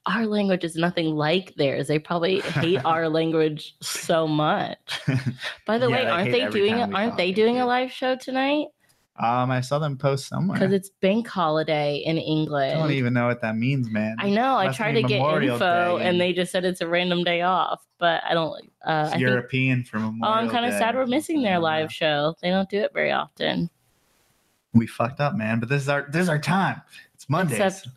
[0.07, 1.89] Our language is nothing like theirs.
[1.89, 5.01] They probably hate our language so much.
[5.67, 6.89] By the Yeah, way, aren't they doing time it?
[6.89, 8.67] we Aren't talk they doing a live show tonight?
[9.19, 10.59] Um, I saw them post somewhere.
[10.59, 12.73] Because it's bank holiday in England.
[12.79, 14.17] I don't even know what that means, man.
[14.19, 14.57] I know.
[14.57, 17.83] I tried to get info, and and- they just said it's a random day off.
[17.99, 18.53] But I don't.
[18.85, 19.21] Uh, It's I think.
[19.23, 22.35] European for Memorial Oh, I'm kind of sad we're missing their live show.
[22.43, 23.71] They don't do it very often.
[24.75, 25.61] We fucked up, man.
[25.61, 26.83] But this is our this is our time.
[27.15, 27.89] It's Mondays, Except-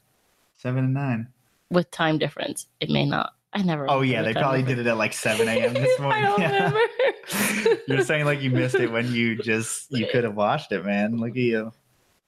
[0.56, 1.28] seven and nine.
[1.70, 3.34] With time difference, it may not.
[3.54, 3.90] I never.
[3.90, 5.74] Oh yeah, they probably did it at like seven a.m.
[5.76, 6.24] this morning.
[6.24, 7.82] I don't remember.
[7.88, 11.18] You're saying like you missed it when you just you could have watched it, man.
[11.18, 11.72] Look at you.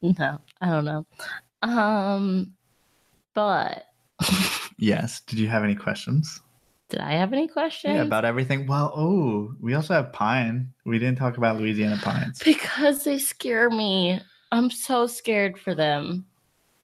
[0.02, 1.06] No, I don't know.
[1.62, 2.54] Um,
[3.34, 3.86] but
[4.78, 5.22] Yes.
[5.22, 6.42] Did you have any questions?
[6.90, 7.96] did I have any questions?
[7.96, 8.68] Yeah, about everything.
[8.68, 10.74] Well, oh, we also have pine.
[10.86, 12.42] We didn't talk about Louisiana pines.
[12.44, 14.20] because they scare me.
[14.52, 16.26] I'm so scared for them.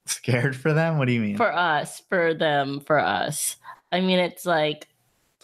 [0.07, 0.97] Scared for them?
[0.97, 1.38] What do you mean?
[1.38, 3.57] For us, for them, for us.
[3.91, 4.88] I mean, it's like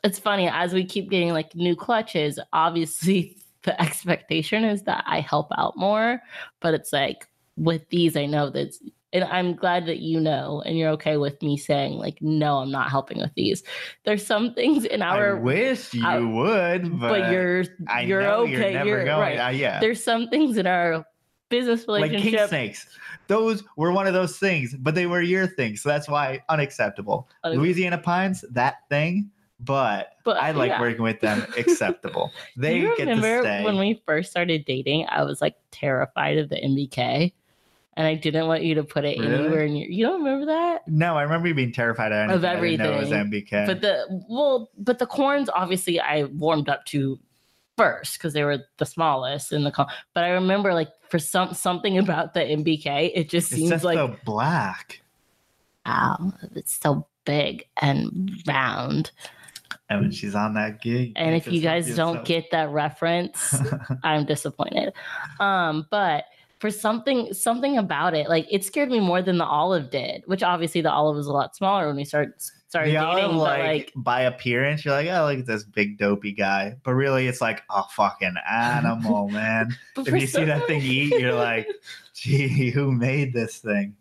[0.03, 2.40] it's funny as we keep getting like new clutches.
[2.52, 6.22] Obviously, the expectation is that I help out more,
[6.60, 8.73] but it's like with these, I know that.
[9.14, 12.72] And I'm glad that you know, and you're okay with me saying like, no, I'm
[12.72, 13.61] not helping with these.
[14.06, 18.23] There's some things in I our, wish you I- would, but, but, you're I you're
[18.23, 18.84] okay.
[18.84, 19.19] you're going.
[19.22, 19.38] right.
[19.38, 19.80] Uh, yeah.
[19.80, 21.06] There's some things in our
[21.49, 22.88] business like king snakes.
[23.28, 27.30] Those were one of those things, but they were your thing, so that's why unacceptable.
[27.45, 29.30] Unac- Louisiana pines, that thing,
[29.60, 30.82] but, But, I like yeah.
[30.82, 31.41] working with them.
[31.57, 32.32] Acceptable.
[32.57, 33.64] They you get remember to stay.
[33.64, 35.06] when we first started dating?
[35.10, 37.32] I was like terrified of the MBK,
[37.95, 39.34] and I didn't want you to put it Really?
[39.34, 39.90] anywhere in your.
[39.90, 40.88] You don't remember that?
[40.88, 42.38] no, I remember you being terrified of, anything.
[42.38, 43.10] Of I know it was.
[43.10, 43.68] MBK.
[43.68, 47.18] But the well, but the corns obviously I warmed up to
[47.78, 49.88] first because they were the smallest in the con.
[50.14, 53.84] But I remember like for some something about the MBK, it just it's seems just
[53.84, 54.99] like so black.
[55.85, 59.11] wow, it's so big and round.
[59.91, 63.56] And when she's on that gig, And if you guys don't so- get that reference,
[64.03, 64.91] I'm disappointed.
[65.40, 66.23] Um, but
[66.57, 70.41] for something something about it, like it scared me more than the olive did, which
[70.41, 72.34] obviously the olive was a lot smaller when we started
[72.74, 73.26] started the dating.
[73.26, 76.76] olive, like, like by appearance, you're like, oh, look at this big dopey guy.
[76.82, 79.78] But really, it's like a fucking animal, man.
[79.95, 81.68] if you see that thing eat, you're like,
[82.16, 83.95] gee, who made this thing?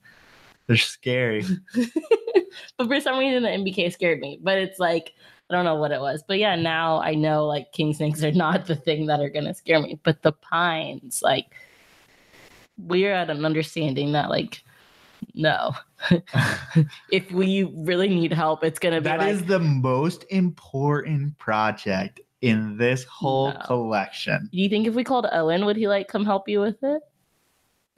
[0.67, 1.45] They're scary.
[2.79, 4.39] but for some reason the MBK scared me.
[4.43, 5.13] But it's like
[5.51, 6.25] I don't know what it was.
[6.27, 9.53] But yeah, now I know like king snakes are not the thing that are gonna
[9.53, 10.01] scare me.
[10.03, 11.55] But the pines, like
[12.79, 14.65] we're at an understanding that like
[15.35, 15.73] no.
[17.11, 22.21] if we really need help, it's gonna be That like is the most important project
[22.41, 23.61] in this whole No.
[23.65, 24.49] collection.
[24.53, 27.03] Do you think if we called Owen, would he like come help you with it?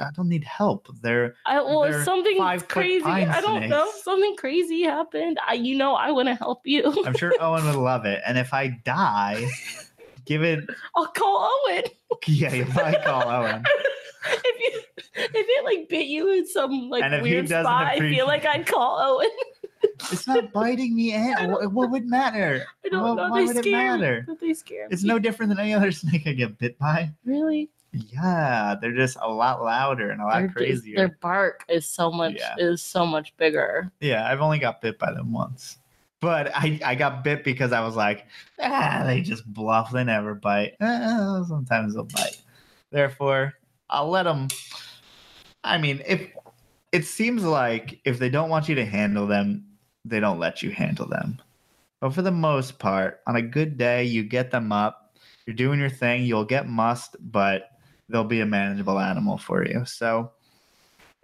[0.01, 0.89] I don't need help.
[1.03, 2.37] They're I well, They're something
[2.69, 3.05] crazy.
[3.05, 3.91] I don't know.
[4.03, 5.39] Something crazy happened.
[5.47, 7.03] I, you know, I want to help you.
[7.07, 8.21] I'm sure Owen would love it.
[8.27, 9.49] And if I die,
[10.25, 11.85] give it I'll call Owen.
[12.27, 13.63] yeah, you might call Owen.
[14.65, 14.85] if
[15.15, 18.27] if it like bit you in some like And if he weird spot, I feel
[18.27, 19.29] like I'd call Owen.
[20.11, 22.65] It's not biting me and what, what would matter?
[22.85, 23.29] I don't Well, know.
[23.31, 24.25] why They would it matter?
[24.27, 25.09] But they scare It's me.
[25.09, 27.11] no different than any other snake I get bit by.
[27.25, 27.71] really.
[27.93, 30.97] Yeah, they're just a lot louder and a lot crazier.
[30.97, 32.57] their bark is so much Yeah.
[32.59, 33.93] is so much bigger.
[34.01, 35.79] Yeah, I've only got bit by them once.
[36.21, 38.27] But I, I got bit because I was like,
[38.61, 39.93] ah, they just bluff.
[39.93, 40.73] They never bite.
[40.81, 42.41] Eh, sometimes they'll bite.
[42.91, 43.53] Therefore,
[43.91, 44.49] I'll let them.
[45.63, 46.31] I mean, if
[46.93, 49.65] it seems like if they don't want you to handle them,
[50.05, 51.41] they don't let you handle them.
[52.01, 55.17] But for the most part, on a good day, you get them up,
[55.47, 57.71] you're doing your thing, you'll get mussed, but
[58.09, 59.85] they'll be a manageable animal for you.
[59.87, 60.31] So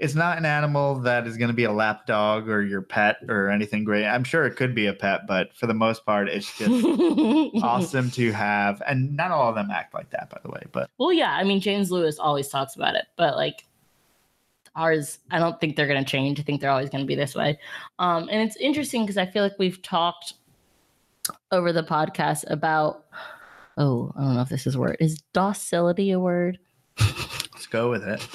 [0.01, 3.19] it's not an animal that is going to be a lap dog or your pet
[3.29, 4.07] or anything great.
[4.07, 6.71] I'm sure it could be a pet, but for the most part, it's just
[7.63, 8.83] awesome to have.
[8.89, 10.63] And not all of them act like that, by the way.
[10.73, 13.67] But Well, yeah, I mean James Lewis always talks about it, but like
[14.75, 16.41] ours, I don't think they're gonna change.
[16.41, 17.59] I think they're always gonna be this way.
[17.99, 20.33] Um, and it's interesting because I feel like we've talked
[21.53, 23.05] over the podcast about
[23.77, 24.97] oh, I don't know if this is a word.
[24.99, 26.59] Is docility a word?
[27.71, 28.27] go with it.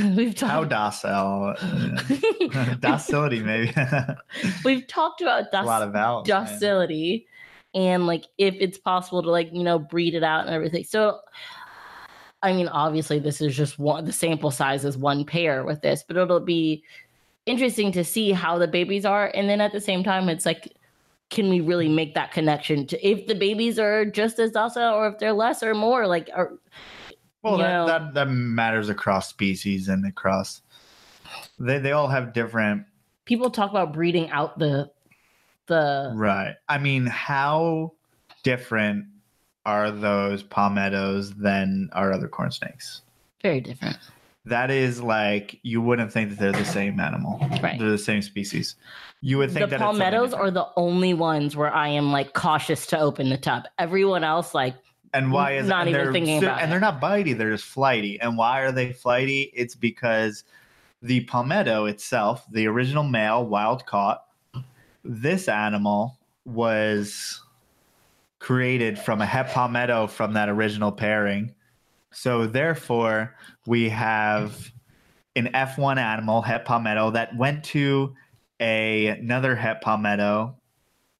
[0.16, 1.54] we've How talked docile?
[1.58, 3.72] uh, docility, maybe.
[4.64, 6.26] we've talked about a lot of vowels.
[6.28, 6.44] man.
[6.44, 7.26] docility
[7.74, 11.18] and like if it's possible to like you know breed it out and everything so
[12.42, 16.02] i mean obviously this is just one the sample size is one pair with this
[16.06, 16.82] but it'll be
[17.46, 20.74] interesting to see how the babies are and then at the same time it's like
[21.30, 25.06] can we really make that connection to if the babies are just as docile or
[25.08, 26.58] if they're less or more like or
[27.42, 27.86] Well, that, know.
[27.86, 30.62] that that matters across species and across.
[31.58, 32.84] They they all have different.
[33.24, 34.90] people talk about breeding out the
[35.66, 36.54] the Right.
[36.68, 37.92] I mean, how
[38.42, 39.06] different
[39.66, 43.02] are those palmettos than our other corn snakes?
[43.42, 43.96] very different
[44.46, 47.38] That is like you wouldn't think that they're the same animal.
[47.62, 47.78] Right.
[47.78, 48.76] They're the same species.
[49.20, 52.86] You would think the that palmettos are the only ones where I am like cautious
[52.86, 53.64] to open the tub.
[53.78, 54.74] Everyone else, like,
[55.14, 56.70] And why is Not and even they're thinking about and it.
[56.70, 58.20] they're not bitey, they're just flighty.
[58.20, 59.50] And why are they flighty?
[59.54, 60.44] It's because
[61.02, 64.24] the palmetto itself, the original male wild caught,
[65.04, 67.42] this animal was
[68.38, 71.54] created from a het palmetto from that original pairing.
[72.12, 73.34] So therefore,
[73.66, 74.72] we have
[75.36, 78.14] an F1 animal, het palmetto, that went to
[78.60, 80.56] a, another het palmetto,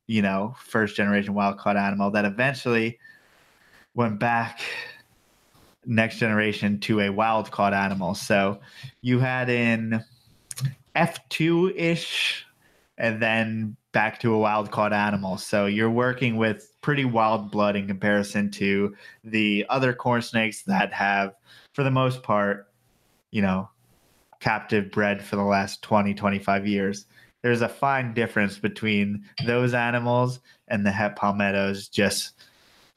[0.06, 2.98] you know, first generation wild caught animal that eventually
[3.98, 4.60] went back
[5.84, 8.14] next generation to a wild caught animal.
[8.14, 8.60] So
[9.00, 10.04] you had in
[10.94, 12.46] F2 ish
[12.96, 15.36] and then back to a wild caught animal.
[15.36, 18.94] So you're working with pretty wild blood in comparison to
[19.24, 21.34] the other corn snakes that have,
[21.72, 22.68] for the most part,
[23.32, 23.68] you know,
[24.38, 27.06] captive bred for the last 20, 25 years.
[27.42, 30.38] There's a fine difference between those animals
[30.68, 32.34] and the het palmettos just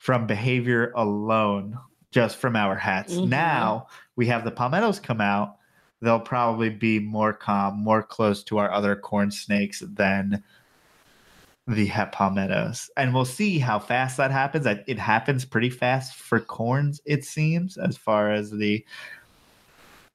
[0.02, 1.78] from behavior alone,
[2.10, 3.14] just from our hats.
[3.14, 3.30] Mhm.
[3.30, 5.58] Now we have the palmettos come out.
[6.02, 10.42] They'll probably be more calm, more close to our other corn snakes than
[11.68, 12.90] the het palmettos.
[12.98, 14.66] And we'll see how fast that happens.
[14.66, 18.84] It happens pretty fast for corns, it seems, as far as the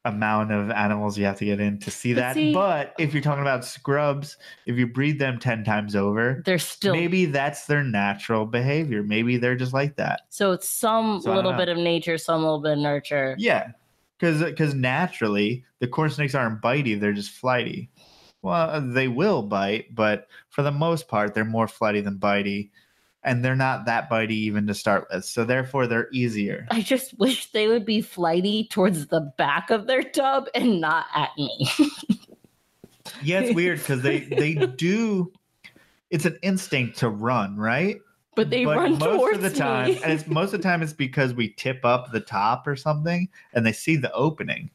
[0.06, 2.34] amount of animals you have to get in to see But that.
[2.34, 6.58] see- but if you're talking about scrubs, if you breed them 10 times over, they're
[6.58, 6.94] still.
[6.94, 9.02] maybe that's their natural behavior.
[9.02, 10.22] Maybe they're just like that.
[10.28, 13.34] so it's some So little bit of nature, some little bit of nurture.
[13.38, 13.72] Yeah.
[14.18, 17.90] Because because naturally the corn snakes aren't bitey, they're just flighty.
[18.42, 22.70] Well, uh, they will bite, but for the most part, they're more flighty than bitey,
[23.26, 25.24] and they're not that bitey even to start with.
[25.24, 26.66] So therefore, they're easier.
[26.70, 31.06] I just wish they would be flighty towards the back of their tub and not
[31.14, 31.68] at me.
[33.22, 35.32] Yeah, it's weird because they they do.
[36.10, 38.00] It's an instinct to run, right?
[38.34, 40.02] but they run most towards of the time, me.
[40.02, 43.28] and it's most of the time it's because we tip up the top or something,
[43.54, 44.70] and they see the opening,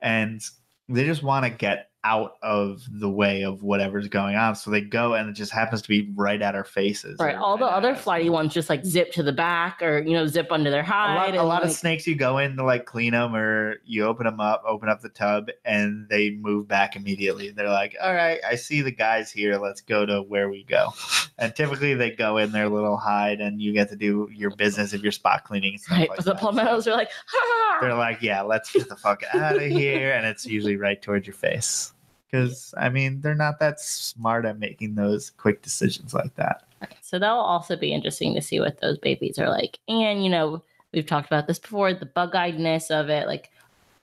[0.00, 0.42] and
[0.88, 4.54] they just want to get out of the way of whatever's going on.
[4.54, 7.18] So they go, and it just happens to be right at our faces.
[7.18, 7.34] right.
[7.34, 10.48] All the other flighty ones just like zip to the back or you know zip
[10.52, 11.34] under their A hide.
[11.34, 14.04] lot, a lot of like- snakes you go in to like clean them or you
[14.04, 18.12] open them up open up the tub and they move back immediately they're like all
[18.14, 20.92] right i see the guys here let's go to where we go
[21.38, 24.92] and typically they go in their little hide and you get to do your business
[24.92, 26.08] if you're spot cleaning right.
[26.10, 27.78] like but the palmettos are like, ha!
[27.80, 31.26] they're like yeah let's get the fuck out of here and it's usually right towards
[31.26, 31.93] your face
[32.34, 36.64] because i mean they're not that smart at making those quick decisions like that
[37.02, 39.78] So that'll also be interesting to see what those babies are like.
[39.88, 40.62] And you know,
[40.92, 43.26] we've talked about this before, the bug-eyedness of it.
[43.26, 43.50] Like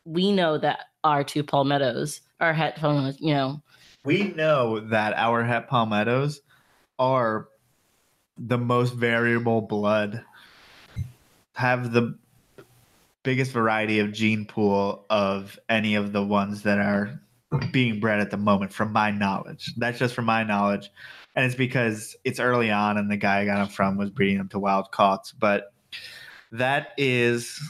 [0.05, 3.61] we know that our two palmettos, our het palmettos, you know,
[4.03, 6.41] we know that our het palmettos
[6.97, 7.47] are
[8.37, 10.23] the most variable blood
[11.53, 12.17] have the
[13.23, 17.20] biggest variety of gene pool of any of the ones that are
[17.71, 19.73] being bred at the moment, from my knowledge.
[19.77, 20.89] That's just from my knowledge.
[21.35, 24.37] And it's because it's early on and the guy I got them from was breeding
[24.37, 25.31] them to wild caughts.
[25.31, 25.73] But
[26.51, 27.61] that is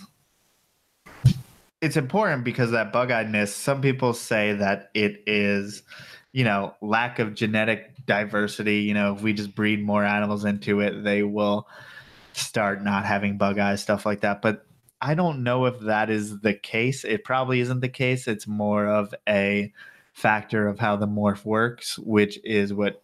[1.81, 5.81] it's important because that bug-eyedness, some people say that it is,
[6.31, 8.81] you know, lack of genetic diversity.
[8.81, 11.67] You know, if we just breed more animals into it, they will
[12.33, 14.41] start not having bug eyes, stuff like that.
[14.43, 14.65] But
[15.01, 17.03] I don't know if that is the case.
[17.03, 18.27] It probably isn't the case.
[18.27, 19.73] It's more of a
[20.13, 23.01] factor of how the morph works, which is what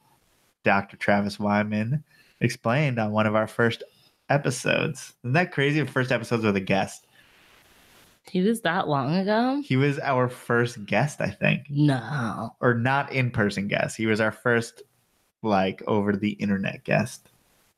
[0.64, 0.98] Dr.
[0.98, 2.04] Travis Wyman
[2.40, 3.84] explained on one of our first
[4.30, 5.14] episodes.
[5.24, 5.80] Isn't that crazy?
[5.80, 7.08] The first episodes with a guest.
[8.30, 9.62] He was that long ago?
[9.64, 11.68] He was our first guest, I think.
[11.70, 12.54] No.
[12.60, 13.96] Or not in person guest.
[13.96, 14.84] He was our first,
[15.42, 17.30] like, over the internet guest.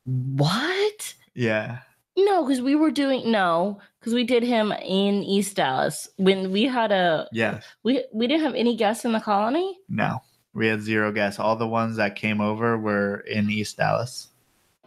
[0.04, 1.14] What?
[1.34, 1.78] Yeah.
[2.24, 6.64] No, because we were doing no, because we did him in East Dallas when we
[6.64, 7.64] had a Yes.
[7.82, 9.78] we we didn't have any guests in the colony.
[9.88, 10.20] No.
[10.52, 11.38] We had zero guests.
[11.38, 14.28] All the ones that came over were in East Dallas.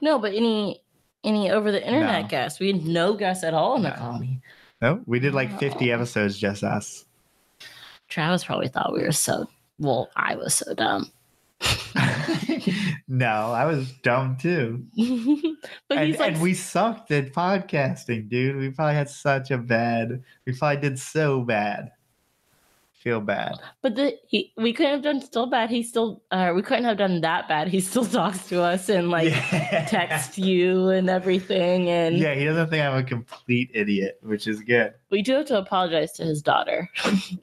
[0.02, 0.82] No, but any
[1.24, 2.28] any over the internet No.
[2.28, 2.60] guests.
[2.60, 4.42] We had no guests at all in the colony.
[4.82, 5.96] No, we did like 50 Oh.
[5.96, 7.06] episodes just us.
[8.10, 9.48] Travis probably thought we were so
[9.80, 11.12] well, I was so dumb.
[13.08, 14.86] no, I was dumb too.
[15.90, 18.58] but And, he's like and we sucked at podcasting, dude.
[18.58, 21.92] We probably had such a bad, we probably did so bad.
[23.04, 23.56] Feel bad.
[23.82, 25.70] But the he, we couldn't have done still bad.
[25.70, 27.68] He still uh, we couldn't have done that bad.
[27.68, 29.86] He still talks to us and like Yeah.
[29.90, 31.90] text you and everything.
[31.90, 34.94] And Yeah, he doesn't think I'm a complete idiot, which is good.
[35.12, 36.90] we do have to apologize to his daughter.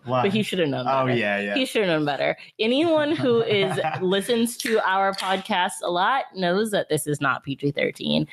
[0.06, 0.86] But he should have known.
[0.88, 1.18] oh better.
[1.18, 1.54] yeah, yeah.
[1.54, 2.36] He should have known better.
[2.58, 7.72] Anyone who is listens to our podcast a lot knows that this is not PG
[7.72, 8.26] thirteen.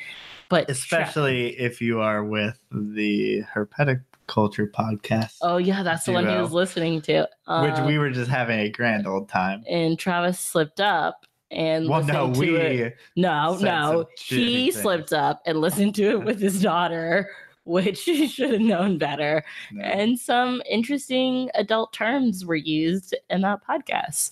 [0.49, 6.11] But Tra- Especially if you are with the herpetic culture podcast, oh yeah, that's the
[6.11, 7.21] one he was listening to.
[7.21, 9.63] which Um, we were just having a grand old time.
[9.69, 12.97] and Travis slipped up and Well, listened no, to we it.
[13.15, 14.05] No, no.
[14.19, 17.29] He slipped up and listened to it with his daughter,
[17.63, 19.43] which he should have known better.
[19.71, 19.83] no.
[19.83, 24.31] And some interesting adult terms were used in that podcast.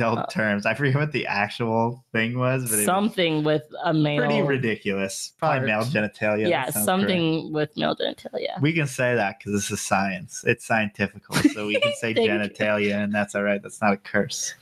[0.00, 0.66] Adult uh, terms.
[0.66, 4.18] I forget what the actual thing was, but it was Something with a male.
[4.24, 5.32] pretty ridiculous.
[5.38, 6.48] Probably male genitalia.
[6.48, 8.60] Yeah, something with male genitalia.
[8.60, 10.42] We can say that because this is science.
[10.46, 11.22] It's scientific,
[11.52, 12.32] so we can say Thank you.
[12.32, 13.62] genitalia, and that's all right.
[13.62, 14.54] That's not a curse.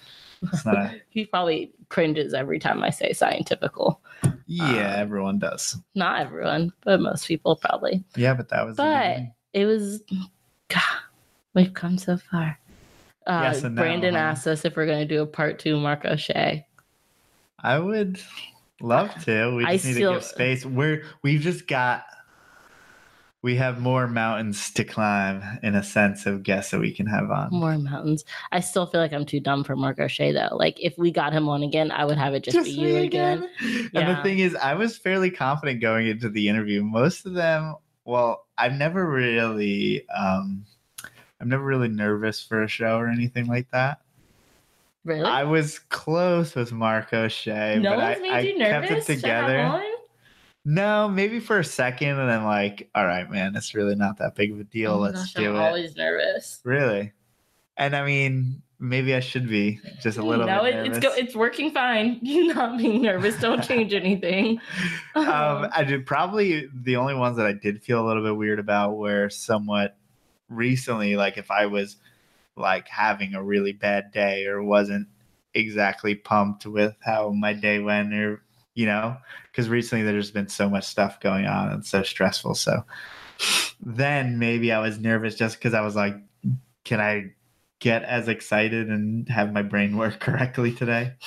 [0.65, 4.01] Not a, he probably cringes every time I say scientifical.
[4.47, 5.77] yeah, Um, everyone does.
[5.95, 8.05] Not everyone, but most people probably.
[8.17, 8.77] Yeah, but that was.
[8.77, 9.21] But
[9.53, 10.03] it was,
[10.69, 10.83] God,
[11.55, 12.59] we've come so far.
[13.29, 14.21] Uh, Yes and no, Brandon huh?
[14.21, 16.67] asked us if we're going to do a part two Mark O'Shea.
[17.61, 18.19] I would
[18.81, 19.55] love to.
[19.55, 20.65] We I just need still- to give space.
[20.65, 22.05] We're we've just got.
[23.41, 27.31] We have more mountains to climb in a sense of guests that we can have
[27.31, 27.51] on.
[27.53, 28.25] More mountains.
[28.51, 30.57] I still feel like I'm too dumb for Mark O'Shea though.
[30.57, 32.97] Like if we got him on again, I would have it just, be you me
[33.07, 33.49] again.
[33.95, 36.83] And the thing is, I was fairly confident going into the interview.
[36.83, 40.65] Most of them, well, I've never really, um,
[41.41, 44.01] I'm never really nervous for a show or anything like that.
[45.05, 45.25] Really?
[45.25, 49.07] I was close with Mark O'Shea, no but one's I, made I you kept it
[49.07, 49.83] together.
[50.65, 54.35] No, maybe for a second, and then like, all right, man, it's really not that
[54.35, 54.95] big of a deal.
[54.95, 55.59] Oh Let's gosh, do I'm it.
[55.61, 56.61] always nervous.
[56.63, 57.13] Really,
[57.79, 60.99] and I mean, maybe I should be just a little no, bit nervous.
[60.99, 62.19] it's go, it's working fine.
[62.23, 63.41] You not being nervous.
[63.41, 64.61] Don't change anything.
[65.15, 68.59] um, I did probably the only ones that I did feel a little bit weird
[68.59, 69.97] about were somewhat
[70.49, 71.97] recently, like if I was
[72.57, 75.09] like having a really bad day or wasn't
[75.55, 78.43] exactly pumped with how my day went, or
[78.75, 79.17] you know,
[79.51, 82.55] because recently there's been so much stuff going on and so stressful.
[82.55, 82.85] So
[83.81, 86.17] then maybe I was nervous just because I was like,
[86.85, 87.33] can I
[87.81, 91.13] get as excited and have my brain work correctly today?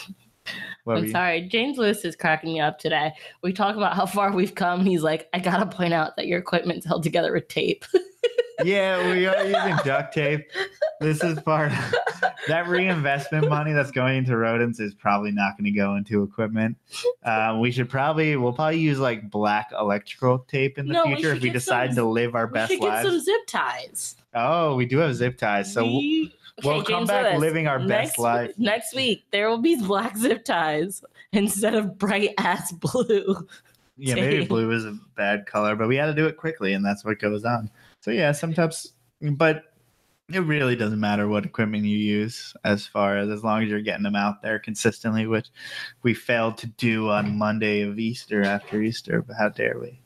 [0.84, 1.42] What I'm sorry.
[1.42, 3.14] James Lewis is cracking me up today.
[3.44, 4.84] We talk about how far we've come.
[4.84, 7.86] He's like, I gotta point out that your equipment's held together with tape.
[8.64, 10.50] Yeah, we are using duct tape.
[11.00, 11.96] This is part of
[12.48, 16.78] that reinvestment money that's going into rodents is probably not going to go into equipment.
[17.24, 21.16] Um, we should probably we'll probably use like black electrical tape in the No, we
[21.16, 24.16] future if we decide some- to live our we best should get some zip ties.
[24.34, 27.40] Oh, we do have zip ties, so we'll, We- we'll Okay, come James back Lewis,
[27.42, 28.52] living our best life.
[28.58, 31.04] Next week, there will be black zip ties
[31.34, 33.48] instead of bright ass blue.
[33.98, 36.86] yeah, maybe blue is a bad color, but we had to do it quickly, and
[36.86, 37.70] that's what goes on.
[38.02, 39.64] So yeah, sometimes, but
[40.34, 43.82] it really doesn't matter what equipment you use as far as as long as you're
[43.82, 45.48] getting them out there consistently, which
[46.04, 49.22] we failed to do on Monday of Easter after Easter.
[49.22, 50.00] But how dare we?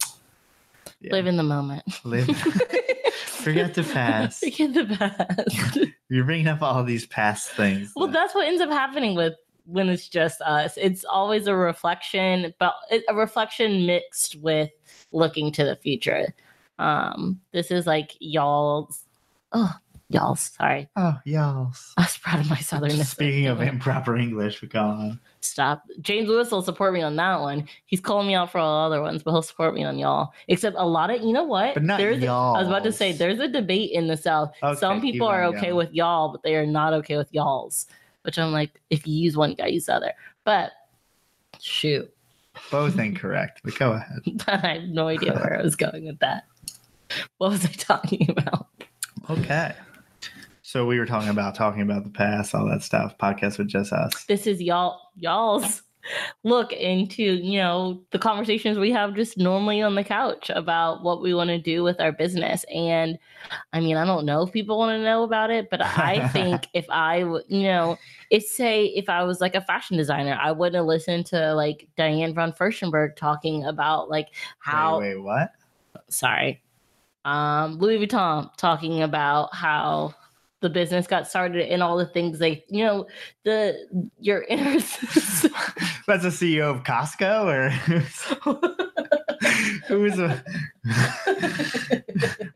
[1.02, 1.14] Yeah.
[1.14, 1.84] Live in the moment.
[2.04, 2.26] Live.
[3.16, 4.40] Forget the past.
[4.44, 5.80] Forget the past.
[6.10, 7.92] You're bringing up all these past things.
[7.96, 9.34] well, that- that's what ends up happening with
[9.66, 10.78] when it's just us.
[10.78, 12.74] It's always a reflection, but
[13.08, 14.70] a reflection mixed with
[15.12, 16.34] looking to the future.
[16.80, 19.04] Um, this is like y'all's.
[19.52, 19.74] Oh,
[20.10, 20.52] y'all's.
[20.58, 21.72] Sorry, oh, y'all.
[21.98, 23.06] I was proud of my southernness.
[23.06, 25.20] Speaking of improper English, we on.
[25.42, 25.84] Stop.
[26.02, 27.68] James Lewis will support me on that one.
[27.86, 30.34] He's calling me out for all other ones, but he'll support me on y'all.
[30.48, 31.76] Except a lot of, you know what?
[31.76, 32.56] But not there's, y'all.
[32.56, 34.54] I was about to say, there's a debate in the South.
[34.78, 35.76] Some people are okay going.
[35.76, 37.86] with y'all, but they are not okay with y'all's.
[38.24, 40.14] Which I'm like, if you use one, you gotta use the other.
[40.46, 40.72] But
[41.62, 42.12] shoot,
[42.72, 43.62] both incorrect.
[43.64, 44.20] But go ahead.
[44.48, 46.46] I have no idea where I was going with that.
[47.38, 48.68] What was I talking about?
[49.30, 49.74] Okay.
[50.62, 53.18] So we were talking about talking about the past, all that stuff.
[53.18, 54.26] Podcast with just us.
[54.26, 55.84] This is y'all y'all's
[56.44, 61.22] look into you know the conversations we have just normally on the couch about what
[61.22, 63.18] we want to do with our business and
[63.74, 66.68] i mean i don't know if people want to know about it but i think
[66.74, 67.98] if i w- you know
[68.30, 72.34] it's say if i was like a fashion designer i wouldn't listen to like diane
[72.34, 74.28] von furstenberg talking about like
[74.60, 75.52] how Wait, wait, what?
[76.10, 76.62] sorry
[77.26, 80.14] um louis vuitton talking about how
[80.62, 83.06] the business got started and all the things they you know
[83.44, 83.88] the
[84.20, 84.80] your inner
[86.08, 87.70] That's the CEO of Costco, or
[89.88, 90.44] who's a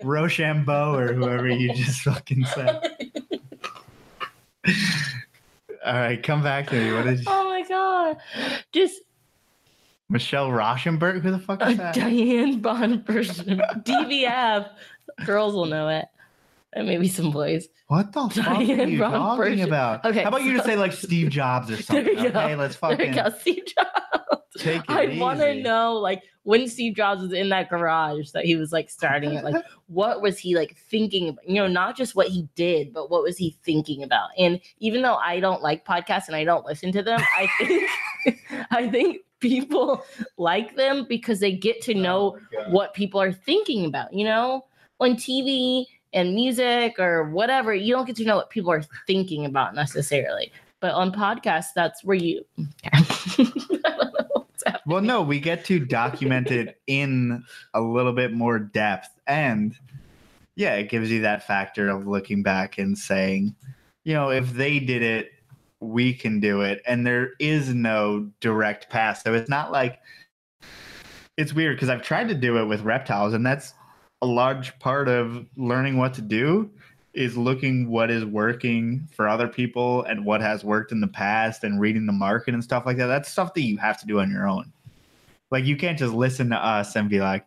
[0.03, 2.79] Rochambeau, or whoever you just fucking said.
[5.85, 6.91] All right, come back to me.
[6.93, 8.17] What did you, oh my god
[8.71, 9.01] just
[10.09, 11.21] Michelle Rauschenberg?
[11.21, 11.93] Who the fuck is that?
[11.95, 13.83] diane von Furstenberg.
[13.85, 14.69] dvf
[15.25, 16.05] girls will know it
[16.73, 20.05] and maybe some boys What the fuck are Diane you talking about?
[20.05, 22.17] Okay, How about you just say like Steve Jobs or There something?
[22.17, 22.39] you go.
[22.39, 24.09] Okay, let's there fucking you go steve jobs
[24.57, 25.61] take it I want to easy.
[25.63, 29.43] know, like, when Steve Jobs was in that garage that he was like starting it,
[29.43, 29.55] like,
[29.87, 31.29] what was he like thinking?
[31.29, 31.47] About?
[31.47, 34.29] You know, not just what he did, but what was he thinking about?
[34.37, 37.89] And even though I don't like podcasts and I don't listen to them, I think,
[38.71, 40.05] I think people
[40.37, 44.13] like them because they get to oh know Oh what people are thinking about.
[44.13, 44.65] You know,
[44.99, 49.45] on TV and music or whatever, you don't get to know what people are thinking
[49.45, 50.51] about necessarily.
[50.79, 52.45] But on podcasts, that's where you.
[52.93, 53.05] I
[53.37, 54.81] don't know what's happening.
[54.85, 57.43] Well, no, we get to document it in
[57.73, 59.09] a little bit more depth.
[59.27, 59.75] And
[60.55, 63.55] yeah, it gives you that factor of looking back and saying,
[64.03, 65.31] you know, if they did it,
[65.81, 66.81] we can do it.
[66.85, 69.21] And there is no direct path.
[69.23, 69.99] So it's not like
[71.37, 73.73] it's weird because I've tried to do it with reptiles, and that's
[74.21, 76.69] a large part of learning what to do
[77.13, 81.63] is looking what is working for other people and what has worked in the past
[81.63, 83.07] and reading the market and stuff like that.
[83.07, 84.71] That's stuff that you have to do on your own.
[85.49, 87.45] Like you can't just listen to us and be like,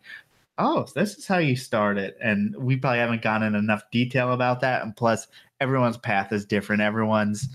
[0.59, 4.33] "Oh, this is how you start it." And we probably haven't gone in enough detail
[4.33, 4.83] about that.
[4.83, 5.29] And plus,
[5.61, 6.83] everyone's path is different.
[6.83, 7.49] Everyone's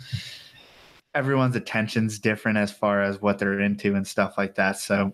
[1.17, 4.77] everyone's attention's different as far as what they're into and stuff like that.
[4.77, 5.13] So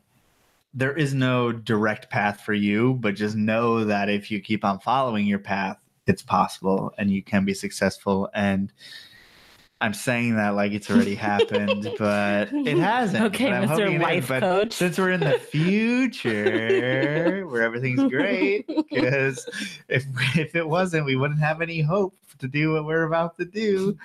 [0.74, 4.80] there is no direct path for you, but just know that if you keep on
[4.80, 8.30] following your path, it's possible and you can be successful.
[8.34, 8.74] And
[9.80, 13.24] I'm saying that like it's already happened, but it hasn't.
[13.26, 13.68] Okay, Mr.
[13.68, 14.02] hoping.
[14.02, 14.74] Life But Coach.
[14.74, 19.48] Since we're in the future where everything's great, because
[19.88, 20.06] if
[20.36, 23.98] if it wasn't, we wouldn't have any hope to do what we're about to do.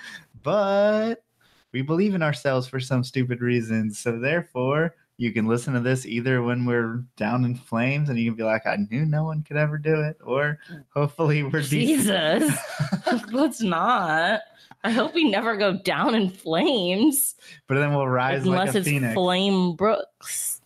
[0.43, 1.23] But
[1.71, 3.99] we believe in ourselves for some stupid reasons.
[3.99, 8.31] So therefore, you can listen to this either when we're down in flames and you
[8.31, 10.59] can be like, I knew no one could ever do it, or
[10.93, 11.61] hopefully we're.
[11.61, 12.57] Jesus,
[13.31, 14.41] let's not.
[14.83, 17.35] I hope we never go down in flames
[17.67, 19.13] but then we'll rise unless like a it's phoenix.
[19.13, 20.61] Flame Brooks.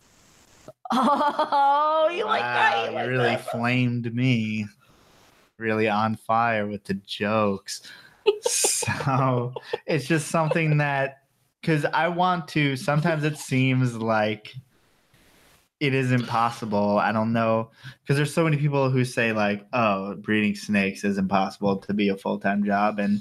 [0.96, 2.74] Oh, you like that?
[2.74, 3.50] Ah, you you like really that?
[3.50, 4.66] flamed me.
[5.58, 7.82] Really on fire with the jokes.
[8.42, 9.52] So
[9.86, 11.18] it's just something that
[11.60, 14.54] because I want to sometimes it seems like
[15.80, 16.98] it is impossible.
[16.98, 17.70] I don't know.
[18.00, 22.08] Because there's so many people who say, like, oh, breeding snakes is impossible to be
[22.08, 22.98] a full-time job.
[22.98, 23.20] And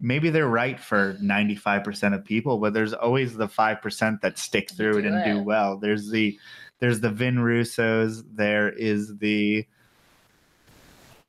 [0.00, 4.98] maybe they're right for 95% of people, but there's always the 5% that stick through
[4.98, 5.78] it Do and do well.
[5.78, 6.38] There's the
[6.78, 9.66] there's the Vin Russos, there is the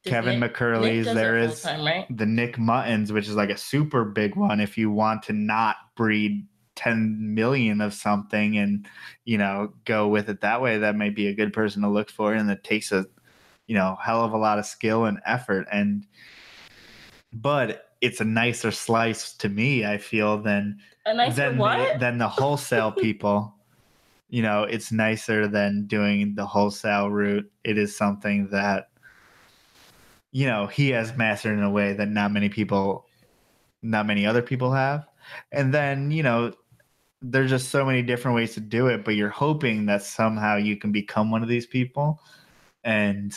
[0.07, 2.17] Kevin Nick- McCurley's, Nick there is full-time, right?
[2.17, 5.75] the Nick Muttons, which is like a super big one if you want to not
[5.95, 8.87] breed 10 million of something and
[9.25, 12.07] you know go with it that way that may be a good person to look
[12.11, 13.03] for and it takes a
[13.65, 16.05] you know hell of a lot of skill and effort and
[17.33, 20.77] but it's a nicer slice to me i feel than
[21.07, 21.93] A nicer than what?
[21.93, 23.55] the, than the wholesale people
[24.29, 28.89] you know it's nicer than doing the wholesale route it is something that
[30.37, 33.07] you know, he has mastered in a way that not many people,
[33.81, 35.07] not many other people have.
[35.51, 36.53] And then, you know,
[37.23, 40.77] there's just so many different ways to do it, but you're hoping that somehow you
[40.77, 42.21] can become one of these people.
[42.83, 43.35] And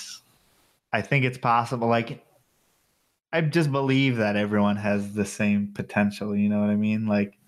[0.92, 1.88] I think it's possible.
[1.88, 2.22] Like,
[3.32, 6.36] I just believe that everyone has the same potential.
[6.36, 7.06] You know what I mean?
[7.06, 7.38] Like,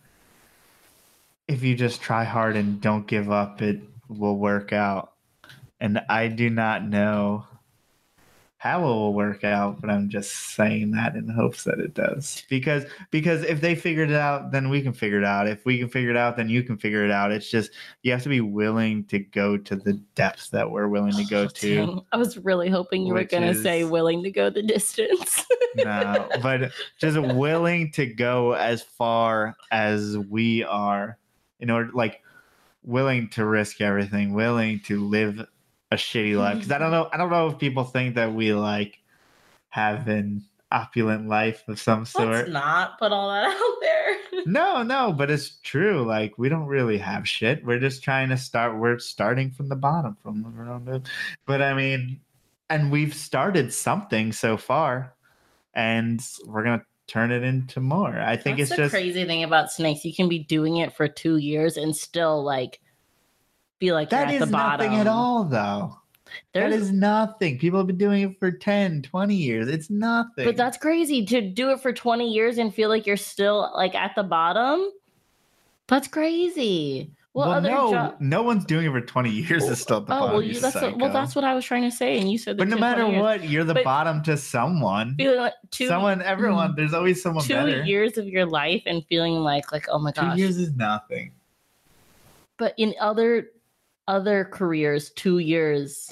[1.47, 5.13] if you just try hard and don't give up, it will work out.
[5.79, 7.49] And I do not know
[8.63, 12.45] how it will work out, but I'm just saying that in hopes that it does.
[12.49, 15.49] Because because if they figured it out, then we can figure it out.
[15.49, 17.33] If we can figure it out, then you can figure it out.
[17.33, 17.73] It's just
[18.03, 21.43] you have to be willing to go to the depths that we're willing to go
[21.43, 21.75] oh, to.
[21.75, 25.45] Dang, I was really hoping you were going to say willing to go the distance.
[25.75, 26.71] no, but
[27.01, 31.19] just willing to go as far as we are
[31.59, 32.23] in order like
[32.85, 35.45] willing to risk everything, willing to live
[35.93, 36.57] a shitty life.
[36.57, 38.99] Because I don't know, I don't know if people think that we like
[39.71, 42.29] have an opulent life of some sort.
[42.29, 44.45] Let's not put all that out there.
[44.47, 46.05] No, no, but it's true.
[46.05, 47.65] Like we don't really have shit.
[47.65, 48.79] We're just trying to start.
[48.79, 51.07] We're starting from the bottom, from the ground up.
[51.47, 52.21] But I mean,
[52.71, 55.15] and we've started something so far,
[55.75, 58.19] and we're gonna turn it into more.
[58.19, 60.05] I think That's it's the just crazy thing about snakes.
[60.05, 62.81] You can be doing it for two years and still like
[63.83, 64.87] be like that is the bottom.
[64.87, 65.99] nothing at all, though.
[66.55, 67.59] There's, that is nothing.
[67.59, 69.69] People have been doing it for 10, 20 years.
[69.69, 70.45] It's nothing.
[70.45, 73.95] but that's crazy to do it for 20 years and feel like you're still like
[73.95, 74.89] at the bottom.
[75.89, 77.11] That's crazy.
[77.35, 79.65] Well, no, jo- no one's doing it for 20 years.
[79.65, 80.33] Is still at the oh bottom.
[80.35, 82.37] well, you you, that's what, well that's what I was trying to say, and you
[82.37, 82.59] said.
[82.59, 85.15] But no matter what, you're the But- bottom to someone.
[85.17, 86.73] Feeling like two, someone, everyone.
[86.73, 87.83] Mm, there's always someone two better.
[87.85, 90.35] years of your life and feeling like like oh my gosh.
[90.35, 91.33] Two years is nothing.
[92.59, 93.49] But in other
[94.09, 96.09] other careers, two years,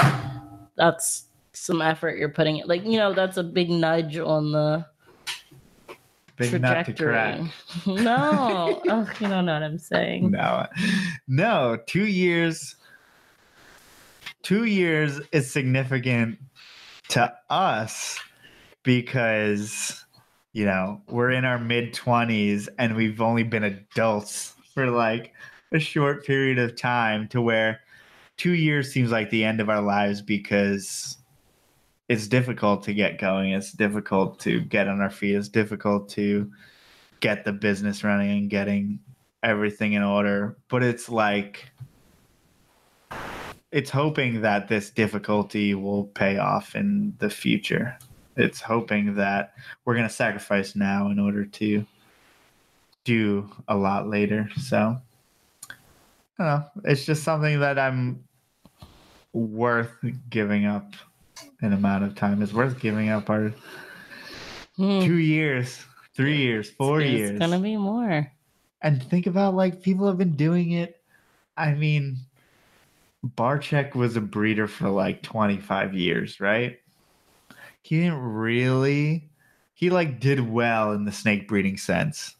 [0.76, 2.58] that's some effort you're putting.
[2.58, 4.86] it Like you know, that's a big nudge on the
[6.40, 7.36] Big nut to crack.
[7.36, 8.02] trajectory.
[8.02, 10.30] no, oh, you don't know what I'm saying.
[10.30, 10.66] No,
[11.28, 11.78] no.
[11.86, 12.76] Two years.
[14.42, 16.38] Two years is significant
[17.10, 18.18] to us
[18.84, 20.02] because
[20.54, 25.34] you know we're in our mid twenties and we've only been adults for like
[25.72, 27.28] a short period of time.
[27.28, 27.80] To where
[28.36, 31.18] two years seems like the end of our lives because
[32.09, 33.52] it's difficult to get going.
[33.52, 35.36] It's difficult to get on our feet.
[35.36, 36.51] It's difficult to
[37.20, 38.98] get the business running and getting
[39.42, 40.56] everything in order.
[40.68, 41.70] But it's like
[43.72, 47.97] it's hoping that this difficulty will pay off in the future.
[48.36, 51.86] It's hoping that we're going to sacrifice now in order to
[53.05, 54.48] do a lot later.
[54.56, 54.97] So
[56.40, 56.90] I don't know.
[56.90, 58.24] It's just something that I'm
[59.34, 59.92] worth
[60.30, 60.94] giving up
[61.60, 62.40] an amount of time.
[62.40, 63.52] It's worth giving up our
[64.76, 65.04] Hmm.
[65.04, 65.84] two years,
[66.16, 67.30] three years, four it's years.
[67.32, 68.32] It's gonna be more.
[68.80, 71.02] And think about like people have been doing it.
[71.58, 72.16] I mean,
[73.22, 76.78] Barczyk was a breeder for like 25 years, right?
[77.82, 79.30] He didn't really
[79.74, 82.34] he like did well in the snake breeding sense.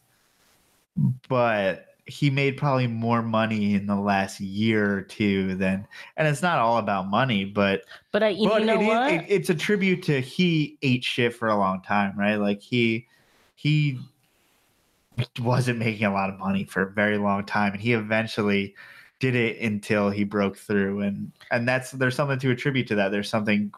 [1.29, 5.87] But he made probably more money in the last year or two than
[6.17, 9.25] and it's not all about money, but But I, you, but know it is- it-
[9.29, 12.35] it's a tribute to he ate shit for a long time, right?
[12.35, 13.07] Like he
[13.55, 13.99] he
[15.39, 18.75] wasn't making a lot of money for a very long time, and he eventually
[19.19, 23.11] did it until he broke through, and and that's there's something to attribute to that.
[23.11, 23.71] There's something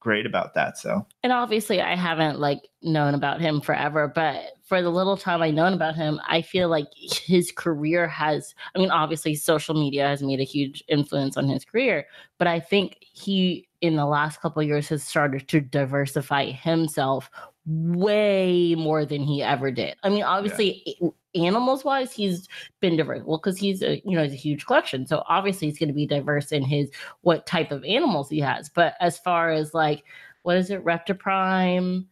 [0.00, 0.78] great about that.
[0.78, 5.42] So and obviously I haven't like known about him forever, but for the little time
[5.42, 10.08] I've known about him, I feel like his career has I mean obviously social media
[10.08, 12.06] has made a huge influence on his career,
[12.38, 17.30] but I think he in the last couple of years has started to diversify himself
[17.66, 19.96] way more than he ever did.
[20.02, 20.98] I mean obviously
[21.34, 22.48] animals wise he's
[22.80, 25.78] been diverse well because he's a you know he's a huge collection so obviously he's
[25.78, 26.90] going to be diverse in his
[27.20, 30.02] what type of animals he has but as far as like
[30.42, 32.04] what is it Reptiprime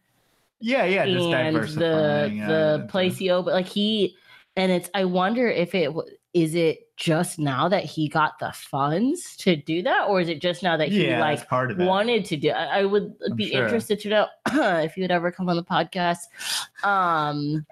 [0.61, 4.15] yeah, yeah, just and the uh, the Placio, but like he
[4.55, 5.93] and it's I wonder if it
[6.33, 10.41] is it just now that he got the funds to do that, or is it
[10.41, 11.85] just now that he yeah, like part of it.
[11.85, 12.49] wanted to do?
[12.49, 13.63] I, I would I'm be sure.
[13.63, 14.27] interested to know
[14.83, 16.23] if you would ever come on the podcast.
[16.83, 17.65] Um,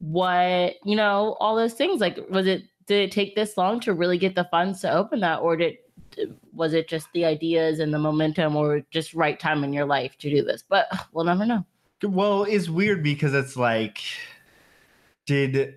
[0.00, 2.00] what you know, all those things.
[2.00, 5.20] Like, was it did it take this long to really get the funds to open
[5.20, 5.78] that, or did
[6.52, 10.18] was it just the ideas and the momentum, or just right time in your life
[10.18, 10.64] to do this?
[10.68, 11.64] But we'll never know.
[12.02, 14.00] Well, it's weird because it's like,
[15.26, 15.74] did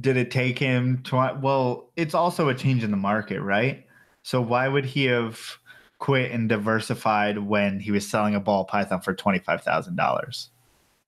[0.00, 1.38] did it take him to?
[1.40, 3.86] Well, it's also a change in the market, right?
[4.22, 5.58] So why would he have
[6.04, 10.50] quit and diversified when he was selling a ball python for twenty five thousand dollars.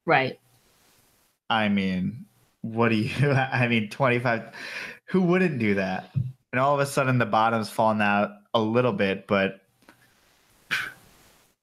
[0.06, 0.40] Right.
[1.48, 2.26] I mean,
[2.62, 3.30] what do you?
[3.32, 4.54] I mean, twenty five.
[5.06, 6.10] Who wouldn't do that?
[6.52, 9.60] And all of a sudden, the bottom's fallen out a little bit, but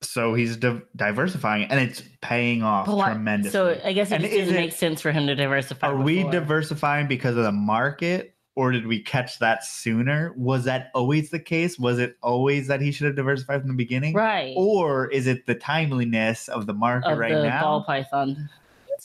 [0.02, 3.52] so he's di- diversifying, and it's paying off tremendously.
[3.52, 5.88] So I guess it and just didn't make sense for him to diversify.
[5.88, 10.34] Are we diversifying because of the market, or did we catch that sooner?
[10.38, 11.80] Was that always the case?
[11.80, 14.14] Was it always that he should have diversified from the beginning?
[14.14, 14.54] right?
[14.56, 17.62] Or is it the timeliness of the market of right the now?
[17.62, 18.50] ball python.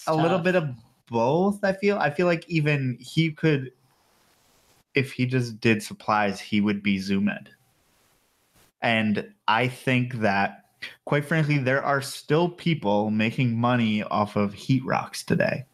[0.06, 0.68] A little bit of
[1.10, 1.98] both i feel.
[1.98, 3.72] I feel like even he could
[4.94, 7.50] if he just did supplies he would be Zoo Med
[8.82, 10.66] and i think that
[11.04, 15.64] quite frankly there are still people making money off of heat rocks today.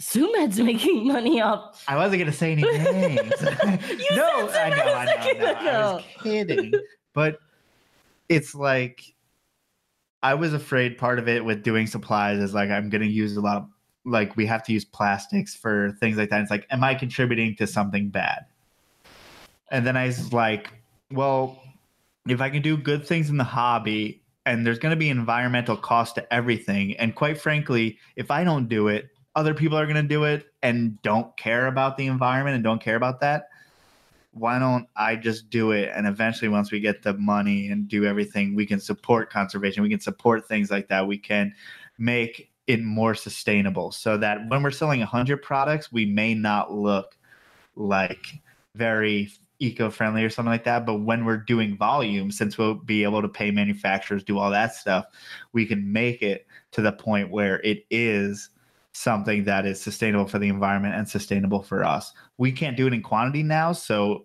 [0.00, 1.82] Zoo Med's making money off.
[1.88, 2.62] i wasn't going to say any
[2.92, 3.32] names.
[4.12, 5.70] No i know i know, I, know.
[5.70, 6.72] I was kidding.
[7.14, 7.38] But
[8.28, 9.14] it's like
[10.22, 13.36] i was afraid part of it with doing supplies is like i'm going to use
[13.36, 13.68] a lot of
[14.06, 16.40] like we have to use plastics for things like that.
[16.40, 18.46] It's like am i contributing to something bad?
[19.70, 20.72] And then i was like
[21.10, 21.60] well
[22.28, 25.76] if i can do good things in the hobby and there's going to be environmental
[25.76, 29.96] cost to everything and quite frankly if i don't do it other people are going
[29.96, 33.48] to do it and don't care about the environment and don't care about that
[34.38, 35.90] why don't I just do it?
[35.94, 39.82] And eventually, once we get the money and do everything, we can support conservation.
[39.82, 41.06] We can support things like that.
[41.06, 41.54] We can
[41.98, 47.16] make it more sustainable so that when we're selling 100 products, we may not look
[47.76, 48.26] like
[48.74, 50.84] very eco friendly or something like that.
[50.84, 54.74] But when we're doing volume, since we'll be able to pay manufacturers, do all that
[54.74, 55.06] stuff,
[55.52, 58.50] we can make it to the point where it is
[58.96, 62.12] something that is sustainable for the environment and sustainable for us.
[62.38, 64.24] We can't do it in quantity now, so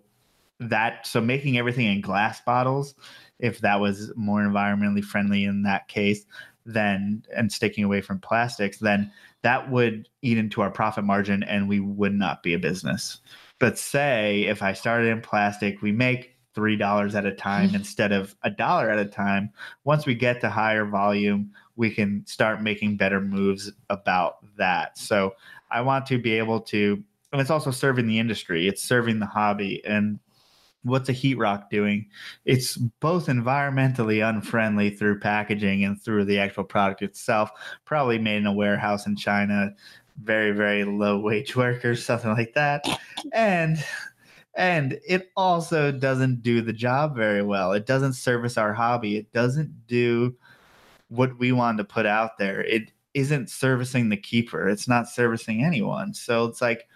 [0.59, 2.95] that so making everything in glass bottles,
[3.39, 6.25] if that was more environmentally friendly in that case,
[6.65, 9.11] then and sticking away from plastics, then
[9.41, 13.19] that would eat into our profit margin and we would not be a business.
[13.59, 18.11] But say if I started in plastic, we make three dollars at a time instead
[18.13, 19.51] of a dollar at a time.
[19.83, 21.51] Once we get to higher volume,
[21.81, 24.95] we can start making better moves about that.
[24.99, 25.33] So
[25.71, 29.25] I want to be able to, and it's also serving the industry, it's serving the
[29.25, 29.83] hobby.
[29.83, 30.19] And
[30.83, 32.05] what's a heat rock doing?
[32.45, 37.49] It's both environmentally unfriendly through packaging and through the actual product itself,
[37.83, 39.73] probably made in a warehouse in China,
[40.21, 42.85] very, very low wage workers, something like that.
[43.33, 43.83] And
[44.53, 47.71] and it also doesn't do the job very well.
[47.71, 49.17] It doesn't service our hobby.
[49.17, 50.35] It doesn't do
[51.11, 52.61] what we want to put out there.
[52.61, 54.69] It isn't servicing the keeper.
[54.69, 56.13] It's not servicing anyone.
[56.13, 56.87] So it's like,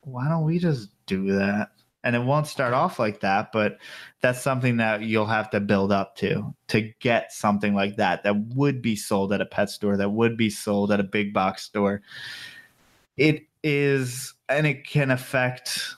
[0.00, 1.70] why don't we just do that?
[2.02, 3.78] And it won't start off like that, but
[4.20, 8.36] that's something that you'll have to build up to to get something like that that
[8.56, 11.62] would be sold at a pet store, that would be sold at a big box
[11.62, 12.02] store.
[13.16, 15.94] It is, and it can affect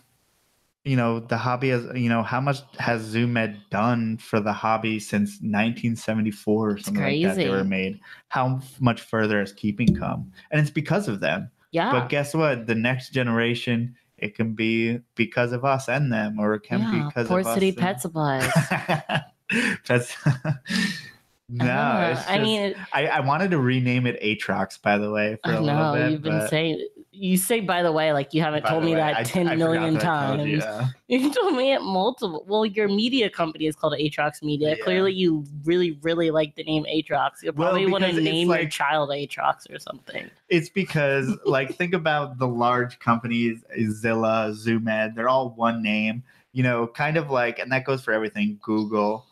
[0.85, 4.53] you know the hobby has you know how much has Zoo Med done for the
[4.53, 7.99] hobby since 1974 or something like that they were made
[8.29, 11.91] how much further has keeping come and it's because of them Yeah.
[11.91, 16.55] but guess what the next generation it can be because of us and them or
[16.55, 17.09] it can be yeah.
[17.09, 18.51] because Port of City us Pet Supplies.
[18.71, 19.25] and...
[19.87, 20.17] Pets-
[21.49, 25.11] no Ah, it's I mean, it- I, I wanted to rename it atrox by the
[25.11, 26.87] way for I a little know bit you've been but- saying.
[27.17, 29.49] You say, by the way, like you haven't by told me way, that I- ten
[29.49, 30.51] I million that I told times.
[30.51, 30.89] you, yeah.
[31.07, 32.45] You told me it multiple.
[32.49, 34.71] Well, your media company is called Atrox Media.
[34.71, 34.83] Yeah.
[34.85, 37.43] Clearly, you really, really like the name Atrox.
[37.43, 40.29] You Well, probably want to name your like- child Atrox or something.
[40.49, 46.23] It's because, like, think about the large companies, Zilla, Zoo Med, they're all one name,
[46.53, 49.27] you know, kind of like, and that goes for everything Google,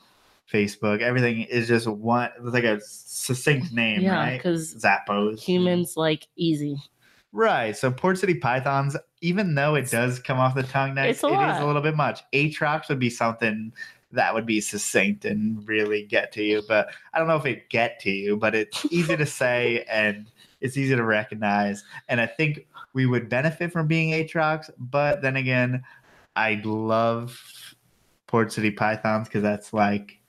[0.53, 4.37] Facebook, everything is just one, it's like a succinct name, yeah, right?
[4.37, 5.39] because Zappos.
[5.41, 6.77] humans like easy.
[7.33, 7.77] Right.
[7.77, 11.29] So Port City Pythons, even though it does come off the tongue nice, It's a
[11.29, 12.23] it is a little bit much.
[12.33, 13.73] Atrox would be something
[14.13, 16.63] that would be succinct and really get to you.
[16.69, 20.31] But I don't know if it get to you, but it's easy to say and
[20.61, 21.85] it's easy to recognize.
[22.09, 24.71] And I think we would benefit from being Atrox.
[24.79, 25.83] But then again,
[26.37, 27.75] I love
[28.27, 30.21] Port City Pythons because that's like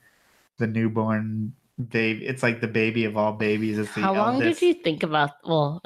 [0.58, 1.52] the newborn
[1.90, 2.26] baby.
[2.26, 3.78] It's like the baby of all babies.
[3.78, 4.60] It's the How long eldest.
[4.60, 5.30] did you think about?
[5.44, 5.82] Well,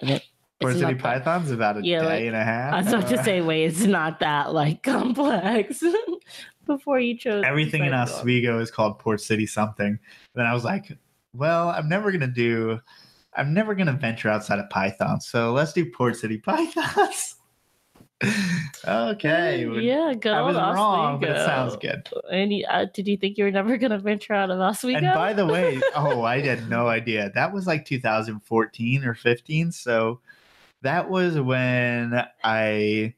[0.60, 2.74] Port City Python's about a Yeah, day like, and a half.
[2.74, 5.82] I was about to say, wait, it's not that like complex.
[6.66, 9.98] Before you chose everything in Oswego is called Port City something.
[10.35, 10.93] Then I was like,
[11.32, 12.78] well, I'm never gonna do,
[13.35, 15.20] I'm never gonna venture outside of Python.
[15.20, 17.36] So let's do Port City Pythons.
[18.86, 19.64] okay.
[19.80, 21.47] yeah, good I was wrong, but it Oswego.
[21.47, 22.09] sounds good.
[22.30, 24.98] And you, uh, did you think you were never gonna venture out of Oswego?
[24.98, 27.30] And by the way, oh, I had no idea.
[27.35, 29.72] That was like 2014 or 15.
[29.72, 30.20] So
[30.82, 33.14] that was when I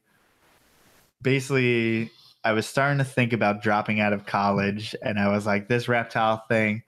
[1.22, 2.10] basically
[2.44, 5.88] I was starting to think about dropping out of college and I was like this
[5.88, 6.82] reptile thing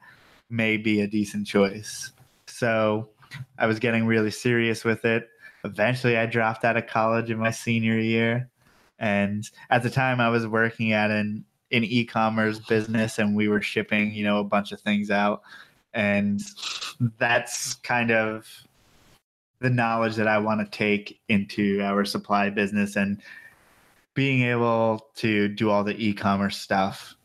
[0.49, 2.13] may be a decent choice.
[2.47, 3.09] So
[3.59, 5.29] I was getting really serious with it.
[5.65, 8.49] Eventually I dropped out of college in my senior year
[8.99, 13.63] and at the time I was working at an an e-commerce business and we were
[13.63, 15.43] shipping, you know, a bunch of things out
[15.95, 16.41] and
[17.19, 18.47] that's kind of
[19.63, 23.23] the knowledge that I want to take into our supply business and
[24.15, 27.17] being able to do all the e-commerce stuff.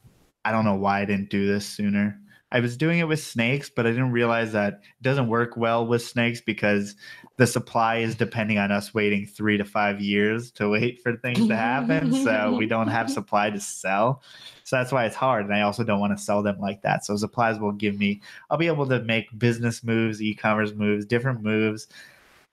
[0.46, 2.20] I don't know why I didn't do this sooner.
[2.50, 5.86] I was doing it with snakes, but I didn't realize that it doesn't work well
[5.86, 6.96] with snakes because
[7.36, 11.46] the supply is depending on us waiting three to five years to wait for things
[11.48, 12.14] to happen.
[12.14, 14.24] so we don't have supply to sell.
[14.64, 15.46] So that's why it's hard.
[15.46, 17.04] And I also don't want to sell them like that.
[17.04, 21.06] So supplies will give me, I'll be able to make business moves, e commerce moves,
[21.06, 21.88] different moves,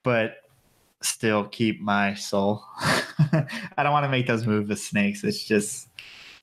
[0.05, 0.37] but
[1.01, 2.63] still keep my soul.
[2.81, 5.25] I don't want to make those moves with snakes.
[5.25, 5.89] It's just,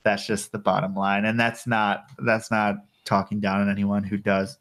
[0.04, 1.24] that's just the bottom line.
[1.24, 2.76] And that's not, that's not
[3.06, 4.58] talking down on anyone who does.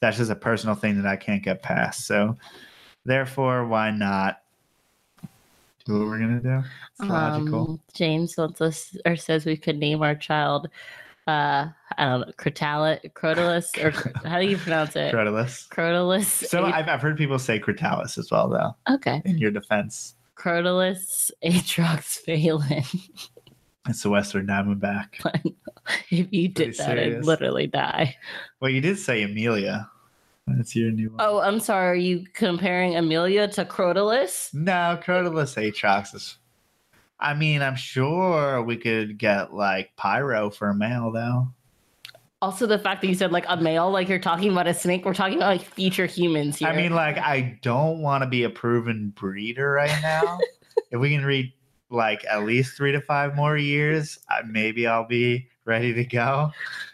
[0.00, 2.06] That's just a personal thing that I can't get past.
[2.06, 2.36] So,
[3.04, 4.42] therefore, why not
[5.84, 6.62] do what we're gonna do?
[6.98, 7.70] It's logical.
[7.70, 10.68] Um, James wants us or says we could name our child
[11.26, 11.68] uh
[11.98, 13.90] I don't know, Crotalis, Crotalus, or
[14.28, 15.12] how do you pronounce it?
[15.12, 15.68] Crotalus.
[15.68, 16.46] Crotalus.
[16.46, 18.94] So I've, I've heard people say Crotalis as well, though.
[18.94, 19.20] okay.
[19.24, 22.84] In your defense, Crotalus Atrox Phelan.
[23.88, 25.08] it's the Western Diamondback.
[26.10, 28.16] if you Pretty did that, I'd literally die.
[28.60, 29.90] Well, you did say Amelia.
[30.46, 31.18] That's your new one.
[31.20, 31.90] Oh, I'm sorry.
[31.90, 34.52] Are you comparing Amelia to Crotalus?
[34.52, 36.36] No, Crotalus Atrox is.
[37.20, 41.48] I mean, I'm sure we could get like Pyro for a male, though.
[42.42, 45.04] Also, the fact that you said like a male, like you're talking about a snake,
[45.04, 46.68] we're talking about like future humans here.
[46.68, 50.38] I mean, like, I don't want to be a proven breeder right now.
[50.90, 51.52] if we can read
[51.90, 56.50] like at least three to five more years, I, maybe I'll be ready to go.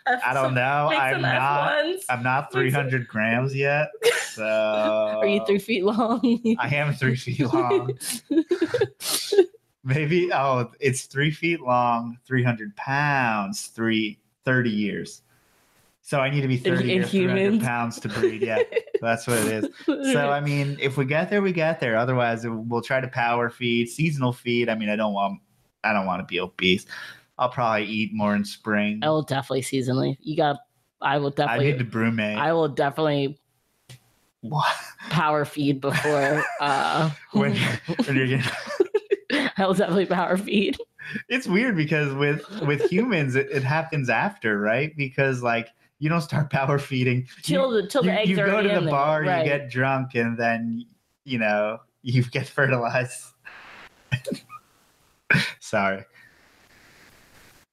[0.07, 0.91] I don't know.
[0.93, 1.75] I'm not.
[1.75, 2.05] F1s.
[2.09, 3.91] I'm not Make some- 300 grams yet.
[4.31, 4.45] So
[5.23, 6.57] Are you three feet long?
[6.59, 7.97] I am three feet long.
[9.87, 15.23] Maybe oh, it's three feet long, 300 pounds, three 30 years.
[16.03, 17.63] So I need to be 30 in or 300 humans?
[17.65, 18.43] pounds to breed.
[18.43, 18.63] Yeah,
[19.01, 20.13] that's what it is.
[20.13, 21.97] So I mean, if we get there, we get there.
[21.97, 24.69] Otherwise, we'll try to power feed, seasonal feed.
[24.69, 25.41] I mean, I don't want,
[25.85, 26.87] I don't want to be obese.
[27.39, 29.01] I'll probably eat more in spring.
[29.03, 30.17] I will definitely seasonally.
[30.21, 30.57] You got.
[31.01, 31.69] I will definitely.
[31.69, 32.37] I need to brumate.
[32.37, 33.39] I will definitely
[34.41, 34.75] What?
[35.11, 36.43] power feed before.
[36.61, 37.55] uh when,
[38.07, 38.51] when you're getting,
[39.59, 40.77] I will definitely power feed.
[41.29, 44.95] it's weird because with with humans, it, it happens after, right?
[44.97, 45.69] Because like
[45.99, 48.81] you don't start power feeding Till the till you, the eggs you are go to
[48.81, 49.45] the bar, right.
[49.45, 50.85] you get drunk, and then
[51.25, 53.33] you know you get fertilized.
[55.61, 56.05] Sorry,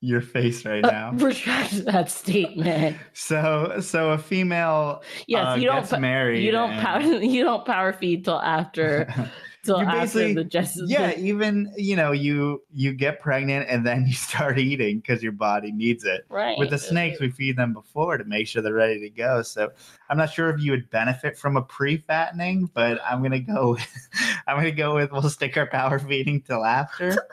[0.02, 1.10] your face right now.
[1.10, 1.26] Uh, now.
[1.26, 2.98] retract that statement.
[3.14, 5.82] So, so a female Yes, uh, you don't.
[5.82, 6.44] gets married.
[6.44, 7.02] You don't and- power.
[7.24, 9.08] You don't power feed till after.
[9.64, 14.06] Till You after basically- the yeah, even you know you you get pregnant and then
[14.06, 16.26] you start eating because your body needs it.
[16.27, 16.57] Right.
[16.57, 19.41] With the snakes, we feed them before to make sure they're ready to go.
[19.41, 19.72] So
[20.10, 23.72] I'm not sure if you would benefit from a pre-fattening, but I'm gonna go.
[23.72, 24.10] With,
[24.48, 27.26] I'm gonna go with we'll stick our power feeding till after.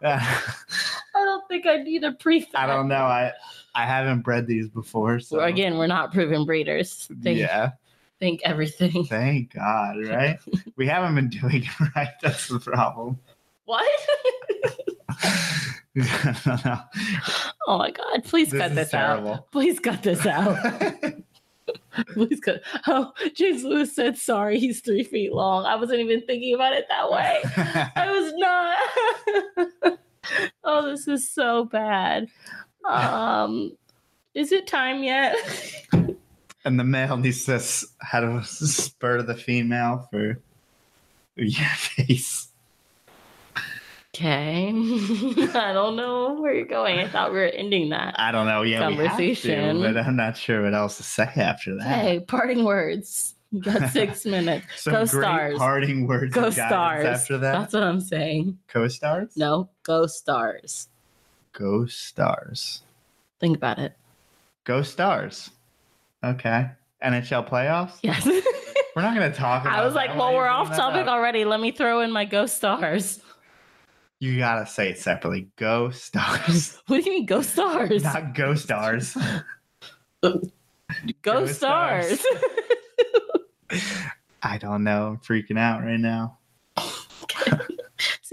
[0.00, 0.20] Uh,
[1.16, 2.46] I don't think I need a pre.
[2.54, 3.02] I don't know.
[3.02, 3.32] I
[3.74, 7.08] I haven't bred these before, so Again, we're not proven breeders.
[7.20, 7.72] Think, yeah.
[8.24, 9.04] Think everything.
[9.08, 10.38] Thank God, right?
[10.76, 12.08] we haven't been doing it right.
[12.22, 13.18] That's the problem.
[13.66, 13.90] What?
[15.94, 16.04] no,
[17.66, 18.24] oh my God!
[18.24, 19.34] Please This cut this terrible.
[19.34, 19.50] out.
[19.52, 20.56] Please cut this out.
[22.14, 22.62] Please cut.
[22.86, 24.58] Oh, James Lewis said sorry.
[24.58, 25.66] He's three feet long.
[25.66, 27.42] I wasn't even thinking about it that way.
[27.94, 29.98] I was not.
[30.64, 32.28] oh, this is so bad.
[32.88, 33.76] Um,
[34.34, 35.36] is it time yet?
[36.64, 37.60] And the male needs to
[38.00, 40.38] how to spur the female for
[41.36, 42.48] your face.
[44.14, 44.68] Okay.
[44.68, 47.00] I don't know where you're going.
[47.00, 48.14] I thought we were ending that.
[48.16, 48.62] I don't know.
[48.62, 49.80] Yeah, we have Conversation.
[49.82, 51.82] to, but I'm not sure what else to say after that.
[51.82, 53.34] Hey, parting words.
[53.50, 54.84] You got six minutes.
[54.84, 55.58] Go stars.
[55.58, 57.04] parting words Go stars.
[57.04, 57.52] after that.
[57.58, 58.58] That's what I'm saying.
[58.68, 59.36] Co-stars?
[59.36, 60.88] No, go stars.
[61.52, 62.82] Go stars.
[63.40, 63.96] Think about it.
[64.62, 65.50] Go stars.
[66.24, 66.70] Okay.
[67.04, 67.98] NHL playoffs?
[68.02, 68.26] Yes.
[68.26, 71.08] We're not going to talk about I was like, well, we're off topic up?
[71.08, 71.44] already.
[71.44, 73.20] Let me throw in my Ghost stars.
[74.20, 75.48] You gotta say it separately.
[75.56, 76.80] Ghost stars.
[76.86, 78.04] What do you mean, Ghost stars?
[78.04, 79.16] Not Ghost stars.
[81.22, 82.20] Ghost, stars.
[82.20, 82.24] Stars.
[84.42, 85.08] I don't know.
[85.08, 86.38] I'm freaking out right now.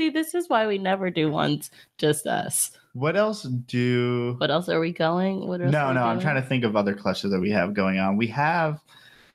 [0.02, 1.70] See, this is why we never do ones
[2.00, 2.72] just us.
[2.94, 5.48] What else do What else are we going?
[5.48, 8.00] What else No, no, I'm trying to think of other clusters that we have going
[8.00, 8.18] on.
[8.18, 8.82] We have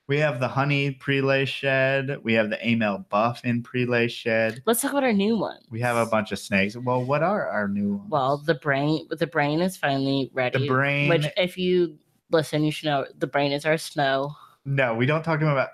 [0.08, 2.18] we have the honey prelay shed.
[2.24, 4.60] We have the Amel buff in prelay shed.
[4.66, 5.60] Let's talk about our new one.
[5.70, 6.76] We have a bunch of snakes.
[6.76, 8.10] Well, what are our new ones?
[8.10, 10.58] Well, the brain, the brain is finally ready.
[10.58, 11.08] the brain.
[11.08, 11.96] Which, if you
[12.32, 14.34] listen, you should know the brain is our snow.
[14.64, 15.68] no, we don't talk him about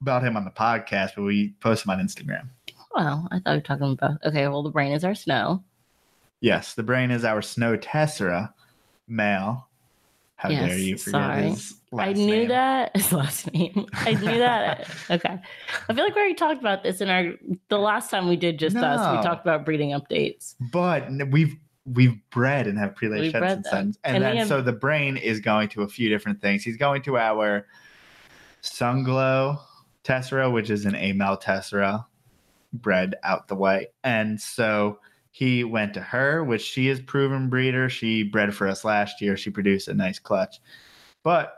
[0.00, 2.48] about him on the podcast, but we post him on Instagram.
[2.94, 4.24] Well, I thought we were talking about.
[4.24, 5.62] Okay, well, the brain is our snow.
[6.40, 8.52] Yes, the brain is our snow tessera
[9.06, 9.68] male.
[10.36, 11.42] How dare you forget sorry.
[11.50, 12.48] his I knew name.
[12.48, 13.86] that his last name.
[13.92, 14.88] I knew that.
[15.10, 15.38] okay,
[15.88, 17.34] I feel like we already talked about this in our
[17.68, 19.16] the last time we did just us.
[19.16, 20.54] We talked about breeding updates.
[20.72, 23.98] But we've we've bred and have prelay We've sheds and sons.
[24.02, 26.62] And, And then have- so the brain is going to a few different things.
[26.62, 27.66] He's going to our
[28.62, 29.60] Sunglow
[30.04, 32.06] Tessera, which is an Amel Tessera
[32.72, 33.88] bred out the way.
[34.04, 34.98] And so
[35.30, 37.88] he went to her, which she is proven breeder.
[37.88, 39.36] She bred for us last year.
[39.36, 40.60] She produced a nice clutch.
[41.22, 41.54] But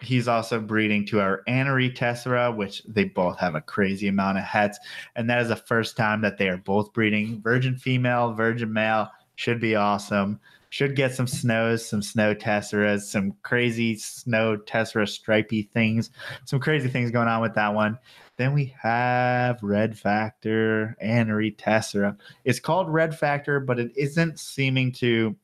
[0.00, 4.44] he's also breeding to our Anery Tessera, which they both have a crazy amount of
[4.44, 4.78] hets.
[5.16, 7.40] And that is the first time that they are both breeding.
[7.42, 10.40] Virgin female, virgin male should be awesome.
[10.70, 16.10] Should get some snows, some snow tesseras, some crazy snow tessera stripy things,
[16.44, 17.98] some crazy things going on with that one.
[18.40, 22.16] Then we have Red Factor, Anery Tessera.
[22.46, 25.36] It's called Red Factor, but it isn't seeming to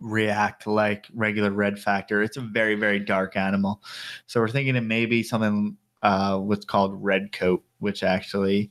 [0.00, 2.22] react like regular Red Factor.
[2.22, 3.82] It's a very, very dark animal.
[4.26, 8.70] So we're thinking it may be something uh, what's called Red Coat, which actually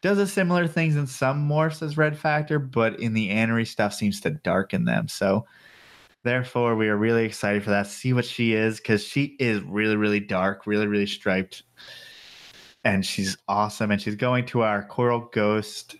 [0.00, 3.92] does a similar things in some morphs as Red Factor, but in the Anery stuff
[3.92, 5.06] seems to darken them.
[5.08, 5.44] So
[6.22, 7.88] therefore, we are really excited for that.
[7.88, 11.62] See what she is because she is really, really dark, really, really striped,
[12.86, 13.90] and she's awesome.
[13.90, 15.96] And she's going to our Coral Ghost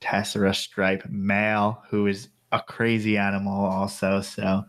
[0.00, 4.20] Tessera Stripe male, who is a crazy animal also.
[4.20, 4.64] So.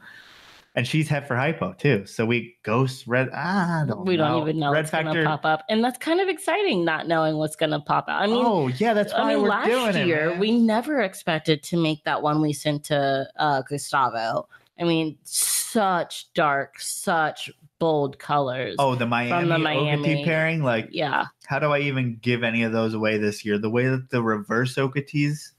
[0.78, 2.06] And she's head for hypo too.
[2.06, 3.30] So we ghost red.
[3.34, 5.14] Ah, I don't we don't even know red what's factor.
[5.14, 8.22] gonna pop up, and that's kind of exciting, not knowing what's gonna pop out.
[8.22, 10.38] I mean, oh yeah, that's why I mean, we're last doing year it.
[10.38, 14.50] we never expected to make that one we sent to uh, Gustavo.
[14.78, 17.50] I mean, such dark, such
[17.80, 18.76] bold colors.
[18.80, 20.64] Oh, the Miami, the Miami- pairing.
[20.64, 23.58] Like, yeah, how do I even give any of those away this year?
[23.58, 25.52] The way that the reverse Okeetees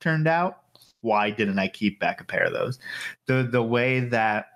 [0.00, 0.58] turned out,
[1.00, 2.78] why didn't I keep back a pair of those?
[3.26, 4.46] The the way that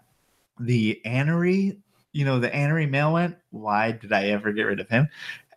[0.59, 1.79] the Anery,
[2.13, 5.09] you know, the Anery male went, why did I ever get rid of him?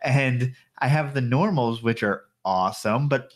[0.02, 3.32] And I have the normals, which are awesome, but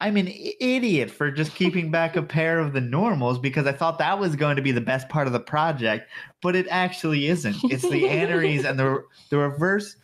[0.00, 0.28] I'm an
[0.60, 4.36] idiot for just keeping back a pair of the normals because I thought that was
[4.36, 6.10] going to be the best part of the project,
[6.42, 7.56] but it actually isn't.
[7.64, 9.96] It's the Aneries and the the reverse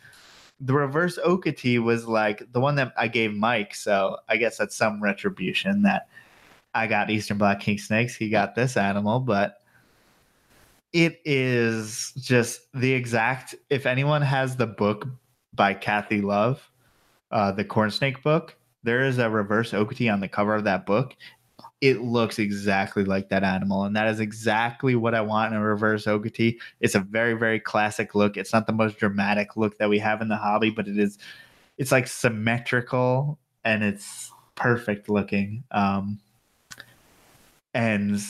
[0.61, 4.75] the reverse Okeetee was like the one that I gave Mike, so I guess that's
[4.75, 6.07] some retribution that
[6.73, 8.15] I got Eastern Black King Snakes.
[8.15, 9.57] He got this animal, but
[10.93, 13.55] it is just the exact.
[13.69, 15.07] If anyone has the book
[15.53, 16.69] by Kathy Love,
[17.31, 20.85] uh, the Corn Snake book, there is a reverse Okeetee on the cover of that
[20.85, 21.15] book.
[21.81, 25.63] It looks exactly like that animal, and that is exactly what I want in a
[25.63, 26.59] reverse Okeetee.
[26.79, 28.37] It's a very, very classic look.
[28.37, 31.17] It's not the most dramatic look that we have in the hobby, but it is.
[31.77, 35.63] It's like symmetrical and it's perfect looking.
[35.71, 36.19] Um,
[37.73, 38.21] and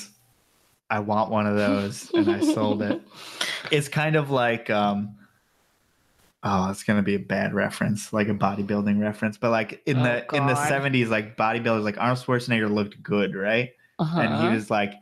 [0.90, 3.02] I want one of those, and I sold it.
[3.70, 5.16] It's kind of like um,
[6.44, 10.04] oh, it's gonna be a bad reference, like a bodybuilding reference, but like in Oh,
[10.04, 13.72] the in the seventies, like bodybuilders, like Arnold Schwarzenegger looked good, right?
[14.02, 14.20] uh-huh.
[14.20, 14.94] and he was like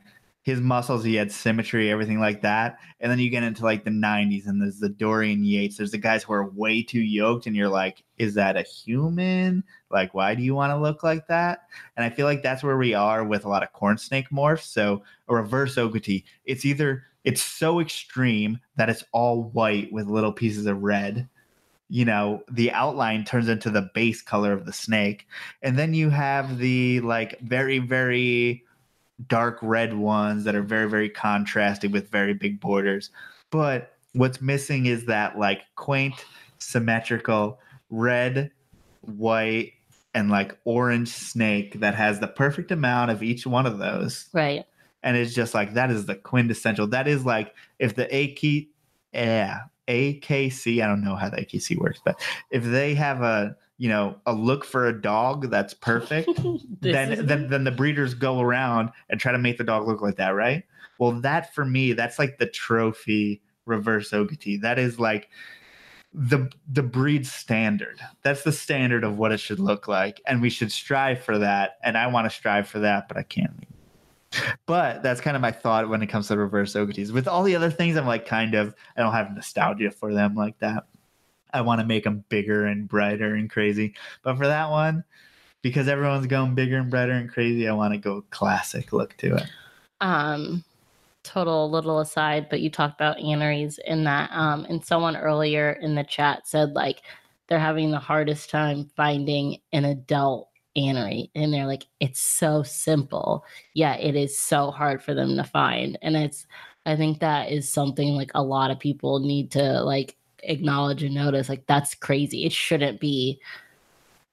[0.44, 3.90] his muscles he had symmetry everything like that and then you get into like the
[3.90, 7.56] 90s and there's the dorian yates there's the guys who are way too yoked and
[7.56, 11.68] you're like is that a human like why do you want to look like that
[11.98, 14.64] and i feel like that's where we are with a lot of corn snake morphs
[14.64, 20.34] so a reverse Okeetee it's either it's so extreme that it's all white with little
[20.34, 21.30] pieces of red.
[21.88, 25.28] You know the outline turns into the base color of the snake.
[25.62, 28.64] And then you have the like very very
[29.28, 33.12] dark red ones that are very very contrasted with very big borders.
[33.52, 36.26] But what's missing is that like quaint
[36.58, 37.60] symmetrical
[37.92, 38.50] red
[39.02, 39.74] white
[40.16, 44.30] and like orange snake that has the perfect amount of each one of those.
[44.34, 44.66] Right.
[45.04, 46.88] And it's just like that is the quintessential.
[46.88, 48.68] That is like if the AK
[49.14, 52.22] yeah AKC I don't know how the AKC works but
[52.52, 56.30] if they have a you know a look for a dog that's perfect
[56.82, 60.18] then, then then the breeders go around and try to make the dog look like
[60.18, 60.64] that right?
[61.00, 65.30] Well that for me that's like the trophy reverse Okeetee that is like
[66.14, 68.00] the the breed standard.
[68.24, 70.22] That's the standard of what it should look like.
[70.26, 71.78] And we should strive for that.
[71.84, 73.54] And i want to strive for that but i can't
[74.66, 77.56] but that's kind of my thought when it comes to reverse Okeetees with all the
[77.56, 80.86] other things i'm like kind of i don't have nostalgia for them like that.
[81.52, 83.96] I want to make them bigger and brighter and crazy.
[84.22, 85.04] But for that one
[85.62, 89.36] because everyone's going bigger and brighter and crazy i want to go classic look to
[89.36, 89.50] it.
[90.02, 90.64] Um
[91.24, 95.94] total little aside but you talked about aneries in that um and someone earlier in
[95.94, 97.02] the chat said like
[97.48, 103.44] they're having the hardest time finding an adult anery and they're like it's so simple
[103.74, 105.98] yeah it is so hard for them to find.
[106.02, 106.46] And it's
[106.86, 111.16] i think that is something like a lot of people need to like acknowledge and
[111.16, 112.46] notice like that's crazy.
[112.46, 113.40] It shouldn't be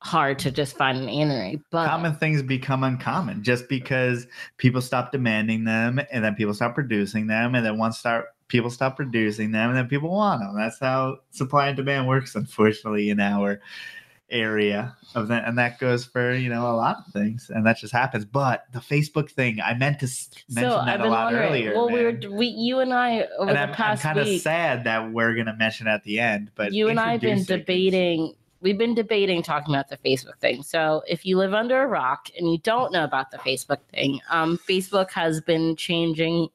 [0.01, 4.27] hard to just find an anery but common things become uncommon just because
[4.57, 8.71] people stop demanding them and then people stop producing them and then once start people
[8.71, 13.09] stop producing them and then people want them that's how supply and demand works unfortunately
[13.11, 13.59] in our
[14.31, 17.79] area of that and that goes for you know a lot of things and that
[17.79, 20.07] just happens but the facebook thing i meant to
[20.51, 23.61] mention that a lot earlier well we were we you and i over and the
[23.63, 26.89] i'm, past kind of sad that we're going to mention at the end but you
[26.89, 28.35] and I've been introduce it, 'cause- debating.
[28.63, 30.63] We've been debating talking about the Facebook thing.
[30.63, 34.19] So if you live under a rock and you don't know about the Facebook thing,
[34.31, 36.49] um, Facebook has been changing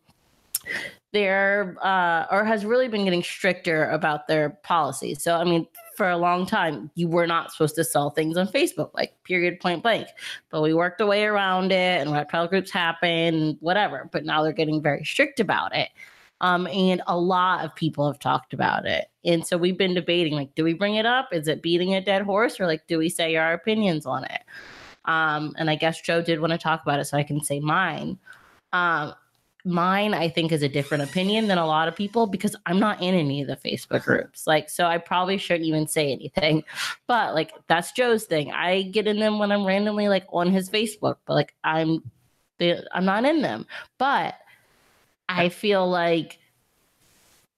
[1.14, 5.22] their uh, or has really been getting stricter about their policies.
[5.22, 8.47] So I mean, for a long time, you were not supposed to sell things on
[8.47, 10.07] Facebook, like period, point blank.
[10.49, 14.09] But we worked a way around it, and reptile groups happen, whatever.
[14.11, 15.89] But now they're getting very strict about it.
[16.41, 19.05] Um, and a lot of people have talked about it.
[19.23, 21.30] And so we've been debating like, do we bring it up?
[21.31, 24.41] Is it beating a dead horse or like, do we say our opinions on it?
[25.05, 27.59] Um, and I guess Joe did want to talk about it, so I can say
[27.59, 28.18] mine.
[28.73, 29.13] Um,
[29.63, 33.01] mine, I think, is a different opinion than a lot of people because I'm not
[33.01, 34.47] in any of the Facebook groups.
[34.47, 36.63] Like, so I probably shouldn't even say anything.
[37.07, 38.51] But like, that's Joe's thing.
[38.51, 42.03] I get in them when I'm randomly like on his Facebook, but like, I'm,
[42.57, 43.65] they, I'm not in them.
[43.97, 44.35] But
[45.29, 46.39] I feel like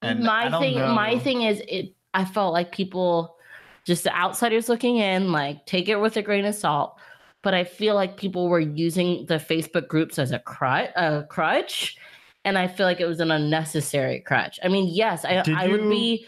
[0.02, 3.36] And my thing my thing is it I felt like people
[3.84, 6.96] just the outsiders looking in, like take it with a grain of salt.
[7.44, 11.96] But I feel like people were using the Facebook groups as a crutch, a crutch,
[12.44, 14.58] and I feel like it was an unnecessary crutch.
[14.64, 16.26] I mean, yes, I, Did I would be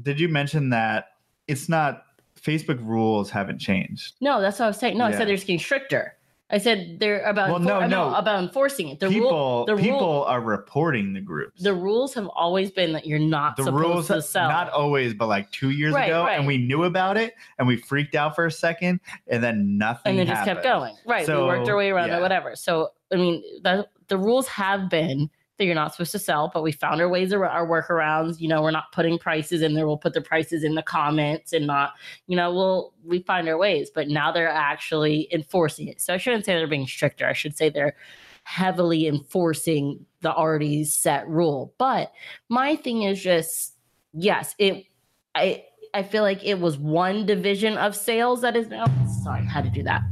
[0.00, 1.16] did you mention that
[1.48, 2.04] it's not
[2.40, 4.40] facebook rules haven't changed no.
[4.40, 4.96] That's what I was saying.
[4.96, 6.14] No, I said they're just getting stricter.
[6.50, 8.14] I said they're about Well, enfor- no, no.
[8.14, 9.00] about enforcing it.
[9.00, 12.92] The people rule, the people rule, are reporting the groups the rules have always been
[12.94, 14.48] that you're not the supposed rules to sell.
[14.48, 16.38] not always but like two years Right, ago right.
[16.38, 20.10] and we knew about it and we freaked out for a second and then nothing
[20.10, 20.96] and then just kept going.
[21.04, 21.26] Right.
[21.26, 22.18] so, we worked our way around yeah.
[22.18, 22.56] it, whatever.
[22.56, 25.28] So I mean, the the rules have been
[25.58, 28.40] that you're not supposed to sell, but we found our ways our workarounds.
[28.40, 29.86] You know, we're not putting prices in there.
[29.86, 31.92] We'll put the prices in the comments and not,
[32.26, 33.90] you know, we'll we find our ways.
[33.94, 36.00] But now they're actually enforcing it.
[36.00, 37.26] So I shouldn't say they're being stricter.
[37.26, 37.96] I should say they're
[38.44, 41.74] heavily enforcing the already set rule.
[41.76, 42.12] But
[42.48, 43.74] my thing is just
[44.14, 44.86] yes, it
[45.34, 48.86] I I feel like it was one division of sales that is now
[49.24, 50.02] sorry, had to do that.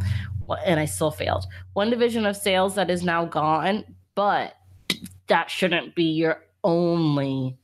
[0.65, 1.47] And I still failed.
[1.73, 4.56] One division of sales that is now gone, but
[5.29, 7.57] that shouldn't be your only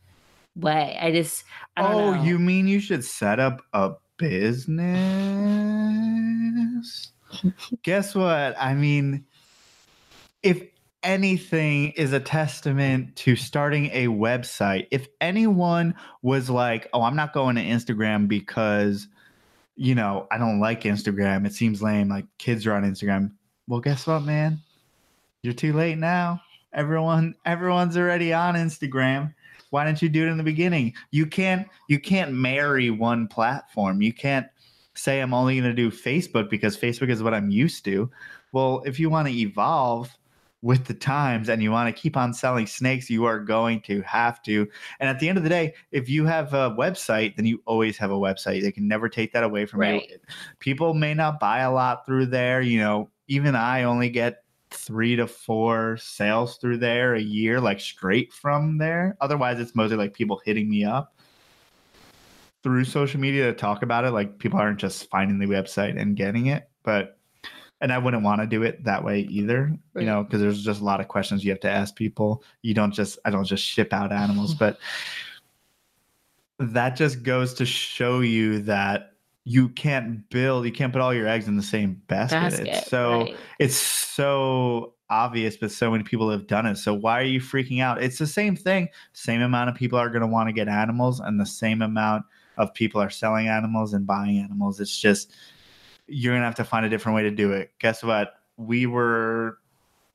[0.56, 0.98] way.
[1.01, 1.44] I just
[1.76, 2.22] I don't oh know.
[2.22, 4.93] you mean you should set up a business?
[7.82, 8.55] Guess what?
[8.59, 9.24] I mean
[10.43, 10.62] if
[11.02, 17.32] anything is a testament to starting a website if anyone was like oh i'm not
[17.32, 19.09] going to instagram because
[19.74, 21.44] you know i don't like instagram.
[21.44, 22.09] It seems lame.
[22.09, 23.32] Like kids are on instagram.
[23.66, 24.60] Well guess what man?
[25.43, 26.40] You're too late now
[26.72, 29.34] everyone everyone's already on instagram.
[29.70, 30.94] Why didn't you do it in the beginning?
[31.10, 34.02] You can't you can't marry one platform.
[34.02, 34.46] You can't
[34.94, 38.10] say i'm only going to do facebook because facebook is what i'm used to.
[38.52, 40.10] Well if you want to evolve
[40.60, 44.00] with the times and you want to keep on selling snakes you are going to
[44.02, 44.68] have to.
[45.00, 47.96] And at the end of the day if you have a website then you always
[47.96, 48.62] have a website.
[48.62, 50.08] They can never take that away from Right.
[50.08, 50.18] you
[50.58, 52.60] people may not buy a lot through there.
[52.60, 54.41] You know even i only get
[54.72, 59.16] three to four sales through there a year, like straight from there.
[59.20, 61.14] Otherwise, it's mostly like people hitting me up
[62.62, 64.10] through social media to talk about it.
[64.12, 67.18] Like people aren't just finding the website and getting it, but
[67.80, 70.02] and I wouldn't want to do it that way either, Right.
[70.02, 72.44] you know, because there's just a lot of questions you have to ask people.
[72.62, 74.78] You don't just I don't just ship out animals, but
[76.58, 79.11] that just goes to show you that
[79.44, 82.36] you can't build, you can't put all your eggs in the same basket.
[82.36, 82.69] basket.
[82.69, 83.36] It's so right.
[83.59, 86.77] it's so obvious, but so many people have done it.
[86.77, 88.02] So why are you freaking out?
[88.02, 88.89] It's the same thing.
[89.12, 92.24] Same amount of people are going to want to get animals, and the same amount
[92.56, 94.78] of people are selling animals and buying animals.
[94.78, 95.32] It's just
[96.06, 97.73] you're gonna have to find a different way to do it.
[97.78, 98.35] Guess what?
[98.56, 99.59] We were.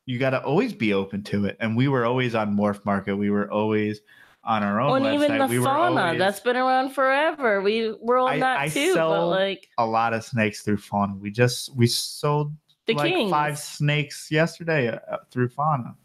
[0.05, 3.17] You got to always be open to it, and we were always on Morph Market.
[3.17, 3.99] We were always
[4.47, 7.61] on our own and even the we fauna always- that's been around forever.
[7.61, 11.13] We we're on I- that I too, but like a lot of snakes through fauna.
[11.15, 12.53] We just we sold
[12.85, 13.29] the like kings.
[13.29, 15.95] five snakes yesterday uh, through fauna.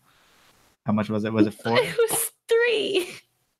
[0.85, 1.33] How much was it?
[1.33, 1.79] Was it four?
[1.79, 3.09] it was three.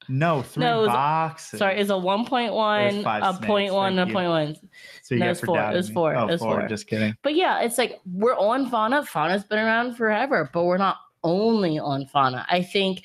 [0.09, 1.61] No, three No, it was- boxes.
[1.61, 4.15] Sorry, it's a one point one, five a snakes, point one, thank a you.
[4.17, 4.57] point one.
[5.03, 6.69] so you no, it's four, it was four, Oh, it was four, four.
[6.69, 7.15] Just kidding.
[7.23, 9.07] But yeah, it's like we're on fauna.
[9.07, 12.45] Fauna's been around forever, but we're not only on fauna.
[12.51, 13.05] I think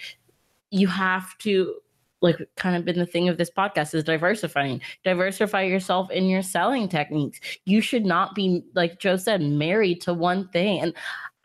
[0.72, 1.76] you have to
[2.22, 4.81] like kind of been the thing of this podcast is diversifying.
[5.03, 7.39] Diversify yourself in your selling techniques.
[7.65, 10.81] You should not be like Joe said married to one thing.
[10.81, 10.94] And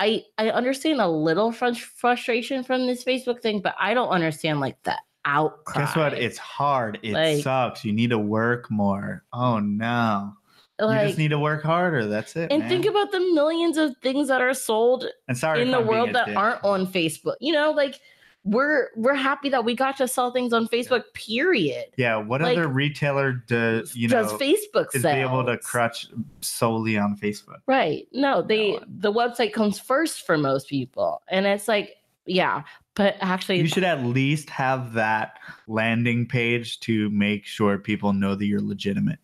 [0.01, 4.61] I I understand a little frus- frustration from this Facebook thing, but I don't understand
[4.61, 5.85] like the outcry.
[5.85, 6.15] Guess what?
[6.15, 6.99] It's hard.
[7.03, 7.85] It Like- sucks.
[7.85, 9.25] You need to work more.
[9.33, 10.33] Oh no.
[10.81, 12.07] you just need to work harder.
[12.07, 12.51] That's it.
[12.51, 12.69] and man.
[12.69, 16.35] think about the millions of things that are sold and sorry in the world that
[16.35, 17.37] aren't on Facebook.
[17.41, 18.01] You know, like
[18.45, 21.05] we're we're happy that we got to sell things on Facebook.
[21.15, 21.87] Period.
[21.97, 22.17] Yeah.
[22.17, 26.09] What like, other retailer does you know Does Facebook is be able to crutch
[26.41, 27.61] solely on Facebook?
[27.67, 28.09] Right.
[28.13, 28.85] No, they one.
[28.99, 31.97] the website comes first for most people, and it's like,
[32.27, 32.63] yeah,
[32.95, 35.39] but actually, you should at least have that
[35.69, 39.21] landing page to make sure people know that you're legitimate.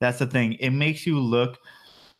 [0.00, 0.54] That's the thing.
[0.54, 1.58] It makes you look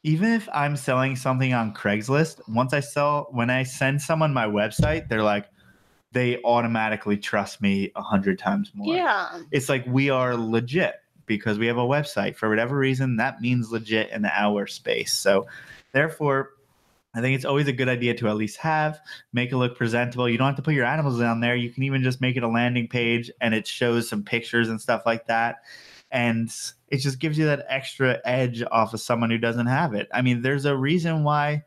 [0.05, 4.47] even if I'm selling something on Craigslist, once I sell when I send someone my
[4.47, 5.47] website, they're like
[6.13, 8.95] they automatically trust me a hundred times more.
[8.95, 10.95] yeah, It's like we are legit
[11.27, 12.37] because we have a website.
[12.37, 15.13] For whatever reason, that means legit in the our space.
[15.13, 15.47] So
[15.93, 16.51] therefore
[17.15, 19.01] I think it's always a good idea to at least have,
[19.33, 20.29] make it look presentable.
[20.29, 21.57] You don't have to put your animals down there.
[21.57, 24.81] You can even just make it a landing page and it shows some pictures and
[24.81, 25.57] stuff like that.
[26.11, 26.51] And
[26.89, 30.09] it just gives you that extra edge off of someone who doesn't have it.
[30.13, 31.65] I mean, there's a reason why,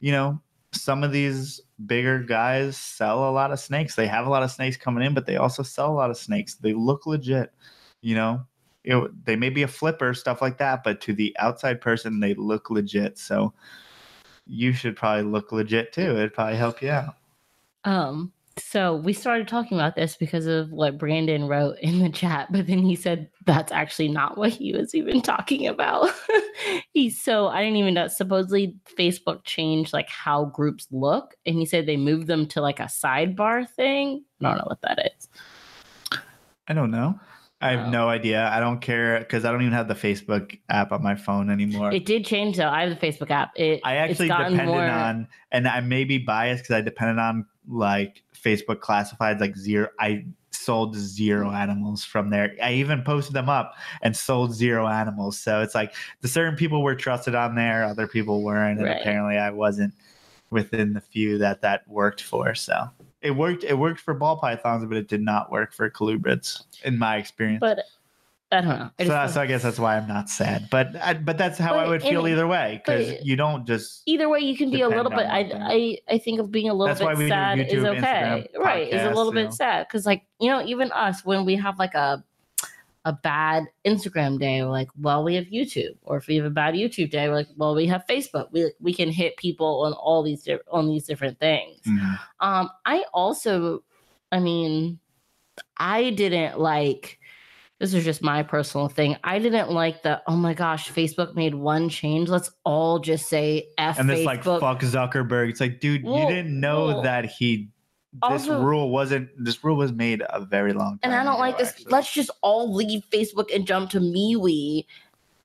[0.00, 0.40] you know,
[0.72, 3.94] some of these bigger guys sell a lot of snakes.
[3.94, 6.16] They have a lot of snakes coming in, but they also sell a lot of
[6.16, 6.54] snakes.
[6.54, 7.52] They look legit,
[8.00, 8.44] you know.
[8.86, 12.34] Know, they may be a flipper, stuff like that, but to the outside person, they
[12.34, 13.18] look legit.
[13.18, 13.54] So
[14.46, 16.10] you should probably look legit too.
[16.10, 17.16] It'd probably help you out.
[17.84, 22.52] Um, so we started talking about this because of what Brandon wrote in the chat,
[22.52, 26.10] but then he said that's actually not what he was even talking about.
[26.92, 28.06] He's so I didn't even know.
[28.08, 32.78] Supposedly Facebook changed like how groups look, and he said they moved them to like
[32.78, 34.24] a sidebar thing.
[34.40, 35.28] I don't know what that is.
[36.68, 37.18] I don't know.
[37.60, 38.50] I have no idea.
[38.52, 41.92] I don't care because I don't even have the Facebook app on my phone anymore.
[41.92, 42.68] It did change though.
[42.68, 43.52] I have the Facebook app.
[43.56, 47.46] It I actually depended more- on, and I may be biased because I depended on
[47.66, 49.88] like Facebook classifieds, like zero.
[49.98, 51.54] I sold zero mm.
[51.54, 52.54] animals from there.
[52.62, 55.38] I even posted them up and sold zero animals.
[55.38, 59.00] So it's like the certain people were trusted on there, other people weren't, and Right.
[59.00, 59.94] apparently I wasn't
[60.50, 62.54] within the few that that worked for.
[62.54, 62.88] So
[63.20, 63.64] it worked.
[63.64, 67.60] It worked for ball pythons, but it did not work for colubrids, in my experience.
[67.60, 67.78] but
[68.54, 68.90] I don't know.
[69.00, 71.74] I so, so I guess that's why I'm not sad, but I, but that's how
[71.74, 74.88] I would feel either way because you don't just either way you can be a
[74.88, 75.50] little bit I.
[75.52, 79.02] I i think of being a little That's bit sad is okay Instagram, right is
[79.02, 79.46] a little you know.
[79.48, 82.22] bit sad because like you know even us when we have like a
[83.06, 86.50] a bad instagram day we're like well we have youtube or if we have a
[86.50, 89.92] bad youtube day we're like well we have facebook we, we can hit people on
[89.94, 92.18] all these di- on these different things Mhm.
[92.40, 93.82] um i also
[94.32, 94.98] i mean
[95.78, 97.18] i didn't like
[97.80, 99.16] this is just my personal thing.
[99.24, 102.28] I didn't like the oh my gosh, Facebook made one change.
[102.28, 105.50] Let's all just say F and this like fuck Zuckerberg.
[105.50, 107.68] It's like, dude, you didn't know well, that he.
[108.30, 109.28] This also- rule wasn't.
[109.36, 111.00] This rule was made a very long time.
[111.02, 111.70] and I don't ago, like this.
[111.70, 111.90] actually.
[111.90, 114.86] Let's just all leave Facebook and jump to MeWe.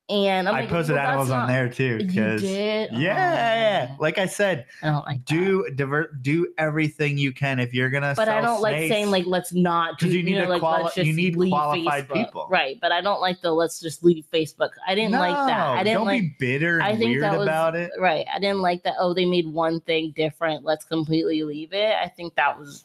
[0.10, 4.26] And I'm I like, posted well, animals on there too because yeah, Oh, like I
[4.26, 5.26] said, I don't like that.
[5.28, 8.14] do divert, do everything you can if you're gonna.
[8.16, 10.92] But I don't like saying like let's not because you need know, to like quali-
[11.06, 12.14] you need qualified Facebook.
[12.26, 12.48] people.
[12.50, 12.80] Right.
[12.82, 14.72] But I don't like the let's just leave Facebook.
[14.88, 15.60] I didn't like that.
[15.78, 17.92] I didn't like don't like be bitter I and think weird that was about it.
[18.00, 18.26] right.
[18.34, 18.96] I didn't like that.
[19.00, 20.66] Oh, they made one thing different.
[20.66, 21.94] Let's completely leave it.
[21.96, 22.84] I think that was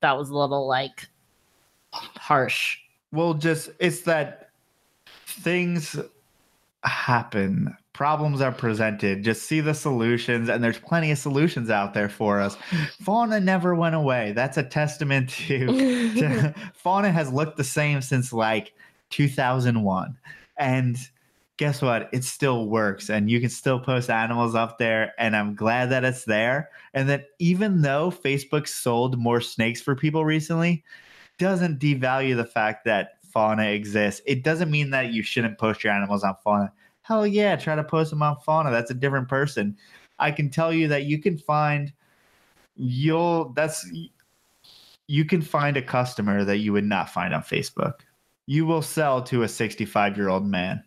[0.00, 1.08] that was a little like
[1.92, 2.78] harsh.
[3.10, 4.50] Well, just it's that
[5.24, 5.96] things
[6.84, 9.22] happen, problems are presented.
[9.22, 12.56] Just see the solutions, and there's plenty of solutions out there for us.
[13.00, 14.32] Fauna never went away.
[14.32, 15.66] That's a testament to,
[16.14, 18.72] to fauna has looked the same since like
[19.10, 20.16] 2001.
[20.56, 20.96] And
[21.56, 22.08] guess what?
[22.12, 25.12] It still works and you can still post animals up there.
[25.18, 26.70] And I'm glad that it's there.
[26.94, 30.82] And that even though Facebook sold more snakes for people recently,
[31.38, 34.20] doesn't devalue the fact that fauna exists.
[34.26, 36.72] It doesn't mean that you shouldn't post your animals on fauna.
[37.02, 38.70] Hell yeah, try to post them on fauna.
[38.70, 39.76] That's a different person.
[40.18, 41.92] I can tell you that you can find
[42.76, 43.86] you'll that's
[45.06, 47.94] you can find a customer that you would not find on Facebook.
[48.46, 50.82] You will sell to a 65 year old man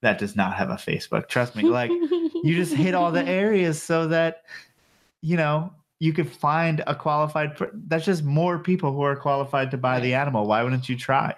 [0.00, 1.28] that does not have a Facebook.
[1.28, 1.62] Trust me.
[1.62, 4.42] Like you just hit all the areas so that
[5.20, 5.72] you know
[6.02, 7.56] you could find a qualified
[7.86, 11.32] that's just more people who are qualified to buy the animal why wouldn't you try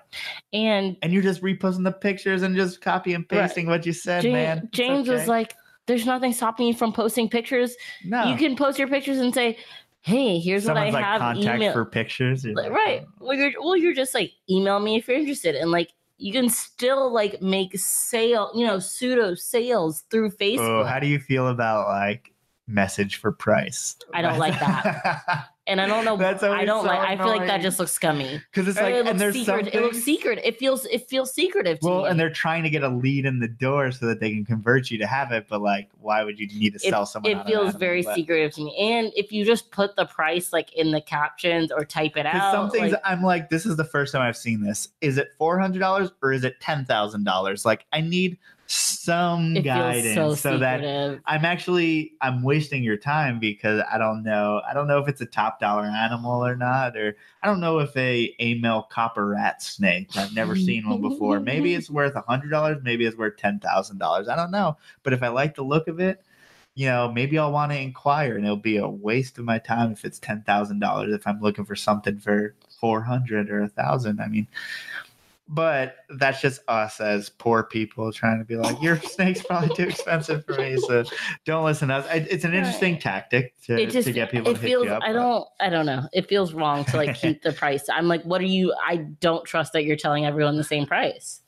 [0.55, 4.23] and and you're just reposting the pictures and just copy and pasting what you said
[4.23, 5.55] James, man James was like,
[5.87, 7.77] "There's nothing stopping you from posting pictures.
[8.05, 9.59] no You can post your pictures and say,
[10.01, 13.03] "Hey, here's someone's what I like have." contact email for pictures Like, like, right.
[13.05, 13.27] oh.
[13.27, 16.49] Well, you're well, you're just like email me if you're interested, and like you can
[16.49, 20.89] still like make sale, you know, pseudo sales through oh, Facebook.
[20.89, 22.34] how do you feel about like
[22.67, 26.17] message for price I don't like that and I don't know.
[26.19, 26.99] That's I don't so like.
[26.99, 28.41] I feel like that just looks scummy.
[28.53, 29.65] because it's Or like it and looks there's secret.
[29.65, 30.39] something It looks secret.
[30.45, 30.85] It feels.
[30.87, 32.09] It feels secretive to well me.
[32.11, 34.91] and they're trying to get a lead in the door so that they can convert
[34.91, 37.47] you to have it but like why would you need to It- sell someone it
[37.47, 38.77] feels very But- secretive to me.
[38.79, 42.53] And if you just put the price like in the captions or type it out,
[42.53, 44.89] some things like, I'm like, this is the first time I've seen this.
[45.01, 47.65] Is it four hundred dollars or is it ten thousand dollars?
[47.65, 51.21] Like, I need some it guidance so so that.
[51.27, 54.63] I'm actually I'm wasting your time because I don't know.
[54.69, 57.79] I don't know if it's a top dollar animal or not, or I don't know
[57.79, 60.17] if a a male copper rat snake.
[60.17, 61.41] I've never seen one before.
[61.41, 62.79] Maybe it's worth a hundred dollars.
[62.83, 64.29] Maybe it's worth ten thousand dollars.
[64.29, 64.77] I don't know.
[65.03, 66.25] But if I like the look of it.
[66.77, 69.93] You know, maybe I'll want to inquire, and it'll be a waste of my time
[69.93, 71.15] if it's ten thousand dollars.
[71.15, 74.49] If I'm looking for something for four hundred or a thousand, I mean,
[75.47, 79.83] but that's just us as poor people trying to be like, your snake's probably too
[79.85, 81.05] expensive for me, so
[81.45, 82.07] don't listen to us.
[82.11, 83.03] It's an interesting Right.
[83.03, 85.03] tactic to, it just to get people it to hit feels you up.
[85.03, 88.09] i but don't i don't know it feels wrong to like keep the price i'm
[88.09, 91.43] like what are you i don't trust that you're telling everyone the same price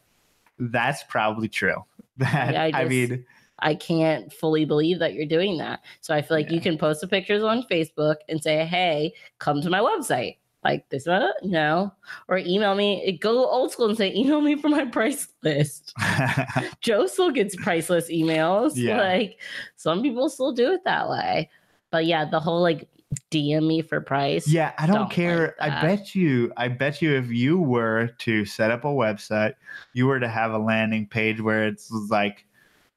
[0.58, 1.84] That's probably true.
[2.18, 3.24] That Yeah, I I, mean,
[3.58, 7.00] i can't fully believe that you're doing that so i feel like you can post
[7.02, 10.36] the pictures on facebook and say hey come to my website
[10.66, 11.92] like this uh, you know
[12.28, 15.92] or email me go old school and say email me for my price list
[16.80, 19.00] joe still gets priceless emails Yeah.
[19.00, 19.38] like
[19.76, 21.48] some people still do it that way
[21.90, 22.88] but yeah the whole like
[23.30, 25.54] dm me for price yeah, I don't, Don't care.
[25.60, 29.54] like I bet you, I bet you, if you were to set up a website,
[29.94, 32.44] you were to have a landing page where it's like,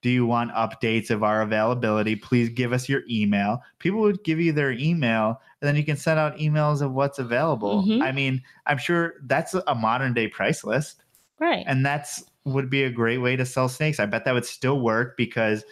[0.01, 2.15] do you want updates of our availability?
[2.15, 3.61] Please give us your email.
[3.77, 7.19] People would give you their email, and then you can send out emails of what's
[7.19, 7.83] available.
[7.83, 8.01] Mhm.
[8.01, 11.03] I mean, I'm sure that's a modern day price list.
[11.39, 13.99] right and that's would be a great way to sell snakes.
[13.99, 15.63] I bet that would still work because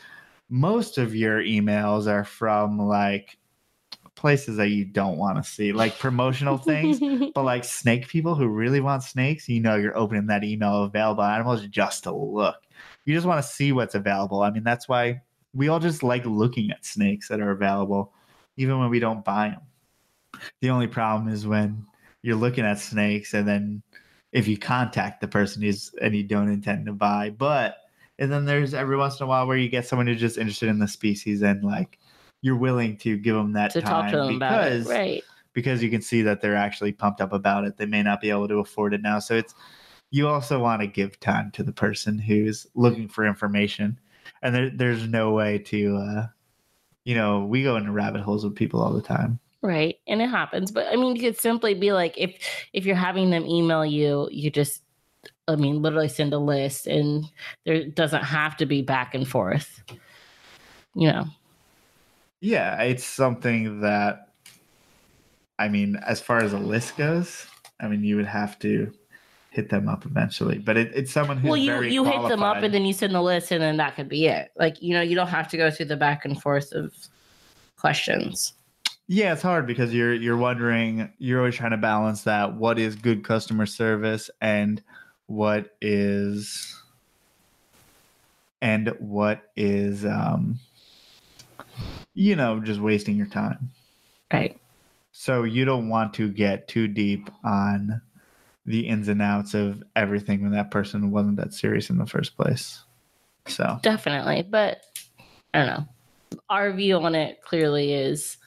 [0.49, 3.37] most of your emails are from like
[4.15, 6.99] places that you don't want to see, like promotional things.
[7.35, 10.89] But like snake people who really want snakes, you know, you're opening that email of
[10.89, 12.55] available animals just to look.
[13.05, 14.41] You just want to see what's available.
[14.41, 15.21] I mean, that's why
[15.53, 18.11] we all just like looking at snakes that are available,
[18.55, 19.61] even when we don't buy them.
[20.61, 21.85] The only problem is when
[22.21, 23.83] you're looking at snakes and then
[24.31, 27.29] if you contact the person who's and you don't intend to buy.
[27.29, 27.77] But
[28.19, 30.69] and then there's every once in a while where you get someone who's just interested
[30.69, 31.99] in the species and like
[32.41, 35.23] you're willing to give them that to time talk to them about it because right
[35.53, 37.77] because you can see that they're actually pumped up about it.
[37.77, 39.17] They may not be able to afford it now.
[39.17, 39.55] So it's
[40.11, 43.99] you also want to give time to the person who's looking for information.
[44.43, 46.27] And there, there's no way to uh
[47.05, 49.39] you know, we go into rabbit holes with people all the time.
[49.61, 52.37] Right and it happens but i mean you could simply be like if
[52.73, 54.83] if you're having them email you you just
[55.47, 57.25] i mean literally send a list and
[57.65, 59.83] there doesn't have to be back and forth
[60.95, 61.25] you know
[62.41, 64.29] Yeah, it's something that
[65.59, 67.47] I mean, as far as a list goes,
[67.79, 68.91] I mean you would have to
[69.49, 70.59] hit them up eventually.
[70.59, 73.15] But it, it's someone who's well you you hit them up and then you send
[73.15, 75.57] the list and then that could be it like you know you don't have to
[75.57, 76.93] go through the back and forth of
[77.77, 78.53] questions
[79.07, 82.95] Yeah, it's hard because you're you're wondering, you're always trying to balance that what is
[82.95, 84.81] good customer service and
[85.27, 86.81] what is
[88.61, 90.59] and what is um
[92.13, 93.69] you know, just wasting your time.
[94.33, 94.59] right
[95.11, 98.01] So you don't want to get too deep on
[98.65, 102.35] the ins and outs of everything when that person wasn't that serious in the first
[102.35, 102.83] place.
[103.47, 104.81] So definitely but
[105.53, 105.85] i don't know
[106.49, 108.37] our view on it clearly is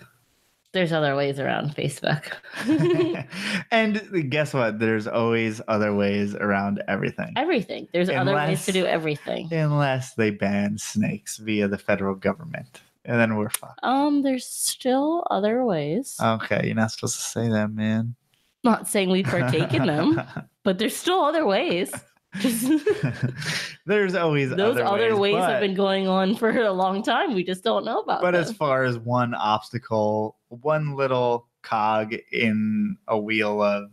[0.72, 2.32] There's other ways around Facebook.
[3.72, 4.78] and guess what?
[4.78, 7.32] There's always other ways around everything.
[7.36, 7.88] everything.
[7.92, 9.52] There's other ways to do everything.
[9.52, 12.82] Unless they ban snakes via the federal government.
[13.04, 13.80] And then we're fucked.
[13.82, 16.16] Um, there's still other ways.
[16.22, 18.14] Okay, you're not supposed to say that, man.
[18.62, 20.20] Not saying we partake in them,
[20.64, 21.90] but there's still other ways.
[23.86, 27.34] There's always Those other, other ways, but, have been going on for a long time.
[27.34, 28.42] We just don't know about But them.
[28.42, 33.90] as far as one obstacle, one little cog in a wheel of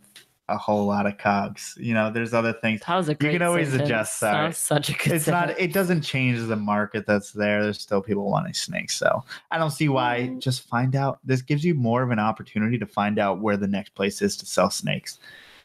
[0.50, 2.80] a whole lot of cogs, you know, there's other things.
[2.86, 3.88] that was a great can always sentence.
[3.90, 5.50] adjust, That was such a good It's not.
[5.60, 7.62] It doesn't change the market that's there.
[7.62, 10.30] There's still people wanting snakes, so I don't see why.
[10.30, 10.38] Mm.
[10.40, 11.18] Just find out.
[11.22, 14.38] This gives you more of an opportunity to find out where the next place is
[14.38, 15.18] to sell snakes.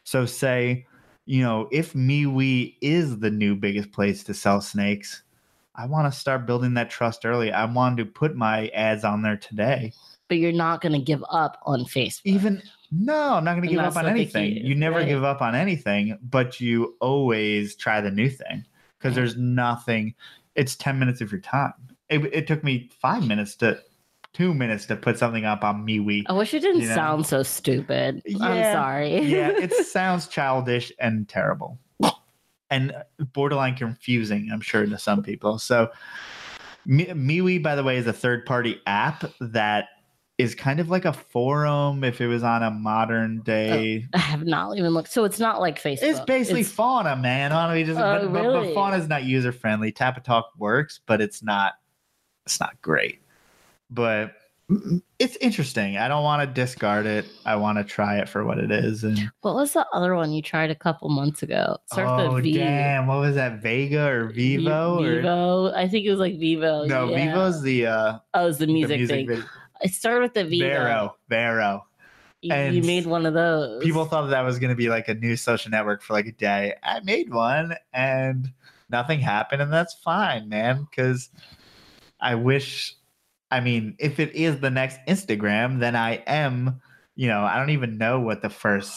[0.04, 0.86] So say,
[1.26, 5.24] you know, if MeWe is the new biggest place to sell snakes,
[5.76, 7.52] I want to start building that trust early.
[7.52, 9.94] I want to put my ads on there today.
[10.28, 12.22] But you're not going to give up on Facebook.
[12.26, 14.54] Even no, I'm not going to give up on anything.
[14.54, 15.08] key You never right.
[15.08, 18.66] give up on anything, but you always try the new thing
[19.00, 19.16] because Right.
[19.16, 20.14] there's nothing.
[20.56, 21.74] It's 10 minutes of your time.
[22.10, 23.80] It, it took me five minutes to
[24.34, 26.24] two minutes to put something up on MeWe.
[26.28, 26.96] I wish it didn't you know?
[26.96, 28.22] sound so stupid.
[28.42, 29.22] I'm sorry.
[29.22, 31.80] yeah, it sounds childish and terrible
[32.74, 32.92] and
[33.34, 35.60] borderline confusing, I'm sure, to some people.
[35.60, 35.92] So,
[36.86, 39.90] Me- MeWe, by the way, is a third party app that
[40.40, 44.08] is kind of like a forum if it was on a modern oh, day.
[44.14, 45.12] I have not even looked.
[45.12, 46.02] So it's not like Facebook.
[46.02, 47.52] It's basically It's- fauna, man.
[47.52, 48.00] Honestly, just?
[48.00, 48.74] Oh, but, but, but really?
[48.74, 49.92] fauna is not user friendly.
[49.92, 51.74] Tapatalk works, but it's not.
[52.46, 53.23] It's not great.
[53.94, 54.34] But
[55.20, 55.98] it's interesting.
[55.98, 57.26] I don't want to discard it.
[57.46, 59.04] I want to try it for what it is.
[59.04, 61.78] And what was the other one you tried a couple months ago?
[61.92, 62.54] Start oh V.
[62.54, 63.62] damn, what was that?
[63.62, 65.00] Vega or V- Vivo?
[65.00, 65.74] or, Vivo.
[65.74, 66.86] I think it was like Vivo.
[66.86, 67.26] no, yeah.
[67.26, 69.28] Vivo's the uh Oh, it was the the music, music thing.
[69.28, 69.46] video.
[69.84, 70.66] I started with the Vivo.
[70.66, 71.86] Vero, Vero.
[72.42, 73.84] You, you made one of those.
[73.84, 76.32] People thought that was going to be like a new social network for like a
[76.34, 76.74] day.
[76.84, 78.52] I made one and
[78.90, 80.88] nothing happened, and that's fine, man.
[80.90, 81.30] Because
[82.20, 82.96] I wish,
[83.54, 86.82] I mean, if it is the next Instagram, then I am,
[87.16, 88.92] you know, I don't even know what the first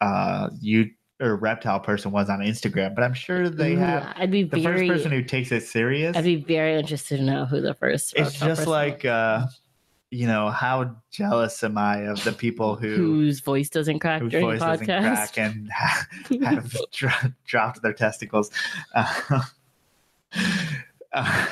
[0.00, 4.30] uh you or reptile person was on Instagram, but I'm sure they Ooh, have I'd
[4.30, 4.86] be the very.
[4.88, 6.16] first person who takes it serious.
[6.16, 8.14] I'd be very interested to know who the first.
[8.16, 9.10] it's just like was.
[9.10, 9.46] uh
[10.10, 14.30] you know how jealous am i of the people who whose voice doesn't crack whose
[14.32, 15.34] during voice a doesn't podcast.
[15.34, 15.70] crack and
[16.44, 18.50] have dro- dropped their testicles
[18.94, 19.42] uh,
[21.12, 21.46] uh,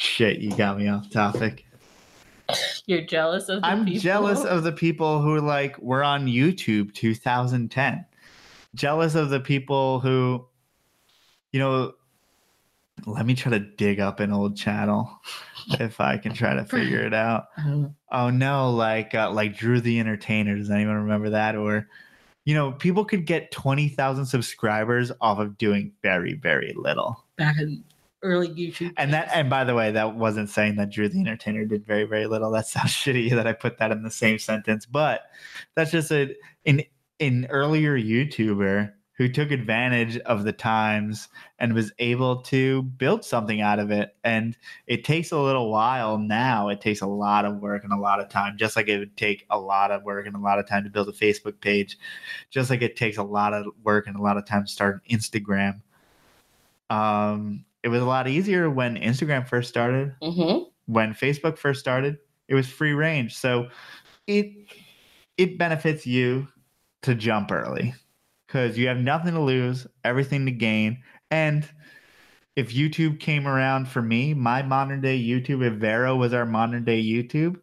[0.00, 1.66] shit you got me off topic
[2.86, 3.60] You're jealous of.
[3.60, 4.00] The i'm people?
[4.00, 8.04] jealous of the people who like were on youtube 2010
[8.74, 10.46] jealous of the people who
[11.52, 11.92] you know
[13.06, 15.10] let me try to dig up an old channel
[15.80, 17.44] if i can try to figure it out
[18.12, 20.56] Oh no, like uh, like Drew the Entertainer.
[20.56, 21.54] Does anyone remember that?
[21.54, 21.86] Or,
[22.44, 27.24] you know, people could get twenty thousand subscribers off of doing very very little.
[27.36, 27.84] back in
[28.22, 28.92] early YouTube.
[28.96, 32.04] And that, and by the way, that wasn't saying that Drew the Entertainer did very
[32.04, 32.50] very little.
[32.50, 35.22] That sounds shitty that I put that in the same sentence, but
[35.74, 36.34] that's just a
[36.66, 36.82] an
[37.20, 43.60] an earlier YouTuber who took advantage of the times and was able to build something
[43.60, 44.16] out of it.
[44.24, 46.70] And it takes a little while now.
[46.70, 49.18] It takes a lot of work and a lot of time, just like it would
[49.18, 51.98] take a lot of work and a lot of time to build a Facebook page,
[52.48, 55.02] just like it takes a lot of work and a lot of time to start
[55.04, 55.82] an Instagram.
[56.88, 60.66] Um, it was a lot easier when Instagram first started Mhm.
[60.86, 62.18] when Facebook first started,
[62.48, 63.36] it was free range.
[63.36, 63.68] So
[64.26, 64.52] it
[65.36, 66.48] it benefits you
[67.02, 67.94] to jump early
[68.46, 71.02] because you have nothing to lose, everything to gain.
[71.30, 71.66] And
[72.56, 76.84] if YouTube came around for me, my modern day YouTube, if Vero was our modern
[76.84, 77.58] day YouTube,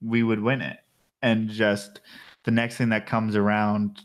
[0.00, 0.78] we would win it.
[1.22, 2.00] And just
[2.44, 4.00] the next thing that comes around,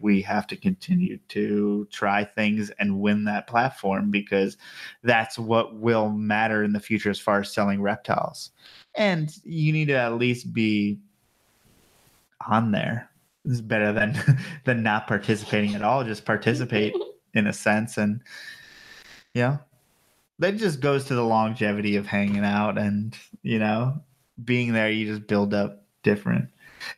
[0.00, 4.56] we have to continue to try things and win that platform because
[5.02, 8.50] that's what will matter in the future as far as selling reptiles.
[8.94, 10.98] And you need to at least be
[12.46, 13.10] on there.
[13.44, 14.18] It's better than
[14.64, 16.04] than not participating at all.
[16.04, 16.94] Just participate
[17.34, 18.20] in a sense, and
[19.34, 19.58] yeah,
[20.38, 24.00] that just goes to the longevity of hanging out and you know
[24.42, 24.90] being there.
[24.90, 26.48] You just build up different.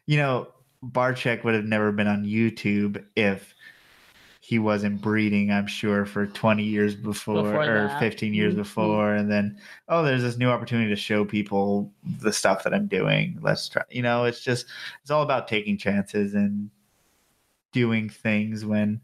[0.06, 0.48] You know,
[0.84, 3.54] Barczyk would have never been on YouTube if
[4.40, 7.98] he wasn't breeding, I'm sure, for 20 years before, Before or that.
[7.98, 8.58] 15 years Mhm.
[8.58, 9.14] before.
[9.14, 13.38] And then, oh, there's this new opportunity to show people the stuff that I'm doing.
[13.40, 13.82] Let's try.
[13.90, 14.66] You know, it's just,
[15.02, 16.70] it's all about taking chances and
[17.72, 19.00] doing things when,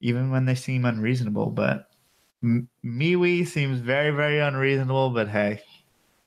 [0.00, 1.46] even when they seem unreasonable.
[1.46, 1.88] But
[2.42, 5.10] M- MeWe seems very, very unreasonable.
[5.10, 5.62] But hey,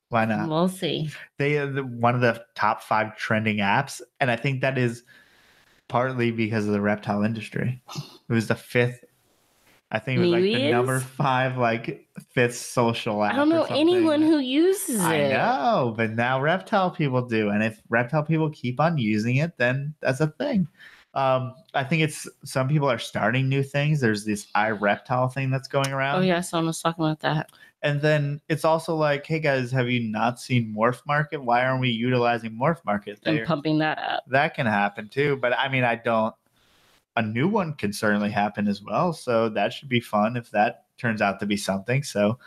[0.09, 0.49] Why not?
[0.49, 1.09] We'll see.
[1.37, 5.03] They are the, one of the top five trending apps, and I think that is
[5.87, 7.81] partly because of the reptile industry.
[7.95, 9.03] It was the fifth.
[9.91, 13.33] I think it was like the number five, like fifth social app.
[13.33, 15.29] I don't know anyone who uses I it.
[15.29, 19.93] know, but now reptile people do, and if reptile people keep on using it, then
[20.01, 20.67] that's a thing.
[21.13, 24.01] Um, I think it's some people are starting new things.
[24.01, 26.19] There's this iReptile thing that's going around.
[26.19, 27.51] Oh yeah, someone was talking about that.
[27.85, 31.43] And then it's also like, hey guys, have you not seen Morph Market?
[31.43, 34.23] Why aren't we utilizing Morph Market And pumping that up.
[34.27, 35.37] That can happen too.
[35.37, 36.33] But I mean, I don't.
[37.15, 39.13] A new one can certainly happen as well.
[39.13, 42.01] So that should be fun if that turns out to be something.
[42.01, 42.39] So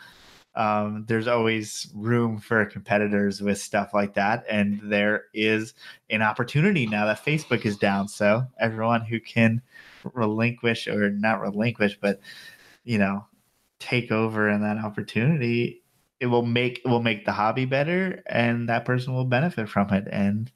[0.55, 4.43] um, there's always room for competitors with stuff like that.
[4.49, 5.73] And there is
[6.09, 8.09] an opportunity now that Facebook is down.
[8.09, 9.61] So everyone who can
[10.03, 12.19] relinquish or not relinquish, but
[12.83, 13.25] you know,
[13.79, 15.81] take over in that opportunity,
[16.19, 19.89] it will make it will make the hobby better and that person will benefit from
[19.93, 20.07] it.
[20.11, 20.51] And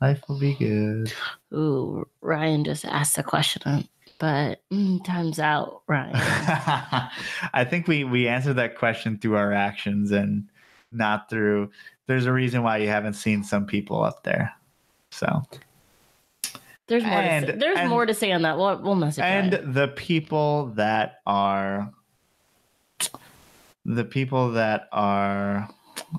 [0.00, 1.12] life will be good.
[1.52, 3.88] Ooh, Ryan just asked a question,
[4.18, 6.12] but mm, time's out, Ryan.
[7.52, 10.48] I think we we answered that question through our actions and
[10.92, 11.70] not through.
[12.06, 14.52] There's a reason why you haven't seen some people up there.
[15.10, 15.42] So
[16.86, 17.20] There's more.
[17.22, 17.56] to say.
[17.56, 18.58] There's and- more to say on that.
[18.58, 19.72] We'll, we'll message and Ryan.
[19.72, 21.92] the people that are
[23.84, 25.68] the people that are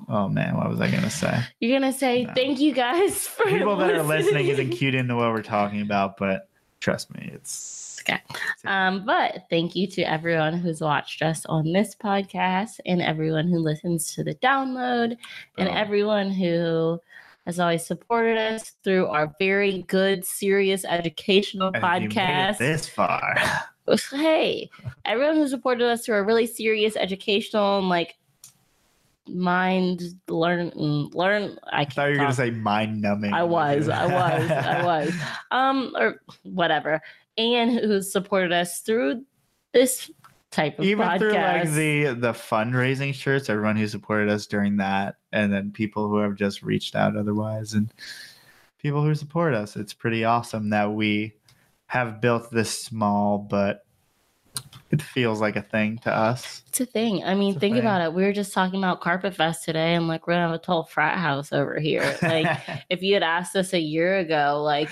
[0.08, 2.32] oh man what was i gonna say You're gonna say No.
[2.34, 6.16] thank you guys for people that are listening isn't cute into what we're talking about
[6.16, 6.48] but
[6.80, 8.20] trust me it's Okay.
[8.64, 13.58] Um, but thank you to everyone who's watched us on this podcast and everyone who
[13.58, 15.16] listens to the download
[15.58, 17.00] and everyone who
[17.46, 22.14] has always supported us through our very good, serious educational And if you made it
[22.14, 22.58] podcast.
[22.58, 23.34] this far
[24.10, 24.70] hey,
[25.04, 28.16] everyone who supported us through a really serious educational and like
[29.28, 34.06] mind learn learn I i thought you were gonna say mind numbing I was, I
[34.38, 35.14] was, I was.
[35.50, 37.00] Um, or whatever.
[37.36, 39.24] And who supported us through
[39.72, 40.10] this
[40.50, 41.18] type of even podcast.
[41.18, 46.08] through like the the fundraising shirts everyone who supported us during that and then people
[46.08, 47.92] who have just reached out otherwise and
[48.78, 51.34] people who support us it's pretty awesome that we
[51.86, 53.84] have built this small but
[54.90, 57.24] it feels like a thing to us it's a thing.
[57.24, 57.80] I mean, think thing.
[57.80, 58.12] about it.
[58.12, 60.84] We were just talking about Carpet Fest today, and like we're gonna have a tall
[60.84, 62.18] frat house over here.
[62.20, 64.90] Like, if you had asked us a year ago, like,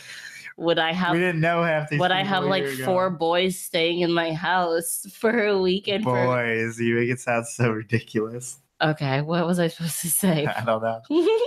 [0.56, 1.12] would I have?
[1.12, 2.86] we didn't know half these would I have like ago.
[2.86, 6.04] four boys staying in my house for a weekend?
[6.04, 10.46] For boys you make it sound so ridiculous okay, what was I supposed to say?
[10.56, 11.00] i don't know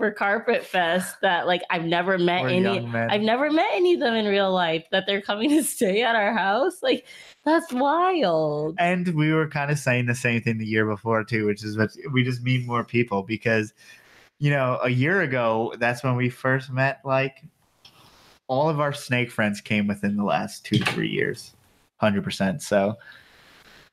[0.00, 2.88] for Carpet Fest that like I've never met We're any.
[2.96, 6.16] I've never met any of them in real life that they're coming to stay at
[6.16, 6.82] our house.
[6.82, 7.06] Like
[7.44, 8.76] that's wild.
[8.78, 11.76] And we were kind of saying the same thing the year before too, which is
[11.76, 13.74] that we just meet more people because,
[14.38, 17.00] you know, a year ago, that's when we first met.
[17.04, 17.44] Like,
[18.48, 21.52] all of our snake friends came within the last two to three years,
[21.98, 22.62] hundred percent.
[22.62, 22.96] So,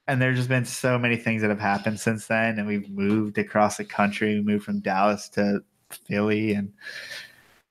[0.07, 3.37] and there's just been so many things that have happened since then, and we've moved
[3.37, 4.35] across the country.
[4.35, 6.73] We moved from Dallas to Philly, and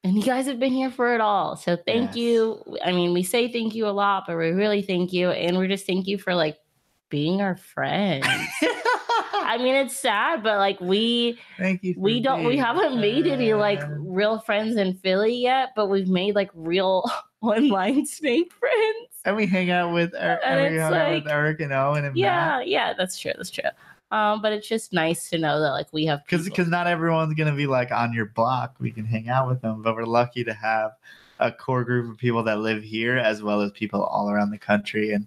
[0.04, 1.56] And you guys have been here for it all.
[1.56, 2.16] So thank Yes.
[2.16, 2.76] you.
[2.84, 5.30] I mean, we say thank you a lot, but we really thank you.
[5.30, 6.58] And we're just thank you for like
[7.08, 8.26] being our friends.
[9.48, 11.94] I mean, it's sad, but like we thank you.
[11.96, 16.34] we don't we haven't made any like real friends in Philly yet, but we've made
[16.34, 17.08] like real
[17.42, 19.08] online snake friends.
[19.24, 22.04] and we hang out with Er- And and we hang out with Eric and Owen
[22.04, 22.16] and Matt.
[22.16, 23.32] Yeah, yeah, that's true.
[23.36, 23.70] That's true.
[24.12, 27.34] Um, but it's just nice to know that like we have because because not everyone's
[27.34, 28.76] gonna be like on your block.
[28.78, 30.92] We can hang out with them, but we're lucky to have
[31.40, 34.58] a core group of people that live here, as well as people all around the
[34.58, 35.26] country, and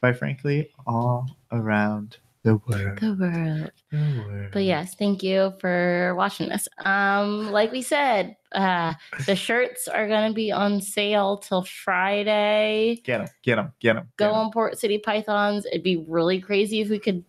[0.00, 2.98] quite frankly, all around the world.
[3.00, 3.70] the world.
[3.90, 4.50] The world.
[4.52, 6.68] But yes, thank you for watching this.
[6.84, 8.94] Um, like we said, uh,
[9.26, 13.00] the shirts are gonna be on sale till Friday.
[13.04, 14.08] get them, get them, get them.
[14.16, 15.66] Go on Port City Pythons.
[15.66, 17.24] It'd be really crazy if we could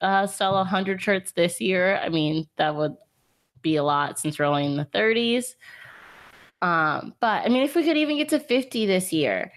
[0.00, 1.96] uh, sell a hundred shirts this year.
[1.98, 2.96] I mean, that would
[3.62, 5.54] be a lot since we're only in the 30s.
[6.60, 9.52] Um, but I mean, if we could even get to 50 this year,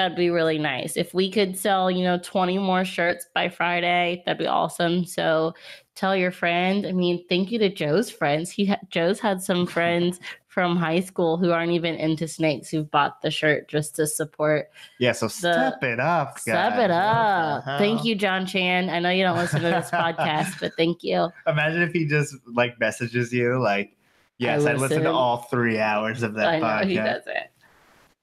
[0.00, 0.96] that'd be really nice.
[0.96, 5.04] If we could sell, you know, 20 more shirts by Friday, that'd be awesome.
[5.04, 5.52] So
[5.94, 6.86] tell your friend.
[6.86, 8.50] I mean, thank you to Joe's friends.
[8.50, 12.90] He ha- Joe's had some friends from high school who aren't even into snakes who've
[12.90, 16.42] bought the shirt just to support Yeah, so step it up, guys.
[16.42, 17.64] Step it up.
[17.78, 18.88] Thank you, John Chan.
[18.88, 21.28] I know you don't listen to this podcast, but thank you.
[21.46, 23.96] Imagine if he just like messages you like,
[24.38, 25.04] "Yes, I, listened listened.
[25.04, 27.26] to all three hours of that I know he podcast."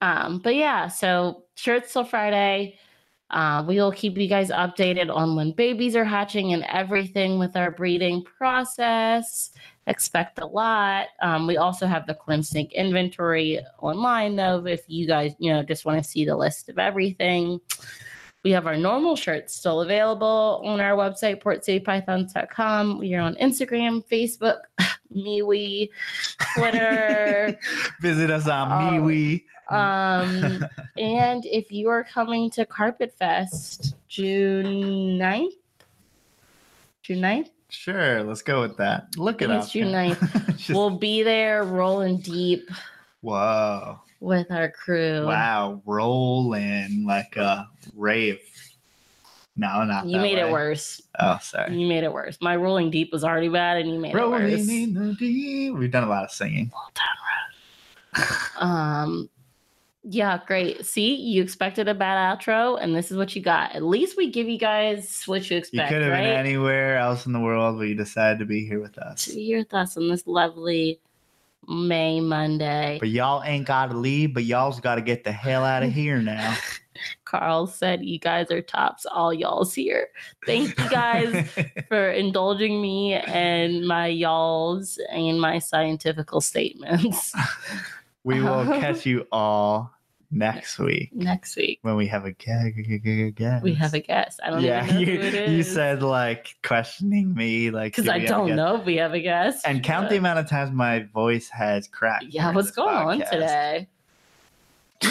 [0.01, 2.77] Um, but yeah, so shirts till Friday.
[3.30, 7.58] Uh, we will keep you guys updated on when babies are hatching and everything with
[7.58, 9.51] our breeding process.
[9.88, 11.08] Expect a lot.
[11.22, 15.84] Um, we also have the Snake inventory online, though, if you guys, you know, just
[15.85, 17.59] want to see the list of everything.
[18.43, 22.98] We have our normal shirts still available on our website, portcitypythons.com.
[23.00, 24.59] We are on Instagram, Facebook,
[25.14, 25.90] MeWe,
[26.56, 27.59] Twitter.
[28.01, 29.43] Visit us on Um, MeWe.
[29.70, 30.66] Um,
[30.98, 35.52] and if you are coming to Carpet Fest June 9th,
[37.04, 39.08] June 9th, Sure, let's go with that.
[39.18, 39.70] Look at it up.
[39.70, 40.16] June man.
[40.16, 40.48] 9th.
[40.58, 42.70] Just- we'll be there rolling deep
[43.22, 44.00] Whoa.
[44.22, 45.26] with our crew.
[45.26, 45.82] Wow.
[45.86, 48.40] Rolling like a rave.
[49.58, 51.02] No, not You made it worse.
[51.20, 51.76] Oh, sorry.
[51.76, 52.38] You made it worse.
[52.42, 54.70] My rolling deep was already bad, and you made it Rolling worse.
[54.70, 55.74] in the deep.
[55.74, 56.72] We've done a lot of singing.
[58.60, 59.30] Um,
[60.10, 60.86] yeah, great.
[60.86, 63.76] See, you expected a bad outro, and this is what you got.
[63.76, 65.92] At least we give you guys what you expect.
[65.92, 66.24] You could have right?
[66.24, 69.26] been anywhere else in the world, but you decided to be here with us.
[69.26, 71.02] to be here with us on this lovely
[71.68, 72.98] May Monday.
[73.02, 75.92] But y'all ain't got to leave, but y'all's got to get the hell out of
[75.94, 76.56] here now.
[77.26, 79.06] Carl said, "You guys are tops.
[79.06, 80.08] All y'all's here.
[80.45, 81.50] Thank you guys
[81.90, 87.34] for indulging me and my y'alls and my scientifical statements
[88.27, 89.97] we will catch you all
[90.30, 91.80] next week next week.
[91.83, 92.75] when we have a guest.
[93.64, 94.39] We have a guest.
[94.43, 95.51] I don't yeah, even know you, who it is.
[95.51, 98.85] you said like questioning me, like because do I we have a don't know if
[98.85, 99.65] we have a guest.
[99.65, 102.25] And count the amount of times my voice has cracked.
[102.30, 103.30] Yeah, what's going on podcast.
[103.30, 103.88] today?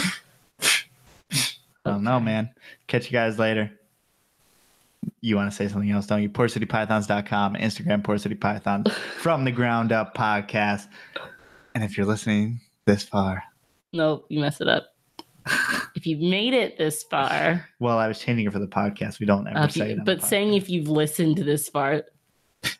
[1.85, 2.49] I don't know, man.
[2.87, 3.71] Catch you guys later.
[5.21, 6.29] You want to say something else, don't you?
[6.29, 10.87] PortCityPythons.com, Instagram, Port City Pythons, from the ground up podcast.
[11.73, 13.43] And if you're listening this far,
[13.93, 14.93] Nope, you messed it up.
[15.95, 19.19] If you've made it this far, well, I was changing it for the podcast.
[19.19, 20.05] We don't ever uh, say you- it.
[20.05, 22.03] but saying if you've listened to this far,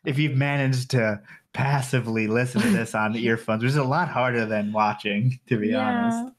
[0.05, 1.21] if you've managed to
[1.53, 5.57] passively listen to this on the earphones, which is a lot harder than watching, to
[5.57, 6.33] be honest.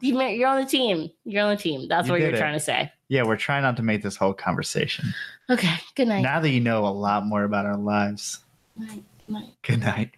[0.00, 1.08] You you're on the team.
[1.24, 1.88] You're on the team.
[1.88, 2.38] That's You what you're it.
[2.38, 2.92] trying to say.
[3.08, 5.14] Yeah, we're trying not to make this whole conversation.
[5.48, 5.72] Okay.
[5.94, 6.20] Good night.
[6.20, 8.40] Now that you know a lot more about our lives,
[8.76, 9.48] Night, night.
[9.62, 10.10] good night.